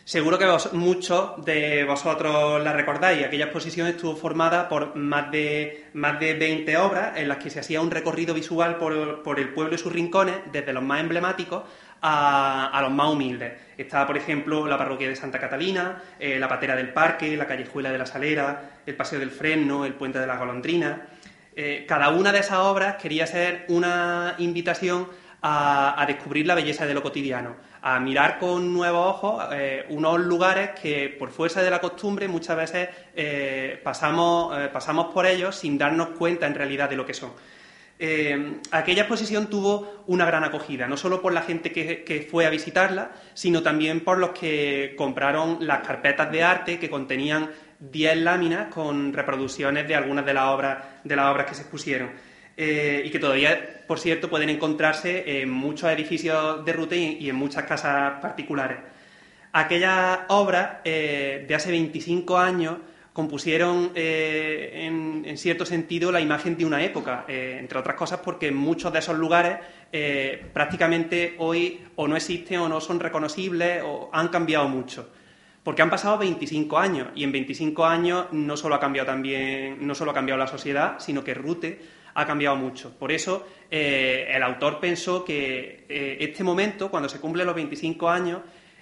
Seguro 0.06 0.38
que 0.38 0.46
muchos 0.74 1.46
de 1.46 1.86
vosotros 1.86 2.62
la 2.62 2.74
recordáis. 2.74 3.26
Aquella 3.26 3.46
exposición 3.46 3.88
estuvo 3.88 4.18
formada 4.18 4.68
por 4.68 4.98
más 4.98 5.32
de, 5.32 5.86
más 5.94 6.20
de 6.20 6.34
20 6.34 6.76
obras 6.76 7.18
en 7.18 7.30
las 7.30 7.38
que 7.38 7.50
se 7.50 7.62
hacía 7.62 7.80
un 7.80 7.90
recorrido 7.90 8.34
visual 8.34 8.76
por, 8.76 9.40
el 9.40 9.54
pueblo 9.54 9.74
y 9.74 9.78
sus 9.78 9.94
rincones, 9.94 10.36
desde 10.52 10.74
los 10.74 10.84
más 10.84 11.00
emblemáticos 11.00 11.64
a, 12.02 12.78
los 12.82 12.92
más 12.92 13.14
humildes. 13.14 13.54
Estaba, 13.78 14.06
por 14.06 14.18
ejemplo, 14.18 14.68
la 14.68 14.78
parroquia 14.78 15.08
de 15.08 15.16
Santa 15.16 15.40
Catalina, 15.40 16.04
eh, 16.20 16.38
la 16.38 16.50
patera 16.50 16.76
del 16.76 16.92
parque, 16.92 17.38
la 17.38 17.48
callejuela 17.48 17.90
de 17.90 17.98
la 17.98 18.06
Salera, 18.06 18.82
el 18.86 18.96
paseo 18.98 19.20
del 19.20 19.32
Fresno, 19.32 19.86
el 19.86 19.94
puente 19.94 20.20
de 20.20 20.28
la 20.28 20.36
Golondrina. 20.36 21.08
Eh, 21.56 21.86
cada 21.88 22.10
una 22.10 22.34
de 22.34 22.40
esas 22.40 22.60
obras 22.60 22.98
quería 22.98 23.26
ser 23.26 23.64
una 23.70 24.36
invitación 24.40 25.08
a 25.46 26.06
descubrir 26.08 26.48
la 26.48 26.56
belleza 26.56 26.86
de 26.86 26.94
lo 26.94 27.02
cotidiano 27.02 27.58
a 27.86 28.00
mirar 28.00 28.40
con 28.40 28.74
nuevos 28.74 29.08
ojos 29.08 29.46
eh, 29.52 29.86
unos 29.90 30.18
lugares 30.22 30.70
que 30.82 31.14
por 31.20 31.32
fuerza 31.32 31.62
de 31.62 31.70
la 31.70 31.82
costumbre 31.82 32.30
muchas 32.30 32.56
veces 32.56 32.90
eh, 33.14 33.78
pasamos, 33.84 34.58
eh, 34.58 34.70
pasamos 34.72 35.14
por 35.14 35.26
ellos 35.26 35.54
sin 35.54 35.78
darnos 35.78 36.10
cuenta 36.18 36.48
en 36.48 36.56
realidad 36.56 36.90
de 36.90 36.96
lo 36.96 37.06
que 37.06 37.14
son. 37.14 37.32
aquella 38.72 39.02
exposición 39.02 39.48
tuvo 39.48 40.06
una 40.08 40.26
gran 40.26 40.46
acogida, 40.46 40.88
no 40.88 40.96
solo 40.96 41.22
por 41.22 41.34
la 41.34 41.42
gente 41.42 41.74
que, 41.74 42.28
fue 42.32 42.46
a 42.46 42.50
visitarla, 42.50 43.12
sino 43.34 43.62
también 43.62 44.00
por 44.00 44.18
los 44.18 44.30
que 44.30 44.96
compraron 44.98 45.58
las 45.60 45.86
carpetas 45.86 46.32
de 46.32 46.42
arte 46.42 46.80
que 46.80 46.90
contenían 46.90 47.52
10 47.80 48.18
láminas 48.18 48.74
con 48.74 49.12
reproducciones 49.12 49.90
de 49.90 49.96
algunas 49.96 50.26
de 50.26 50.34
las 50.34 50.46
obras, 50.46 50.78
de 51.04 51.16
las 51.18 51.26
obras 51.30 51.48
que 51.48 51.56
se 51.56 51.62
expusieron. 51.64 52.12
Eh, 52.56 53.04
y 53.06 53.10
que 53.10 53.20
todavía, 53.20 53.84
por 53.88 54.00
cierto, 54.00 54.30
pueden 54.30 54.50
encontrarse 54.50 55.42
en 55.42 55.50
muchos 55.50 55.90
edificios 55.90 56.64
de 56.64 56.74
Rute 56.74 56.98
y 56.98 57.30
en 57.30 57.36
muchas 57.36 57.64
casas 57.64 58.22
particulares. 58.22 58.78
Aquellas 59.54 60.20
obras 60.30 60.78
eh, 60.84 61.46
de 61.48 61.56
hace 61.56 61.72
25 61.72 62.38
años 62.38 62.78
compusieron 63.12 63.92
eh, 63.96 64.72
en, 64.86 65.38
cierto 65.38 65.66
sentido 65.66 66.12
la 66.12 66.22
imagen 66.22 66.58
de 66.58 66.66
una 66.66 66.84
época, 66.84 67.26
entre 67.28 67.78
otras 67.78 67.96
cosas 67.96 68.20
porque 68.24 68.52
muchos 68.52 68.94
de 68.94 69.00
esos 69.00 69.18
lugares 69.18 69.58
prácticamente 70.52 71.36
hoy 71.38 71.82
o 71.96 72.08
no 72.08 72.16
existen 72.16 72.60
o 72.60 72.70
no 72.70 72.82
son 72.82 73.00
reconocibles 73.00 73.84
o 73.84 74.10
han 74.12 74.30
cambiado 74.30 74.68
mucho. 74.68 75.12
Porque 75.64 75.82
han 75.82 75.90
pasado 75.90 76.18
25 76.18 76.78
años 76.78 77.08
y 77.16 77.24
en 77.24 77.32
25 77.32 77.86
años 77.86 78.28
no 78.32 78.58
solo 78.58 78.76
ha 78.76 78.80
cambiado 78.80 79.08
también, 79.08 79.86
no 79.86 79.96
solo 79.96 80.12
ha 80.12 80.14
cambiado 80.14 80.40
la 80.40 80.48
sociedad, 80.48 80.96
sino 81.00 81.24
que 81.24 81.34
Rute 81.34 81.80
ha 82.16 82.26
cambiado 82.26 82.56
mucho. 82.56 82.92
Por 82.98 83.12
eso 83.12 83.46
eh, 83.70 84.28
el 84.30 84.44
autor 84.44 84.80
pensó 84.80 85.24
que 85.24 85.86
eh, 85.90 86.18
este 86.20 86.44
momento, 86.44 86.90
cuando 86.90 87.10
se 87.10 87.20
cumplen 87.20 87.46
los 87.46 87.56
25 87.56 88.10
años, 88.10 88.42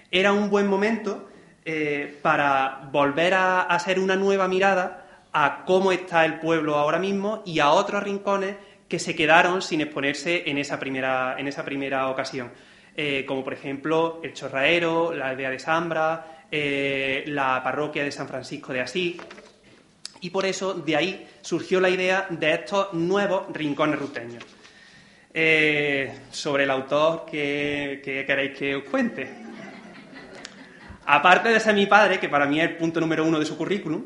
era 0.09 0.33
un 0.33 0.49
buen 0.49 0.67
momento 0.67 1.29
eh, 1.63 2.17
para 2.21 2.89
volver 2.91 3.33
a 3.33 3.61
hacer 3.61 3.99
una 3.99 4.15
nueva 4.15 4.47
mirada 4.47 5.27
a 5.31 5.63
cómo 5.65 5.91
está 5.91 6.25
el 6.25 6.39
pueblo 6.39 6.75
ahora 6.75 6.99
mismo 6.99 7.41
y 7.45 7.59
a 7.59 7.69
otros 7.71 8.03
rincones 8.03 8.55
que 8.89 8.99
se 8.99 9.15
quedaron 9.15 9.61
sin 9.61 9.79
exponerse 9.79 10.49
en 10.49 10.57
esa 10.57 10.77
primera, 10.77 11.35
en 11.37 11.47
esa 11.47 11.63
primera 11.63 12.09
ocasión. 12.09 12.51
como 13.25 13.41
por 13.41 13.53
ejemplo 13.53 14.19
el 14.21 14.33
Chorraero, 14.33 15.13
la 15.13 15.29
aldea 15.29 15.49
de 15.49 15.59
Zambra, 15.59 16.43
la 16.51 17.61
parroquia 17.63 18.03
de 18.03 18.11
San 18.11 18.27
Francisco 18.27 18.73
de 18.73 18.81
Asís. 18.81 19.15
Y 20.19 20.29
por 20.29 20.45
eso 20.45 20.73
de 20.73 20.95
ahí 20.97 21.27
surgió 21.41 21.79
la 21.79 21.89
idea 21.89 22.27
de 22.29 22.53
estos 22.53 22.93
nuevos 22.93 23.45
rincones 23.53 23.99
ruteños. 23.99 24.43
Eh, 25.33 26.13
sobre 26.29 26.63
el 26.63 26.71
autor, 26.71 27.25
¿qué, 27.29 28.01
queréis 28.03 28.57
que 28.57 28.75
os 28.75 28.83
cuente? 28.83 29.29
Aparte 31.05 31.49
de 31.49 31.59
ser 31.59 31.73
mi 31.73 31.85
padre, 31.85 32.19
que 32.19 32.29
para 32.29 32.45
mí 32.45 32.59
es 32.59 32.69
el 32.69 32.77
punto 32.77 32.99
número 32.99 33.25
uno 33.25 33.39
de 33.39 33.45
su 33.45 33.57
currículum, 33.57 34.03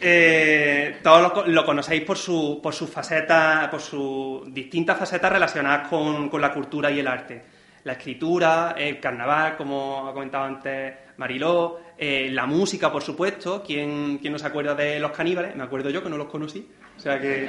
eh, 0.00 0.98
todos 1.02 1.46
lo, 1.46 1.64
conocéis 1.64 2.02
por 2.02 2.18
su, 2.18 2.60
por 2.62 2.74
sus 2.74 2.90
facetas, 2.90 3.68
por 3.68 3.80
sus 3.80 4.52
distintas 4.52 4.98
facetas 4.98 5.32
relacionadas 5.32 5.88
con, 5.88 6.28
con, 6.28 6.40
la 6.40 6.52
cultura 6.52 6.90
y 6.90 6.98
el 6.98 7.08
arte. 7.08 7.42
La 7.84 7.92
escritura, 7.92 8.74
el 8.76 9.00
carnaval, 9.00 9.56
como 9.56 10.08
ha 10.08 10.12
comentado 10.12 10.44
antes 10.44 10.94
Mariló, 11.16 11.80
eh, 11.98 12.28
la 12.32 12.46
música, 12.46 12.92
por 12.92 13.02
supuesto. 13.02 13.62
¿Quién, 13.66 14.18
¿Quién 14.18 14.32
no 14.32 14.38
se 14.38 14.46
acuerda 14.46 14.74
de 14.74 15.00
los 15.00 15.12
caníbales? 15.12 15.56
Me 15.56 15.62
acuerdo 15.62 15.90
yo 15.90 16.02
que 16.02 16.10
no 16.10 16.16
los 16.16 16.28
conocí. 16.28 16.66
O 16.96 17.00
sea 17.00 17.20
que. 17.20 17.48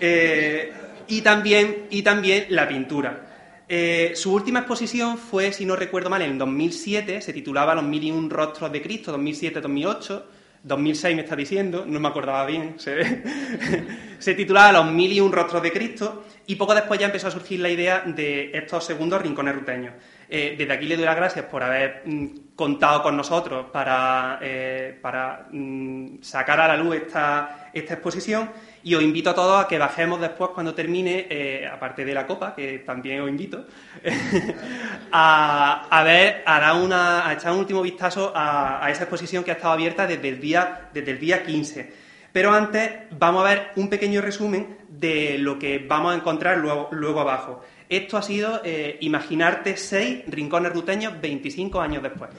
Eh, 0.00 0.72
y, 1.08 1.20
también, 1.22 1.86
y 1.90 2.02
también 2.02 2.46
la 2.50 2.68
pintura. 2.68 3.64
Eh, 3.68 4.12
su 4.14 4.34
última 4.34 4.60
exposición 4.60 5.16
fue, 5.16 5.52
si 5.52 5.64
no 5.64 5.76
recuerdo 5.76 6.10
mal, 6.10 6.22
en 6.22 6.36
2007, 6.36 7.20
se 7.22 7.32
titulaba 7.32 7.74
Los 7.74 7.84
mil 7.84 8.04
y 8.04 8.10
un 8.10 8.28
rostros 8.28 8.70
de 8.70 8.82
Cristo, 8.82 9.16
2007-2008. 9.16 10.22
2006 10.62 11.14
me 11.14 11.22
está 11.22 11.36
diciendo, 11.36 11.84
no 11.86 12.00
me 12.00 12.08
acordaba 12.08 12.46
bien, 12.46 12.76
se, 12.78 13.22
se 14.18 14.34
titulaba 14.34 14.72
Los 14.72 14.90
mil 14.90 15.12
y 15.12 15.20
un 15.20 15.30
rostros 15.30 15.62
de 15.62 15.70
Cristo 15.70 16.24
y 16.46 16.54
poco 16.56 16.74
después 16.74 16.98
ya 16.98 17.06
empezó 17.06 17.28
a 17.28 17.30
surgir 17.30 17.60
la 17.60 17.68
idea 17.68 18.02
de 18.06 18.50
estos 18.54 18.84
segundos 18.84 19.20
rincones 19.20 19.54
ruteños. 19.54 19.92
Eh, 20.28 20.54
desde 20.56 20.72
aquí 20.72 20.86
le 20.86 20.96
doy 20.96 21.04
las 21.04 21.16
gracias 21.16 21.44
por 21.46 21.62
haber 21.62 22.02
mm, 22.04 22.26
contado 22.56 23.02
con 23.02 23.16
nosotros 23.16 23.66
para, 23.72 24.38
eh, 24.40 24.98
para 25.00 25.46
mm, 25.50 26.22
sacar 26.22 26.60
a 26.60 26.68
la 26.68 26.76
luz 26.76 26.96
esta, 26.96 27.70
esta 27.72 27.94
exposición 27.94 28.50
y 28.84 28.94
os 28.94 29.02
invito 29.02 29.30
a 29.30 29.34
todos 29.34 29.64
a 29.64 29.66
que 29.66 29.78
bajemos 29.78 30.20
después 30.20 30.50
cuando 30.52 30.74
termine, 30.74 31.26
eh, 31.30 31.66
aparte 31.66 32.04
de 32.04 32.12
la 32.12 32.26
copa, 32.26 32.54
que 32.54 32.80
también 32.80 33.22
os 33.22 33.30
invito, 33.30 33.66
a, 35.10 36.02
ver, 36.04 36.42
a, 36.44 36.60
dar 36.60 36.76
una, 36.76 37.26
a 37.26 37.32
echar 37.32 37.52
un 37.52 37.60
último 37.60 37.80
vistazo 37.80 38.30
a, 38.34 38.86
esa 38.90 39.04
exposición 39.04 39.42
que 39.42 39.52
ha 39.52 39.54
estado 39.54 39.72
abierta 39.72 40.06
desde 40.06 40.28
el 40.28 40.38
día, 40.38 40.90
desde 40.92 41.12
el 41.12 41.18
día 41.18 41.42
15. 41.42 42.04
Pero 42.30 42.52
antes 42.52 42.90
vamos 43.12 43.42
a 43.42 43.48
ver 43.48 43.68
un 43.76 43.88
pequeño 43.88 44.20
resumen 44.20 44.76
de 44.88 45.38
lo 45.38 45.58
que 45.58 45.78
vamos 45.78 46.12
a 46.12 46.16
encontrar 46.16 46.58
luego 46.58 47.20
abajo. 47.20 47.62
Esto 47.96 48.16
ha 48.16 48.22
sido 48.22 48.60
eh, 48.64 48.98
imaginarte 49.02 49.76
seis 49.76 50.24
rincones 50.26 50.72
ruteños 50.72 51.20
25 51.20 51.80
años 51.80 52.02
después. 52.02 52.30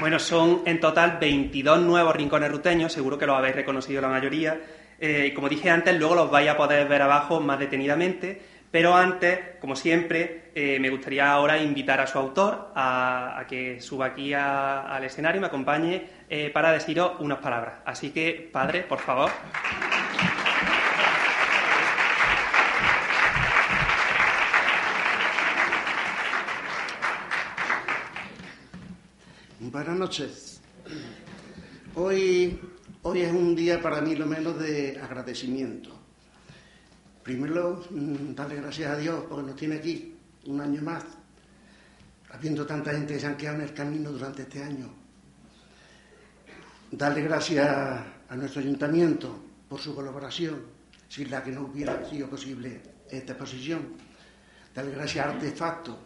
Bueno, 0.00 0.18
son 0.18 0.62
en 0.64 0.80
total 0.80 1.18
22 1.20 1.82
nuevos 1.82 2.16
rincones 2.16 2.50
ruteños, 2.50 2.90
seguro 2.90 3.18
que 3.18 3.26
los 3.26 3.36
habéis 3.36 3.54
reconocido 3.54 4.00
la 4.00 4.08
mayoría. 4.08 4.58
Eh, 4.98 5.32
como 5.34 5.46
dije 5.46 5.68
antes, 5.68 5.94
luego 5.98 6.14
los 6.14 6.30
vais 6.30 6.48
a 6.48 6.56
poder 6.56 6.88
ver 6.88 7.02
abajo 7.02 7.38
más 7.38 7.58
detenidamente. 7.58 8.40
Pero 8.70 8.94
antes, 8.94 9.38
como 9.60 9.76
siempre, 9.76 10.52
eh, 10.54 10.78
me 10.80 10.88
gustaría 10.88 11.30
ahora 11.30 11.58
invitar 11.58 12.00
a 12.00 12.06
su 12.06 12.16
autor 12.18 12.72
a, 12.74 13.44
que 13.46 13.80
suba 13.80 14.06
aquí 14.06 14.32
al 14.32 15.04
escenario 15.04 15.38
y 15.38 15.40
me 15.40 15.48
acompañe 15.48 16.06
eh, 16.30 16.50
para 16.50 16.72
deciros 16.72 17.12
unas 17.18 17.38
palabras. 17.38 17.80
Así 17.84 18.10
que, 18.10 18.48
padre, 18.50 18.82
por 18.84 19.00
favor. 19.00 19.30
Noches. 30.10 30.60
Hoy, 31.94 32.58
hoy 33.02 33.20
es 33.20 33.32
un 33.32 33.54
día 33.54 33.80
para 33.80 34.00
mí 34.00 34.16
lo 34.16 34.26
menos 34.26 34.58
de 34.58 34.98
agradecimiento. 35.00 35.90
Primero, 37.22 37.84
mm, 37.90 38.34
darle 38.34 38.56
gracias 38.56 38.90
a 38.90 38.96
Dios 38.96 39.24
porque 39.28 39.46
nos 39.46 39.54
tiene 39.54 39.76
aquí 39.76 40.16
un 40.46 40.60
año 40.60 40.82
más, 40.82 41.04
habiendo 42.32 42.66
tanta 42.66 42.90
gente 42.90 43.14
que 43.14 43.20
se 43.20 43.26
han 43.28 43.36
quedado 43.36 43.58
en 43.58 43.62
el 43.62 43.72
camino 43.72 44.10
durante 44.10 44.42
este 44.42 44.64
año. 44.64 44.92
Darle 46.90 47.22
gracias 47.22 47.68
a 47.68 48.34
nuestro 48.34 48.62
ayuntamiento 48.62 49.40
por 49.68 49.80
su 49.80 49.94
colaboración, 49.94 50.60
sin 51.08 51.30
la 51.30 51.40
que 51.44 51.52
no 51.52 51.66
hubiera 51.66 52.04
sido 52.10 52.28
posible 52.28 52.80
esta 53.08 53.34
exposición. 53.34 53.94
Darle 54.74 54.90
gracias 54.90 55.24
a 55.24 55.30
Artefacto, 55.30 55.96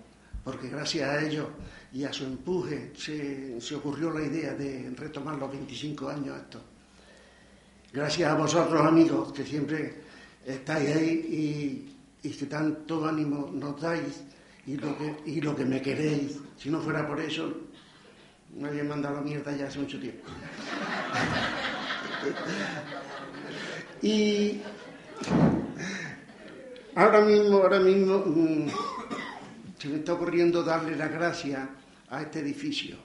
porque 0.45 0.69
gracias 0.69 1.09
a 1.09 1.23
ellos 1.25 1.47
y 1.95 2.03
a 2.03 2.13
su 2.13 2.25
empuje 2.25 2.91
se, 2.97 3.77
ocurrió 3.77 4.11
la 4.11 4.25
idea 4.25 4.53
de 4.55 4.93
retomar 4.97 5.37
los 5.37 5.49
25 5.49 6.09
años 6.09 6.37
esto. 6.37 6.61
Gracias 7.93 8.29
a 8.29 8.35
vosotros 8.35 8.85
amigos 8.85 9.33
que 9.33 9.45
siempre 9.45 9.95
estáis 10.45 10.97
ahí 10.97 11.95
y, 12.21 12.31
que 12.31 12.47
tanto 12.47 13.07
ánimo 13.07 13.49
nos 13.53 13.81
dais 13.81 14.25
y 14.67 14.77
lo, 14.77 14.99
que, 14.99 15.17
y 15.27 15.41
lo 15.41 15.55
que 15.55 15.65
me 15.65 15.81
queréis. 15.81 16.41
Si 16.59 16.69
no 16.69 16.81
fuera 16.81 17.07
por 17.07 17.21
eso, 17.21 17.49
me 18.57 18.71
había 18.71 18.83
mandado 18.83 19.15
la 19.17 19.21
mierda 19.21 19.57
ya 19.57 19.69
hace 19.69 19.79
mucho 19.79 20.01
tiempo. 20.01 20.25
y 24.03 24.61
ahora 26.97 27.21
mismo, 27.21 27.59
ahora 27.59 27.79
mismo, 27.79 28.19
mm, 28.27 28.67
se 29.79 29.89
me 29.89 29.99
está 29.99 30.15
ocurriendo 30.15 30.65
darle 30.65 30.97
la 30.97 31.07
gracia 31.07 31.69
a 32.15 32.23
este 32.23 32.41
edificio. 32.41 32.97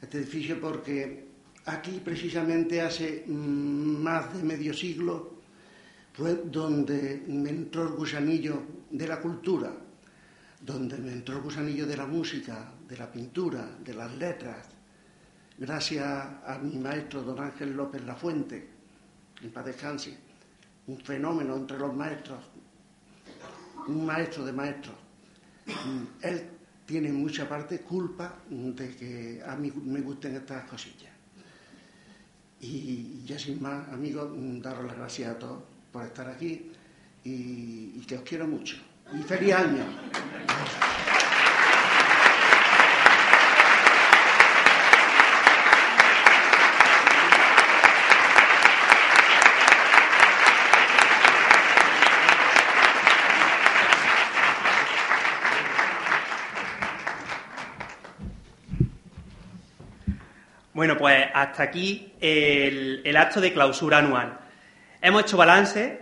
Este 0.00 0.18
edificio 0.18 0.60
porque 0.60 1.26
aquí 1.66 2.00
precisamente 2.04 2.80
hace 2.80 3.24
mm, 3.26 4.02
más 4.02 4.34
de 4.34 4.42
medio 4.42 4.72
siglo 4.72 5.40
fue 6.12 6.42
donde 6.44 7.22
me 7.26 7.50
entró 7.50 7.82
el 7.82 7.94
gusanillo 7.94 8.62
de 8.90 9.06
la 9.06 9.20
cultura, 9.20 9.72
donde 10.60 10.98
me 10.98 11.12
entró 11.12 11.36
el 11.36 11.42
gusanillo 11.42 11.86
de 11.86 11.96
la 11.96 12.06
música, 12.06 12.72
de 12.88 12.96
la 12.96 13.10
pintura, 13.10 13.68
de 13.82 13.94
las 13.94 14.14
letras, 14.16 14.68
gracias 15.58 16.04
a 16.04 16.58
mi 16.62 16.76
maestro 16.78 17.22
don 17.22 17.38
Ángel 17.38 17.74
López 17.74 18.04
Lafuente, 18.04 18.68
en 19.42 19.50
paz 19.50 19.64
descanse, 19.64 20.18
un 20.86 20.98
fenómeno 20.98 21.56
entre 21.56 21.78
los 21.78 21.94
maestros, 21.94 22.40
un 23.86 24.04
maestro 24.04 24.44
de 24.44 24.52
maestros. 24.52 24.96
Mm, 25.66 26.04
él 26.22 26.59
tiene 26.90 27.12
mucha 27.12 27.48
parte 27.48 27.78
culpa 27.82 28.34
de 28.48 28.96
que 28.96 29.40
a 29.46 29.54
mí 29.54 29.72
me 29.84 30.00
gusten 30.00 30.34
estas 30.34 30.68
cosillas. 30.68 31.12
Y 32.60 33.22
ya 33.24 33.38
sin 33.38 33.62
más, 33.62 33.88
amigos, 33.90 34.32
daros 34.60 34.86
las 34.86 34.96
gracias 34.96 35.30
a 35.30 35.38
todos 35.38 35.62
por 35.92 36.02
estar 36.04 36.28
aquí 36.28 36.72
y, 37.22 37.92
y 37.94 38.04
que 38.08 38.16
os 38.16 38.22
quiero 38.22 38.48
mucho. 38.48 38.76
Y 39.16 39.22
feliz 39.22 39.54
año. 39.54 39.84
Bueno, 60.80 60.96
pues 60.96 61.26
hasta 61.34 61.64
aquí 61.64 62.14
el, 62.22 63.14
acto 63.14 63.38
de 63.38 63.52
clausura 63.52 63.98
anual. 63.98 64.38
Hemos 65.02 65.24
hecho 65.24 65.36
balance, 65.36 66.00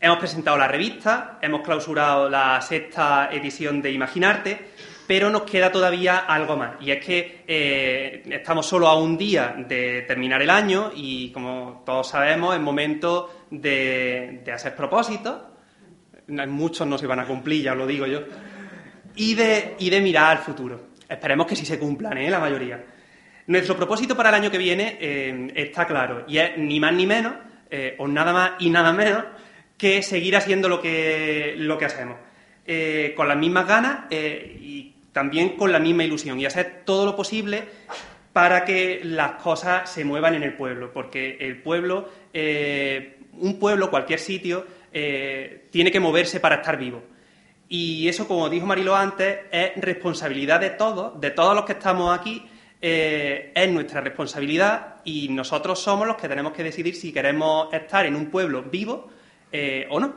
hemos 0.00 0.18
presentado 0.18 0.56
la 0.56 0.68
revista, 0.68 1.40
hemos 1.42 1.62
clausurado 1.62 2.30
la 2.30 2.60
sexta 2.60 3.28
edición 3.32 3.82
de 3.82 3.90
Imaginarte, 3.90 4.66
pero 5.08 5.30
nos 5.30 5.42
queda 5.42 5.72
todavía 5.72 6.18
algo 6.18 6.56
más. 6.56 6.76
Y 6.80 6.92
es 6.92 7.04
que 7.04 7.42
eh, 7.44 8.22
estamos 8.30 8.66
solo 8.66 8.86
a 8.86 8.96
un 8.96 9.18
día 9.18 9.52
de 9.66 10.02
terminar 10.02 10.40
el 10.42 10.50
año 10.50 10.92
y, 10.94 11.32
como 11.32 11.82
todos 11.84 12.08
sabemos, 12.08 12.54
es 12.54 12.60
momento 12.60 13.46
de, 13.50 14.44
hacer 14.54 14.76
propósitos. 14.76 15.40
Muchos 16.28 16.86
no 16.86 16.98
se 16.98 17.08
van 17.08 17.18
a 17.18 17.26
cumplir, 17.26 17.64
ya 17.64 17.72
os 17.72 17.78
lo 17.78 17.86
digo 17.88 18.06
yo. 18.06 18.20
Y 19.16 19.34
de, 19.34 19.74
y 19.80 19.90
de 19.90 20.00
mirar 20.00 20.36
al 20.36 20.44
futuro. 20.44 20.90
Esperemos 21.08 21.48
que 21.48 21.56
sí 21.56 21.66
se 21.66 21.80
cumplan, 21.80 22.16
¿eh? 22.18 22.30
la 22.30 22.38
mayoría. 22.38 22.93
Nuestro 23.46 23.76
propósito 23.76 24.16
para 24.16 24.30
el 24.30 24.36
año 24.36 24.50
que 24.50 24.56
viene 24.56 24.96
eh, 24.98 25.52
está 25.54 25.86
claro 25.86 26.24
y 26.26 26.38
es 26.38 26.56
ni 26.56 26.80
más 26.80 26.94
ni 26.94 27.06
menos, 27.06 27.34
eh, 27.70 27.94
o 27.98 28.08
nada 28.08 28.32
más 28.32 28.52
y 28.58 28.70
nada 28.70 28.92
menos, 28.92 29.22
que 29.76 30.02
seguir 30.02 30.34
haciendo 30.36 30.68
lo 30.68 30.80
que, 30.80 31.54
lo 31.58 31.76
que 31.76 31.84
hacemos. 31.84 32.16
Eh, 32.66 33.12
con 33.14 33.28
las 33.28 33.36
mismas 33.36 33.68
ganas 33.68 34.10
y 34.10 34.94
también 35.12 35.50
con 35.50 35.70
la 35.70 35.78
misma 35.78 36.04
ilusión 36.04 36.40
y 36.40 36.46
hacer 36.46 36.82
todo 36.86 37.04
lo 37.04 37.14
posible 37.14 37.62
para 38.32 38.64
que 38.64 39.00
las 39.04 39.32
cosas 39.32 39.90
se 39.90 40.04
muevan 40.06 40.34
en 40.34 40.42
el 40.42 40.54
pueblo, 40.54 40.90
porque 40.92 41.36
el 41.38 41.60
pueblo, 41.60 42.08
un 42.32 43.58
pueblo, 43.60 43.90
cualquier 43.90 44.18
sitio, 44.18 44.66
tiene 44.90 45.92
que 45.92 46.00
moverse 46.00 46.40
para 46.40 46.56
estar 46.56 46.78
vivo. 46.78 47.02
Y 47.68 48.08
eso, 48.08 48.26
como 48.26 48.48
dijo 48.48 48.66
Marilo 48.66 48.96
antes, 48.96 49.40
es 49.52 49.72
responsabilidad 49.76 50.60
de 50.60 50.70
todos, 50.70 51.20
de 51.20 51.30
todos 51.30 51.54
los 51.54 51.64
que 51.64 51.72
estamos 51.72 52.18
aquí, 52.18 52.42
eh, 52.86 53.50
es 53.54 53.72
nuestra 53.72 54.02
responsabilidad 54.02 54.96
y 55.04 55.30
nosotros 55.30 55.80
somos 55.80 56.06
los 56.06 56.18
que 56.18 56.28
tenemos 56.28 56.52
que 56.52 56.62
decidir 56.62 56.94
si 56.94 57.14
queremos 57.14 57.72
estar 57.72 58.04
en 58.04 58.14
un 58.14 58.26
pueblo 58.26 58.64
vivo 58.64 59.08
eh, 59.50 59.86
o 59.88 59.98
no. 59.98 60.14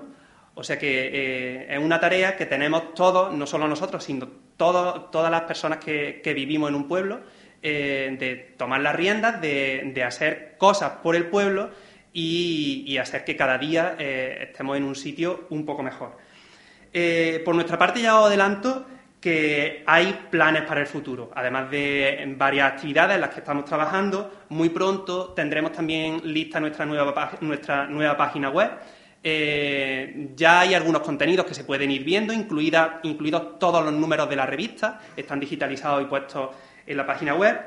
O 0.53 0.65
sea 0.65 0.77
que 0.77 1.10
eh, 1.14 1.68
es 1.73 1.80
una 1.80 1.98
tarea 1.98 2.35
que 2.35 2.45
tenemos 2.45 2.94
todos, 2.94 3.34
no 3.34 3.48
solo 3.48 3.69
nosotros, 3.69 4.03
sino 4.03 4.27
todas 4.57 5.31
las 5.31 5.41
personas 5.44 5.77
que, 5.77 6.34
vivimos 6.35 6.68
en 6.68 6.76
un 6.76 6.89
pueblo, 6.89 7.22
de 7.61 8.56
tomar 8.57 8.81
las 8.81 8.98
riendas, 8.98 9.39
de, 9.39 10.03
hacer 10.06 10.56
cosas 10.57 10.91
por 11.02 11.15
el 11.15 11.27
pueblo 11.27 11.69
y, 12.11 12.84
y 12.85 12.98
hacer 12.98 13.23
que 13.23 13.38
cada 13.38 13.57
día 13.57 13.95
estemos 13.98 14.76
en 14.76 14.84
un 14.84 14.95
sitio 14.95 15.45
un 15.52 15.65
poco 15.65 15.84
mejor. 15.84 16.18
por 17.45 17.56
nuestra 17.56 17.77
parte 17.77 18.02
ya 18.02 18.19
os 18.19 18.27
adelanto 18.27 18.85
que 19.19 19.84
hay 19.85 20.27
planes 20.30 20.64
para 20.64 20.80
el 20.81 20.88
futuro. 20.88 21.31
Además 21.34 21.72
de 21.72 22.35
varias 22.38 22.73
actividades 22.73 23.15
en 23.15 23.22
las 23.22 23.31
que 23.31 23.39
estamos 23.39 23.65
trabajando, 23.65 24.44
muy 24.49 24.69
pronto 24.69 25.34
tendremos 25.34 25.72
también 25.72 26.22
lista 26.23 26.60
nuestra 26.60 26.85
nueva, 26.85 27.31
nuestra 27.41 27.88
nueva 27.88 28.15
página 28.15 28.49
web. 28.49 28.69
Eh, 29.23 30.30
ya 30.35 30.60
hay 30.61 30.76
algunos 30.76 31.02
contenidos 31.02 31.45
que 31.45 31.56
se 31.56 31.64
pueden 31.64 31.89
ir 31.91 32.03
viendo, 32.03 32.31
incluidos 32.31 33.57
todos 33.60 33.84
los 33.84 33.94
números 33.94 34.30
de 34.30 34.35
la 34.35 34.45
revista, 34.45 35.02
están 35.15 35.39
digitalizados 35.39 36.03
y 36.03 36.06
puestos 36.06 36.52
en 36.85 36.95
la 36.95 37.03
página 37.06 37.34
web. 37.34 37.60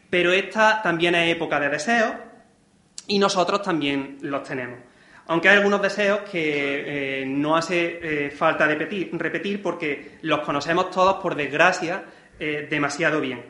pero 0.09 0.31
esta 0.31 0.81
también 0.81 1.13
es 1.15 1.35
época 1.35 1.59
de 1.59 1.69
deseos 1.69 2.13
y 3.07 3.19
nosotros 3.19 3.61
también 3.61 4.17
los 4.21 4.43
tenemos 4.43 4.79
aunque 5.27 5.49
hay 5.49 5.57
algunos 5.57 5.81
deseos 5.81 6.21
que 6.21 7.21
eh, 7.21 7.25
no 7.25 7.57
hace 7.57 7.99
eh, 8.01 8.31
falta 8.31 8.65
repetir, 8.65 9.61
porque 9.61 10.17
los 10.21 10.39
conocemos 10.39 10.89
todos, 10.89 11.17
por 11.17 11.35
desgracia, 11.35 12.03
eh, 12.39 12.67
demasiado 12.69 13.19
bien. 13.19 13.43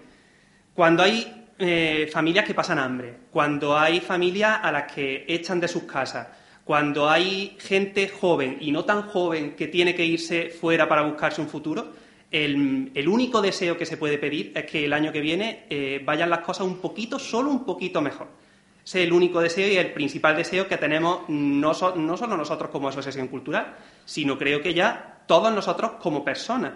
Cuando 0.73 1.03
hay 1.03 1.33
familias 2.11 2.45
que 2.45 2.53
pasan 2.53 2.77
hambre, 2.77 3.15
cuando 3.31 3.75
hay 3.75 3.99
familias 3.99 4.59
a 4.61 4.71
las 4.71 4.91
que 4.91 5.25
echan 5.27 5.59
de 5.59 5.67
sus 5.67 5.83
casas, 5.83 6.27
cuando 6.63 7.09
hay 7.09 7.57
gente 7.59 8.09
joven 8.09 8.57
y 8.61 8.71
no 8.71 8.85
tan 8.85 9.01
joven 9.03 9.55
que 9.55 9.67
tiene 9.67 9.95
que 9.95 10.05
irse 10.05 10.49
fuera 10.49 10.87
para 10.87 11.01
buscarse 11.01 11.41
un 11.41 11.47
futuro, 11.47 11.93
el, 12.29 13.07
único 13.07 13.41
deseo 13.41 13.75
que 13.75 13.87
se 13.87 13.97
puede 13.97 14.19
pedir 14.19 14.51
es 14.53 14.65
que 14.65 14.85
el 14.85 14.93
año 14.93 15.11
que 15.11 15.19
viene 15.19 16.01
vayan 16.05 16.29
las 16.29 16.41
cosas 16.41 16.67
un 16.67 16.77
poquito, 16.77 17.17
solo 17.17 17.49
un 17.49 17.65
poquito 17.65 18.01
mejor. 18.01 18.27
Es 18.87 18.95
el 18.95 19.11
único 19.11 19.41
deseo 19.41 19.67
y 19.67 19.75
el 19.75 19.91
principal 19.91 20.37
deseo 20.37 20.65
que 20.65 20.77
tenemos 20.77 21.27
no, 21.27 21.73
no 21.73 22.17
solo 22.17 22.37
nosotros 22.37 22.71
como 22.71 22.87
asociación 22.87 23.27
cultural, 23.27 23.75
sino 24.05 24.37
creo 24.37 24.61
que 24.61 24.73
ya 24.73 25.23
todos 25.27 25.53
nosotros 25.53 25.91
como 25.99 26.23
personas, 26.23 26.71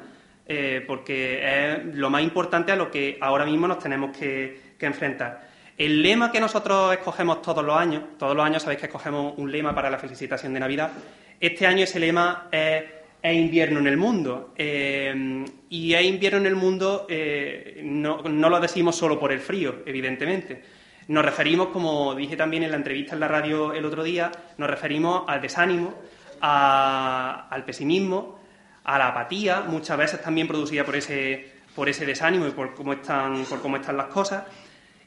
eh, 0.46 0.84
porque 0.86 1.40
es 1.42 1.96
lo 1.96 2.10
más 2.10 2.22
importante 2.22 2.74
a 2.74 2.76
lo 2.76 2.92
que 2.92 3.18
ahora 3.22 3.46
mismo 3.46 3.66
nos 3.66 3.80
tenemos 3.80 4.16
que, 4.16 4.72
enfrentar. 4.82 5.48
El 5.78 6.02
lema 6.02 6.32
que 6.32 6.42
nosotros 6.42 6.92
escogemos 6.92 7.42
todos 7.42 7.64
los 7.64 7.78
años, 7.78 8.04
todos 8.18 8.36
los 8.36 8.44
años 8.44 8.64
sabéis 8.64 8.82
que 8.82 8.88
escogemos 8.88 9.36
un 9.38 9.50
lema 9.50 9.74
para 9.74 9.90
la 9.90 9.98
felicitación 9.98 10.54
de 10.54 10.60
Navidad, 10.60 10.92
este 11.40 11.66
año 11.66 11.84
ese 11.84 12.00
lema 12.00 12.50
es 12.52 12.84
es 13.22 13.38
invierno 13.38 13.80
en 13.80 13.88
el 13.88 13.98
mundo. 13.98 14.54
Eh, 14.58 15.46
y 15.70 15.94
es 15.94 16.04
invierno 16.04 16.40
en 16.40 16.46
el 16.48 16.56
mundo 16.56 17.06
eh, 17.08 17.82
no, 17.84 18.22
lo 18.24 18.60
decimos 18.60 18.96
solo 18.96 19.20
por 19.20 19.32
el 19.32 19.40
frío, 19.40 19.84
evidentemente. 19.86 20.81
Nos 21.08 21.26
referimos, 21.26 21.68
como 21.68 22.16
dije 22.16 22.36
también 22.36 22.64
en 22.64 22.72
la 22.72 22.78
entrevista 22.78 23.14
en 23.14 23.20
la 23.20 23.28
radio 23.28 23.74
el 23.74 23.86
otro 23.86 24.04
día, 24.04 24.32
nos 24.58 24.70
referimos 24.70 25.24
al 25.28 25.42
desánimo, 25.42 25.96
al 26.40 27.64
pesimismo, 27.66 28.40
a 28.84 28.98
la 28.98 29.08
apatía, 29.10 29.62
muchas 29.62 29.98
veces 29.98 30.22
también 30.22 30.48
producida 30.48 30.84
por 30.84 30.96
ese, 30.96 31.52
por 31.76 31.90
ese 31.90 32.06
desánimo 32.06 32.48
y 32.48 32.52
por 32.52 32.74
cómo, 32.74 32.94
están, 32.94 33.46
por 33.46 33.62
cómo 33.62 33.78
están 33.78 33.98
las 33.98 34.08
cosas. 34.08 34.44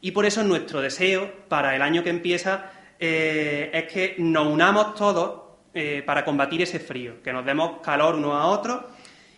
Y 0.01 0.11
por 0.11 0.27
eso 0.27 0.43
nuestro 0.43 0.81
deseo 0.81 1.47
para 1.49 1.75
el 1.75 1.83
año 1.83 2.03
que 2.03 2.11
empieza 2.11 2.71
eh, 2.99 3.71
es 3.73 3.93
que 3.93 4.17
nos 4.19 4.47
unamos 4.47 4.95
todos 4.95 5.43
eh, 5.73 6.03
para 6.05 6.25
combatir 6.25 6.63
ese 6.63 6.79
frío, 6.79 7.23
que 7.23 7.33
nos 7.33 7.45
demos 7.45 7.81
calor 7.83 8.15
uno 8.15 8.35
a 8.35 8.47
otros 8.47 8.85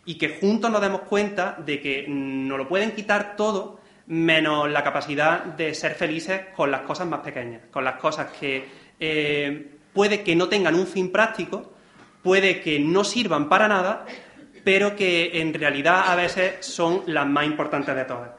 y 0.05 0.17
que 0.17 0.39
juntos 0.41 0.71
nos 0.71 0.81
demos 0.81 1.03
cuenta 1.03 1.57
de 1.65 1.81
que 1.81 2.07
nos 2.09 2.59
lo 2.59 2.69
pueden 2.69 2.93
quitar 2.93 3.37
todo 3.37 3.81
menos 4.07 4.71
la 4.71 4.85
capacidad 4.85 5.45
de 5.45 5.75
ser 5.75 5.95
felices 5.95 6.43
con 6.55 6.71
las 6.71 6.83
cosas 6.83 7.07
más 7.07 7.21
pequeñas, 7.21 7.63
con 7.71 7.85
las 7.85 7.97
cosas 7.97 8.29
que 8.39 8.65
eh, 9.01 9.67
puede 9.93 10.23
que 10.23 10.37
no 10.37 10.49
tengan 10.49 10.75
un 10.75 10.87
fin 10.87 11.11
práctico, 11.11 11.73
puede 12.23 12.61
que 12.61 12.79
no 12.79 13.05
sirvan 13.05 13.49
para 13.49 13.69
nada, 13.69 14.07
pero 14.65 14.97
que 14.97 15.41
en 15.41 15.55
realidad 15.55 16.05
a 16.07 16.17
veces 16.17 16.65
son 16.65 17.03
las 17.07 17.27
más 17.27 17.47
importantes 17.47 17.95
de 17.95 18.05
todas. 18.05 18.31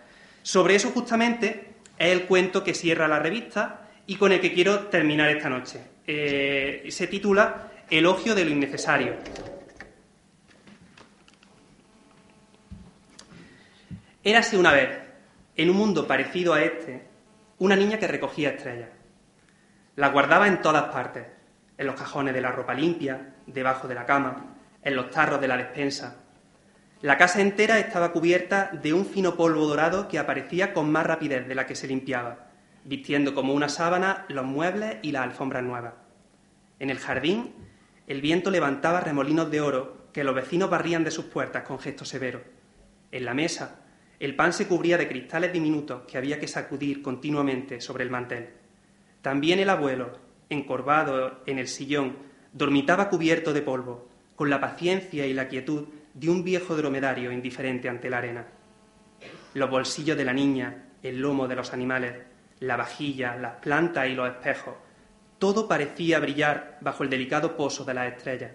Sobre 0.41 0.75
eso 0.75 0.91
justamente 0.91 1.75
es 1.97 2.11
el 2.11 2.23
cuento 2.23 2.63
que 2.63 2.73
cierra 2.73 3.07
la 3.07 3.19
revista 3.19 3.87
y 4.05 4.15
con 4.15 4.31
el 4.31 4.39
que 4.39 4.53
quiero 4.53 4.87
terminar 4.87 5.29
esta 5.29 5.49
noche. 5.49 5.79
Eh, 6.05 6.85
se 6.89 7.07
titula 7.07 7.71
Elogio 7.89 8.35
de 8.35 8.45
lo 8.45 8.51
innecesario. 8.51 9.15
Érase 14.23 14.57
una 14.57 14.73
vez, 14.73 15.06
en 15.57 15.69
un 15.71 15.75
mundo 15.75 16.07
parecido 16.07 16.53
a 16.53 16.61
este, 16.61 17.07
una 17.57 17.75
niña 17.75 17.97
que 17.97 18.07
recogía 18.07 18.51
estrellas. 18.51 18.89
Las 19.95 20.13
guardaba 20.13 20.47
en 20.47 20.61
todas 20.61 20.85
partes, 20.93 21.25
en 21.77 21.87
los 21.87 21.95
cajones 21.95 22.35
de 22.35 22.41
la 22.41 22.51
ropa 22.51 22.75
limpia, 22.75 23.33
debajo 23.47 23.87
de 23.87 23.95
la 23.95 24.05
cama, 24.05 24.55
en 24.83 24.95
los 24.95 25.09
tarros 25.09 25.41
de 25.41 25.47
la 25.47 25.57
despensa. 25.57 26.23
La 27.01 27.17
casa 27.17 27.41
entera 27.41 27.79
estaba 27.79 28.11
cubierta 28.11 28.69
de 28.71 28.93
un 28.93 29.05
fino 29.05 29.35
polvo 29.35 29.65
dorado 29.67 30.07
que 30.07 30.19
aparecía 30.19 30.73
con 30.73 30.91
más 30.91 31.05
rapidez 31.05 31.47
de 31.47 31.55
la 31.55 31.65
que 31.65 31.75
se 31.75 31.87
limpiaba, 31.87 32.47
vistiendo 32.83 33.33
como 33.33 33.53
una 33.53 33.69
sábana 33.69 34.25
los 34.29 34.45
muebles 34.45 34.97
y 35.01 35.11
las 35.11 35.23
alfombras 35.23 35.63
nuevas. 35.63 35.93
En 36.79 36.91
el 36.91 36.99
jardín 36.99 37.53
el 38.05 38.21
viento 38.21 38.51
levantaba 38.51 39.01
remolinos 39.01 39.51
de 39.51 39.61
oro 39.61 40.07
que 40.13 40.23
los 40.23 40.33
vecinos 40.33 40.69
barrían 40.69 41.03
de 41.03 41.11
sus 41.11 41.25
puertas 41.25 41.63
con 41.63 41.77
gesto 41.77 42.05
severo. 42.05 42.41
En 43.11 43.25
la 43.25 43.33
mesa, 43.33 43.86
el 44.19 44.35
pan 44.35 44.51
se 44.51 44.67
cubría 44.67 44.97
de 44.97 45.07
cristales 45.07 45.53
diminutos 45.53 46.03
que 46.07 46.17
había 46.17 46.39
que 46.39 46.47
sacudir 46.47 47.01
continuamente 47.01 47.79
sobre 47.81 48.03
el 48.03 48.09
mantel. 48.09 48.49
También 49.21 49.59
el 49.59 49.69
abuelo, 49.69 50.17
encorvado 50.49 51.41
en 51.45 51.59
el 51.59 51.67
sillón, 51.67 52.17
dormitaba 52.51 53.09
cubierto 53.09 53.53
de 53.53 53.61
polvo, 53.61 54.07
con 54.35 54.49
la 54.49 54.59
paciencia 54.59 55.27
y 55.27 55.33
la 55.33 55.47
quietud 55.47 55.87
de 56.13 56.29
un 56.29 56.43
viejo 56.43 56.75
dromedario 56.75 57.31
indiferente 57.31 57.89
ante 57.89 58.09
la 58.09 58.17
arena. 58.17 58.47
Los 59.53 59.69
bolsillos 59.69 60.17
de 60.17 60.25
la 60.25 60.33
niña, 60.33 60.89
el 61.03 61.19
lomo 61.19 61.47
de 61.47 61.55
los 61.55 61.73
animales, 61.73 62.15
la 62.59 62.75
vajilla, 62.75 63.35
las 63.35 63.55
plantas 63.57 64.07
y 64.07 64.15
los 64.15 64.29
espejos, 64.29 64.75
todo 65.37 65.67
parecía 65.67 66.19
brillar 66.19 66.79
bajo 66.81 67.03
el 67.03 67.09
delicado 67.11 67.55
pozo 67.55 67.85
de 67.85 67.93
las 67.93 68.11
estrellas, 68.13 68.51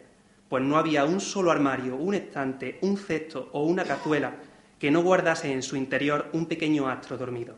pues 0.48 0.64
no 0.64 0.76
había 0.76 1.04
un 1.04 1.20
solo 1.20 1.52
armario, 1.52 1.96
un 1.96 2.14
estante, 2.14 2.78
un 2.82 2.96
cesto 2.96 3.48
o 3.52 3.62
una 3.64 3.84
cazuela 3.84 4.34
que 4.82 4.90
no 4.90 5.00
guardase 5.00 5.52
en 5.52 5.62
su 5.62 5.76
interior 5.76 6.28
un 6.32 6.46
pequeño 6.46 6.88
astro 6.88 7.16
dormido. 7.16 7.54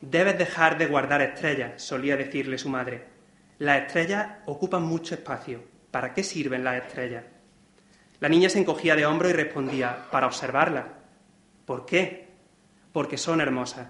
Debes 0.00 0.38
dejar 0.38 0.78
de 0.78 0.86
guardar 0.86 1.20
estrellas, 1.20 1.82
solía 1.82 2.16
decirle 2.16 2.56
su 2.56 2.70
madre. 2.70 3.04
Las 3.58 3.82
estrellas 3.82 4.38
ocupan 4.46 4.84
mucho 4.84 5.14
espacio. 5.14 5.62
¿Para 5.90 6.14
qué 6.14 6.24
sirven 6.24 6.64
las 6.64 6.82
estrellas? 6.82 7.24
La 8.20 8.30
niña 8.30 8.48
se 8.48 8.58
encogía 8.58 8.96
de 8.96 9.04
hombro 9.04 9.28
y 9.28 9.34
respondía, 9.34 10.06
para 10.10 10.26
observarlas. 10.26 10.86
¿Por 11.66 11.84
qué? 11.84 12.30
Porque 12.90 13.18
son 13.18 13.42
hermosas. 13.42 13.88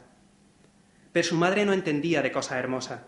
Pero 1.13 1.29
su 1.29 1.37
madre 1.37 1.65
no 1.65 1.73
entendía 1.73 2.21
de 2.21 2.33
cosas 2.33 2.59
hermosas. 2.59 3.03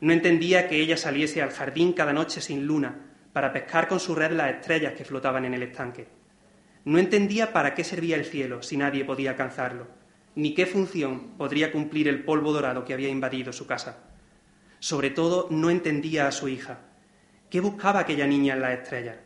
No 0.00 0.10
entendía 0.14 0.70
que 0.70 0.80
ella 0.80 0.96
saliese 0.96 1.42
al 1.42 1.50
jardín 1.50 1.92
cada 1.92 2.14
noche 2.14 2.40
sin 2.40 2.66
luna 2.66 2.98
para 3.34 3.52
pescar 3.52 3.88
con 3.88 4.00
su 4.00 4.14
red 4.14 4.32
las 4.32 4.54
estrellas 4.54 4.94
que 4.94 5.04
flotaban 5.04 5.44
en 5.44 5.52
el 5.52 5.64
estanque. 5.64 6.21
No 6.84 6.98
entendía 6.98 7.52
para 7.52 7.74
qué 7.74 7.84
servía 7.84 8.16
el 8.16 8.24
cielo 8.24 8.62
si 8.62 8.76
nadie 8.76 9.04
podía 9.04 9.30
alcanzarlo, 9.30 9.86
ni 10.34 10.54
qué 10.54 10.66
función 10.66 11.36
podría 11.38 11.70
cumplir 11.70 12.08
el 12.08 12.24
polvo 12.24 12.52
dorado 12.52 12.84
que 12.84 12.94
había 12.94 13.08
invadido 13.08 13.52
su 13.52 13.66
casa. 13.66 14.04
Sobre 14.78 15.10
todo, 15.10 15.46
no 15.50 15.70
entendía 15.70 16.26
a 16.26 16.32
su 16.32 16.48
hija. 16.48 16.80
¿Qué 17.50 17.60
buscaba 17.60 18.00
aquella 18.00 18.26
niña 18.26 18.54
en 18.54 18.62
las 18.62 18.78
estrellas? 18.80 19.16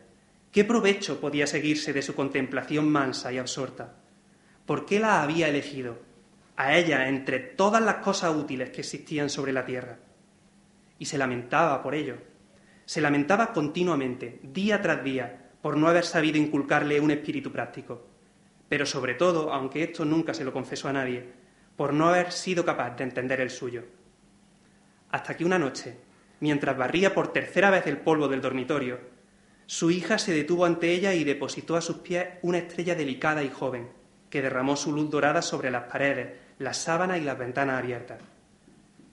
¿Qué 0.51 0.63
provecho 0.63 1.19
podía 1.19 1.47
seguirse 1.47 1.93
de 1.93 2.01
su 2.01 2.13
contemplación 2.13 2.89
mansa 2.89 3.31
y 3.31 3.37
absorta? 3.37 3.95
¿Por 4.65 4.85
qué 4.85 4.99
la 4.99 5.23
había 5.23 5.47
elegido? 5.47 5.99
A 6.55 6.75
ella 6.77 7.07
entre 7.07 7.39
todas 7.39 7.81
las 7.81 7.97
cosas 7.97 8.35
útiles 8.35 8.69
que 8.69 8.81
existían 8.81 9.29
sobre 9.29 9.53
la 9.53 9.65
tierra 9.65 9.99
y 10.99 11.05
se 11.05 11.17
lamentaba 11.17 11.81
por 11.81 11.95
ello. 11.95 12.17
Se 12.85 13.01
lamentaba 13.01 13.53
continuamente, 13.53 14.39
día 14.43 14.81
tras 14.81 15.03
día, 15.03 15.46
por 15.67 15.75
no 15.75 15.89
haber 15.89 16.05
sabido 16.05 16.37
inculcarle 16.37 16.97
un 17.01 17.11
espíritu 17.11 17.51
práctico. 17.51 18.07
Pero 18.69 18.85
sobre 18.85 19.15
todo, 19.15 19.51
aunque 19.51 19.83
esto 19.83 20.05
nunca 20.05 20.33
se 20.33 20.45
lo 20.45 20.53
confesó 20.53 20.87
a 20.87 20.93
nadie, 20.93 21.25
por 21.75 21.91
no 21.93 22.07
haber 22.07 22.31
sido 22.31 22.63
capaz 22.63 22.95
de 22.95 23.03
entender 23.03 23.41
el 23.41 23.49
suyo. 23.49 23.83
Hasta 25.11 25.35
que 25.35 25.43
una 25.43 25.59
noche, 25.59 25.97
mientras 26.39 26.77
barría 26.77 27.13
por 27.13 27.33
tercera 27.33 27.69
vez 27.69 27.85
el 27.85 27.97
polvo 27.97 28.29
del 28.29 28.39
dormitorio, 28.39 28.97
su 29.65 29.91
hija 29.91 30.17
se 30.17 30.31
detuvo 30.31 30.63
ante 30.63 30.89
ella 30.93 31.13
y 31.13 31.25
depositó 31.25 31.75
a 31.75 31.81
sus 31.81 31.97
pies 31.97 32.25
una 32.43 32.59
estrella 32.59 32.95
delicada 32.95 33.43
y 33.43 33.49
joven, 33.49 33.89
que 34.29 34.41
derramó 34.41 34.77
su 34.77 34.93
luz 34.93 35.09
dorada 35.09 35.41
sobre 35.41 35.69
las 35.69 35.83
paredes, 35.91 36.29
las 36.59 36.77
sábanas 36.77 37.19
y 37.19 37.25
las 37.25 37.37
ventanas 37.37 37.83
abiertas. 37.83 38.19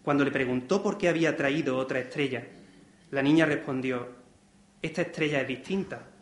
Cuando 0.05 0.25
le 0.25 0.31
preguntó 0.31 0.81
por 0.85 0.99
qué 0.99 1.09
había 1.09 1.37
traído 1.37 1.77
otra 1.77 1.99
estrella, 1.99 2.47
la 3.11 3.23
niña 3.23 3.45
respondió, 3.45 4.07
esta 4.81 5.03
estrella 5.03 5.41
es 5.41 5.49
distinta. 5.49 6.14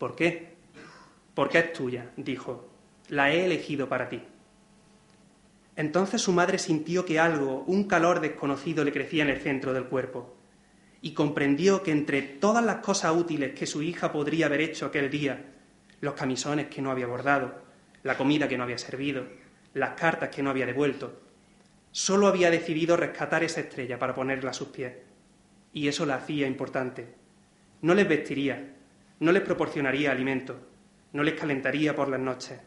¿Por 0.00 0.16
qué? 0.16 0.54
Porque 1.34 1.58
es 1.58 1.72
tuya, 1.74 2.10
dijo, 2.16 2.68
la 3.08 3.32
he 3.32 3.44
elegido 3.44 3.88
para 3.88 4.08
ti. 4.08 4.22
Entonces 5.76 6.22
su 6.22 6.32
madre 6.32 6.58
sintió 6.58 7.04
que 7.04 7.20
algo, 7.20 7.64
un 7.66 7.84
calor 7.84 8.20
desconocido 8.20 8.82
le 8.82 8.92
crecía 8.92 9.22
en 9.22 9.28
el 9.28 9.40
centro 9.40 9.74
del 9.74 9.84
cuerpo, 9.84 10.34
y 11.02 11.12
comprendió 11.12 11.82
que 11.82 11.92
entre 11.92 12.22
todas 12.22 12.64
las 12.64 12.76
cosas 12.76 13.14
útiles 13.14 13.52
que 13.52 13.66
su 13.66 13.82
hija 13.82 14.10
podría 14.10 14.46
haber 14.46 14.62
hecho 14.62 14.86
aquel 14.86 15.10
día, 15.10 15.52
los 16.00 16.14
camisones 16.14 16.68
que 16.68 16.80
no 16.80 16.90
había 16.90 17.06
bordado, 17.06 17.62
la 18.02 18.16
comida 18.16 18.48
que 18.48 18.56
no 18.56 18.64
había 18.64 18.78
servido, 18.78 19.24
las 19.74 19.90
cartas 19.90 20.30
que 20.30 20.42
no 20.42 20.48
había 20.48 20.66
devuelto, 20.66 21.20
Solo 21.92 22.28
había 22.28 22.52
decidido 22.52 22.96
rescatar 22.96 23.42
esa 23.42 23.60
estrella 23.60 23.98
para 23.98 24.14
ponerla 24.14 24.50
a 24.50 24.54
sus 24.54 24.68
pies. 24.68 24.92
Y 25.72 25.88
eso 25.88 26.06
la 26.06 26.14
hacía 26.14 26.46
importante. 26.46 27.14
No 27.82 27.94
les 27.94 28.08
vestiría, 28.08 28.76
no 29.20 29.32
les 29.32 29.42
proporcionaría 29.42 30.10
alimento, 30.10 30.58
no 31.12 31.22
les 31.22 31.34
calentaría 31.34 31.94
por 31.94 32.08
las 32.08 32.20
noches. 32.20 32.58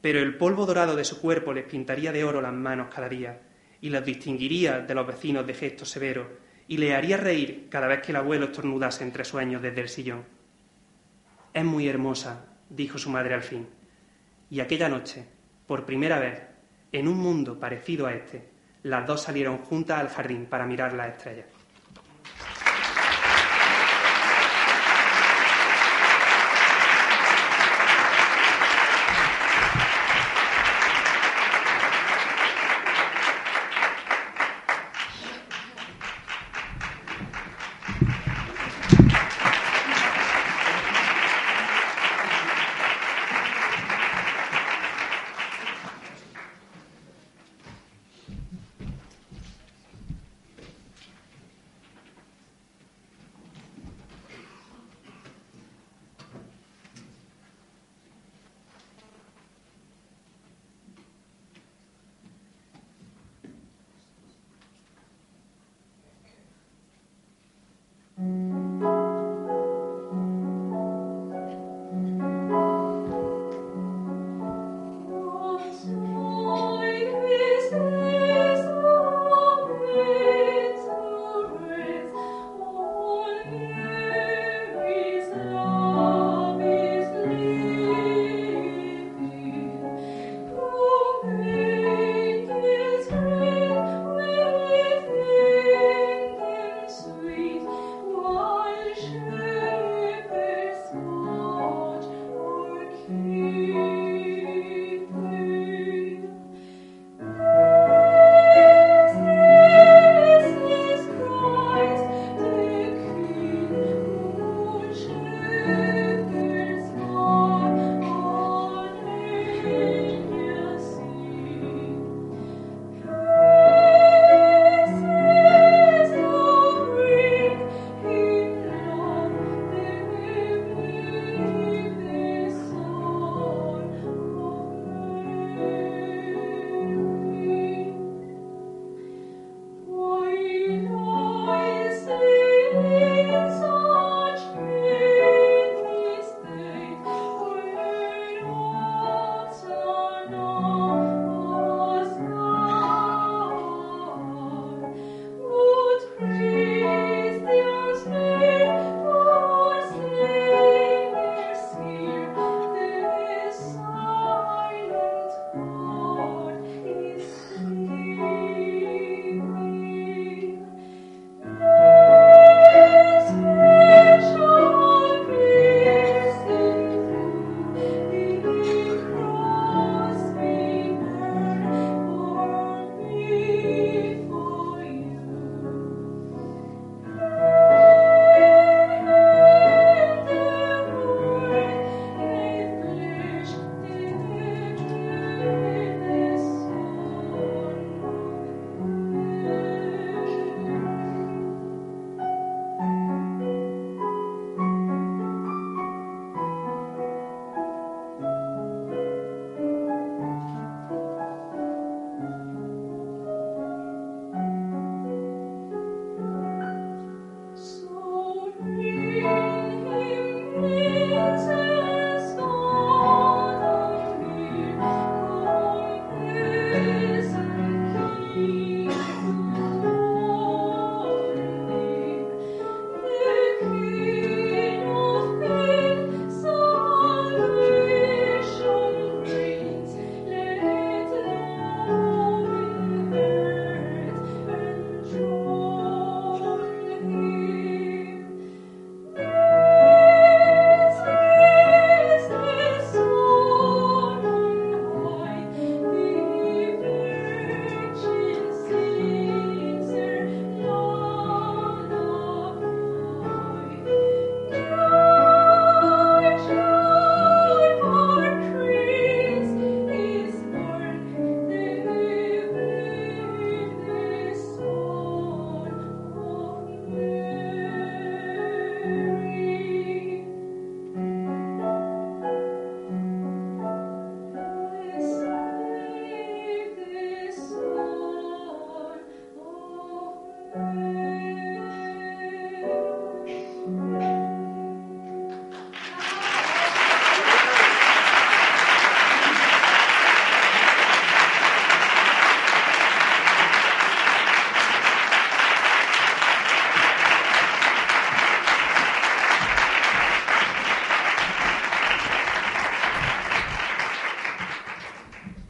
Pero 0.00 0.20
el 0.20 0.36
polvo 0.36 0.66
dorado 0.66 0.94
de 0.94 1.04
su 1.04 1.20
cuerpo 1.20 1.52
les 1.52 1.64
pintaría 1.64 2.12
de 2.12 2.24
oro 2.24 2.40
las 2.40 2.52
manos 2.52 2.88
cada 2.94 3.08
día 3.08 3.40
y 3.80 3.90
los 3.90 4.04
distinguiría 4.04 4.80
de 4.80 4.94
los 4.94 5.06
vecinos 5.06 5.46
de 5.46 5.54
gesto 5.54 5.84
severo 5.84 6.28
y 6.66 6.76
le 6.78 6.94
haría 6.94 7.16
reír 7.16 7.68
cada 7.70 7.86
vez 7.86 8.02
que 8.02 8.12
el 8.12 8.16
abuelo 8.16 8.46
estornudase 8.46 9.04
entre 9.04 9.24
sueños 9.24 9.62
desde 9.62 9.80
el 9.80 9.88
sillón. 9.88 10.24
Es 11.54 11.64
muy 11.64 11.88
hermosa, 11.88 12.46
dijo 12.68 12.98
su 12.98 13.10
madre 13.10 13.34
al 13.34 13.42
fin. 13.42 13.66
Y 14.50 14.60
aquella 14.60 14.88
noche, 14.88 15.24
Por 15.66 15.84
primera 15.84 16.18
vez, 16.18 16.40
en 16.92 17.06
un 17.08 17.18
mundo 17.18 17.60
parecido 17.60 18.06
a 18.06 18.14
este, 18.14 18.48
las 18.84 19.06
dos 19.06 19.22
salieron 19.22 19.58
juntas 19.58 19.98
al 20.00 20.08
jardín 20.08 20.46
para 20.46 20.64
mirar 20.64 20.94
las 20.94 21.08
estrellas. 21.08 21.57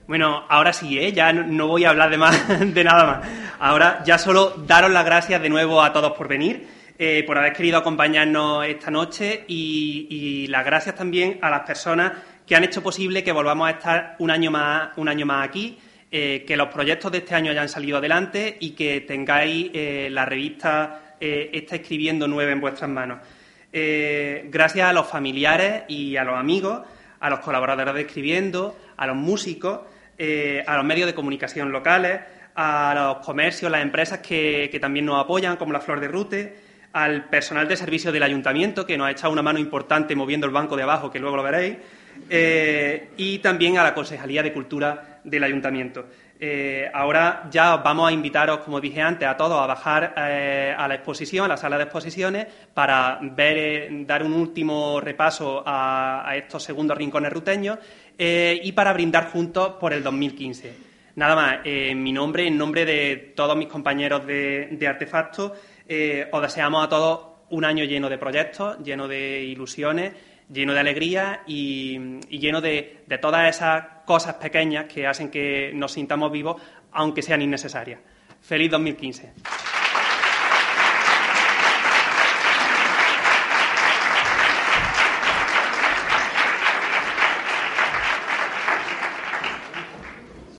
Bueno, 0.09 0.47
ahora 0.49 0.73
sí, 0.73 0.99
¿eh? 0.99 1.13
ya 1.13 1.35
no, 1.35 1.67
voy 1.67 1.85
a 1.85 1.91
hablar 1.91 2.09
de, 2.09 2.17
más, 2.17 2.49
de 2.75 2.83
nada 2.83 3.05
más. 3.05 3.29
Ahora 3.59 4.03
ya 4.07 4.17
solo 4.17 4.55
daros 4.67 4.91
las 4.91 5.05
gracias 5.05 5.43
de 5.43 5.51
nuevo 5.51 5.83
a 5.83 5.93
todos 5.93 6.13
por 6.13 6.27
venir, 6.27 6.67
eh, 6.99 7.23
por 7.27 7.37
haber 7.37 7.53
querido 7.53 7.77
acompañarnos 7.77 8.65
esta 8.65 8.91
noche 8.91 9.45
y, 9.47 10.47
las 10.49 10.65
gracias 10.65 10.95
también 10.95 11.39
a 11.43 11.51
las 11.51 11.61
personas 11.61 12.13
que 12.47 12.57
han 12.57 12.65
hecho 12.65 12.83
posible 12.83 13.23
que 13.23 13.33
volvamos 13.33 13.69
a 13.69 13.73
estar 13.73 14.17
un 14.19 14.31
año 14.31 14.51
más, 14.51 14.97
un 14.97 15.11
año 15.11 15.27
más 15.27 15.47
aquí, 15.47 15.79
eh, 16.11 16.43
que 16.47 16.57
los 16.57 16.69
proyectos 16.69 17.13
de 17.13 17.19
este 17.19 17.35
año 17.35 17.51
hayan 17.51 17.69
salido 17.69 17.99
adelante 17.99 18.57
y 18.61 18.71
que 18.71 19.03
tengáis 19.03 19.71
eh, 19.75 20.09
la 20.11 20.25
revista 20.25 21.03
Está 21.21 21.75
escribiendo 21.75 22.29
nueve 22.29 22.53
en 22.53 22.61
vuestras 22.61 22.89
manos. 22.89 23.19
gracias 23.73 24.89
a 24.89 24.93
los 24.93 25.09
familiares 25.09 25.83
y 25.89 26.17
a 26.17 26.23
los 26.23 26.39
amigos, 26.39 26.83
a 27.19 27.29
los 27.29 27.41
colaboradores 27.41 27.93
de 27.93 28.03
Escribiendo, 28.03 28.79
a 28.97 29.05
los 29.05 29.17
músicos 29.17 29.81
eh, 30.21 30.65
a 30.67 30.77
los 30.77 30.85
medios 30.85 31.07
de 31.07 31.15
comunicación 31.15 31.71
locales, 31.71 32.19
a 32.57 32.93
los 32.93 33.25
comercios, 33.25 33.71
las 33.71 33.83
empresas 33.83 34.19
que, 34.19 34.77
también 34.81 35.07
nos 35.07 35.23
apoyan, 35.23 35.57
como 35.57 35.73
la 35.73 35.81
Flor 35.81 36.01
de 36.01 36.09
Rute, 36.09 36.57
al 36.93 37.29
personal 37.29 37.69
de 37.69 37.77
servicio 37.77 38.11
del 38.11 38.25
ayuntamiento, 38.25 38.85
que 38.85 38.99
nos 38.99 39.07
ha 39.07 39.13
echado 39.13 39.33
una 39.33 39.43
mano 39.43 39.61
importante 39.61 40.17
moviendo 40.17 40.45
el 40.45 40.53
banco 40.53 40.77
de 40.77 40.83
abajo, 40.83 41.13
que 41.13 41.21
luego 41.21 41.37
lo 41.37 41.45
veréis, 41.45 41.77
eh, 42.29 43.11
y 43.17 43.39
también 43.39 43.79
a 43.79 43.85
la 43.85 43.95
Concejalía 43.95 44.43
de 44.43 44.53
Cultura 44.53 45.21
del 45.23 45.45
ayuntamiento. 45.45 46.07
Eh, 46.41 46.91
ahora 46.93 47.49
ya 47.51 47.77
vamos 47.77 48.09
a 48.09 48.13
invitaros, 48.13 48.59
como 48.59 48.81
dije 48.81 49.01
antes, 49.01 49.29
a 49.29 49.37
todos 49.37 49.61
a 49.61 49.67
bajar 49.67 50.15
a 50.17 50.89
la 50.89 50.95
exposición, 50.95 51.45
a 51.45 51.49
la 51.49 51.57
sala 51.57 51.77
de 51.77 51.85
exposiciones, 51.85 52.47
para 52.75 53.21
ver, 53.23 53.89
dar 54.05 54.25
un 54.25 54.33
último 54.33 55.01
repaso 55.01 55.63
a, 55.65 56.29
a 56.29 56.37
estos 56.37 56.65
segundos 56.65 56.99
rincones 56.99 57.33
ruteños 57.33 57.79
eh, 58.19 58.61
y 58.63 58.73
para 58.73 58.93
brindar 58.93 59.31
juntos 59.31 59.75
por 59.81 59.93
el 59.93 60.03
2015. 60.03 60.89
Nada 61.15 61.35
más, 61.35 61.59
eh, 61.65 61.91
en 61.91 62.03
mi 62.03 62.13
nombre, 62.13 62.47
en 62.47 62.59
nombre 62.59 62.85
de 62.85 63.33
todos 63.35 63.57
mis 63.57 63.69
compañeros 63.69 64.27
de, 64.27 64.69
de 64.73 64.87
Artefacto, 64.87 65.55
eh, 65.89 66.29
os 66.31 66.43
deseamos 66.43 66.85
a 66.85 66.89
todos 66.89 67.21
un 67.51 67.65
año 67.65 67.85
lleno 67.85 68.09
de 68.09 68.19
proyectos, 68.19 68.79
lleno 68.85 69.09
de 69.09 69.43
ilusiones, 69.43 70.13
lleno 70.53 70.75
de 70.75 70.81
alegría 70.81 71.43
y, 71.47 72.19
lleno 72.29 72.61
de, 72.61 73.05
todas 73.21 73.49
esas 73.49 73.85
cosas 74.05 74.35
pequeñas 74.35 74.85
que 74.85 75.07
hacen 75.07 75.31
que 75.31 75.73
nos 75.75 75.93
sintamos 75.93 76.31
vivos, 76.31 76.61
aunque 76.93 77.23
sean 77.23 77.43
innecesarias. 77.43 78.01
Feliz 78.41 78.71
2015. 78.71 79.33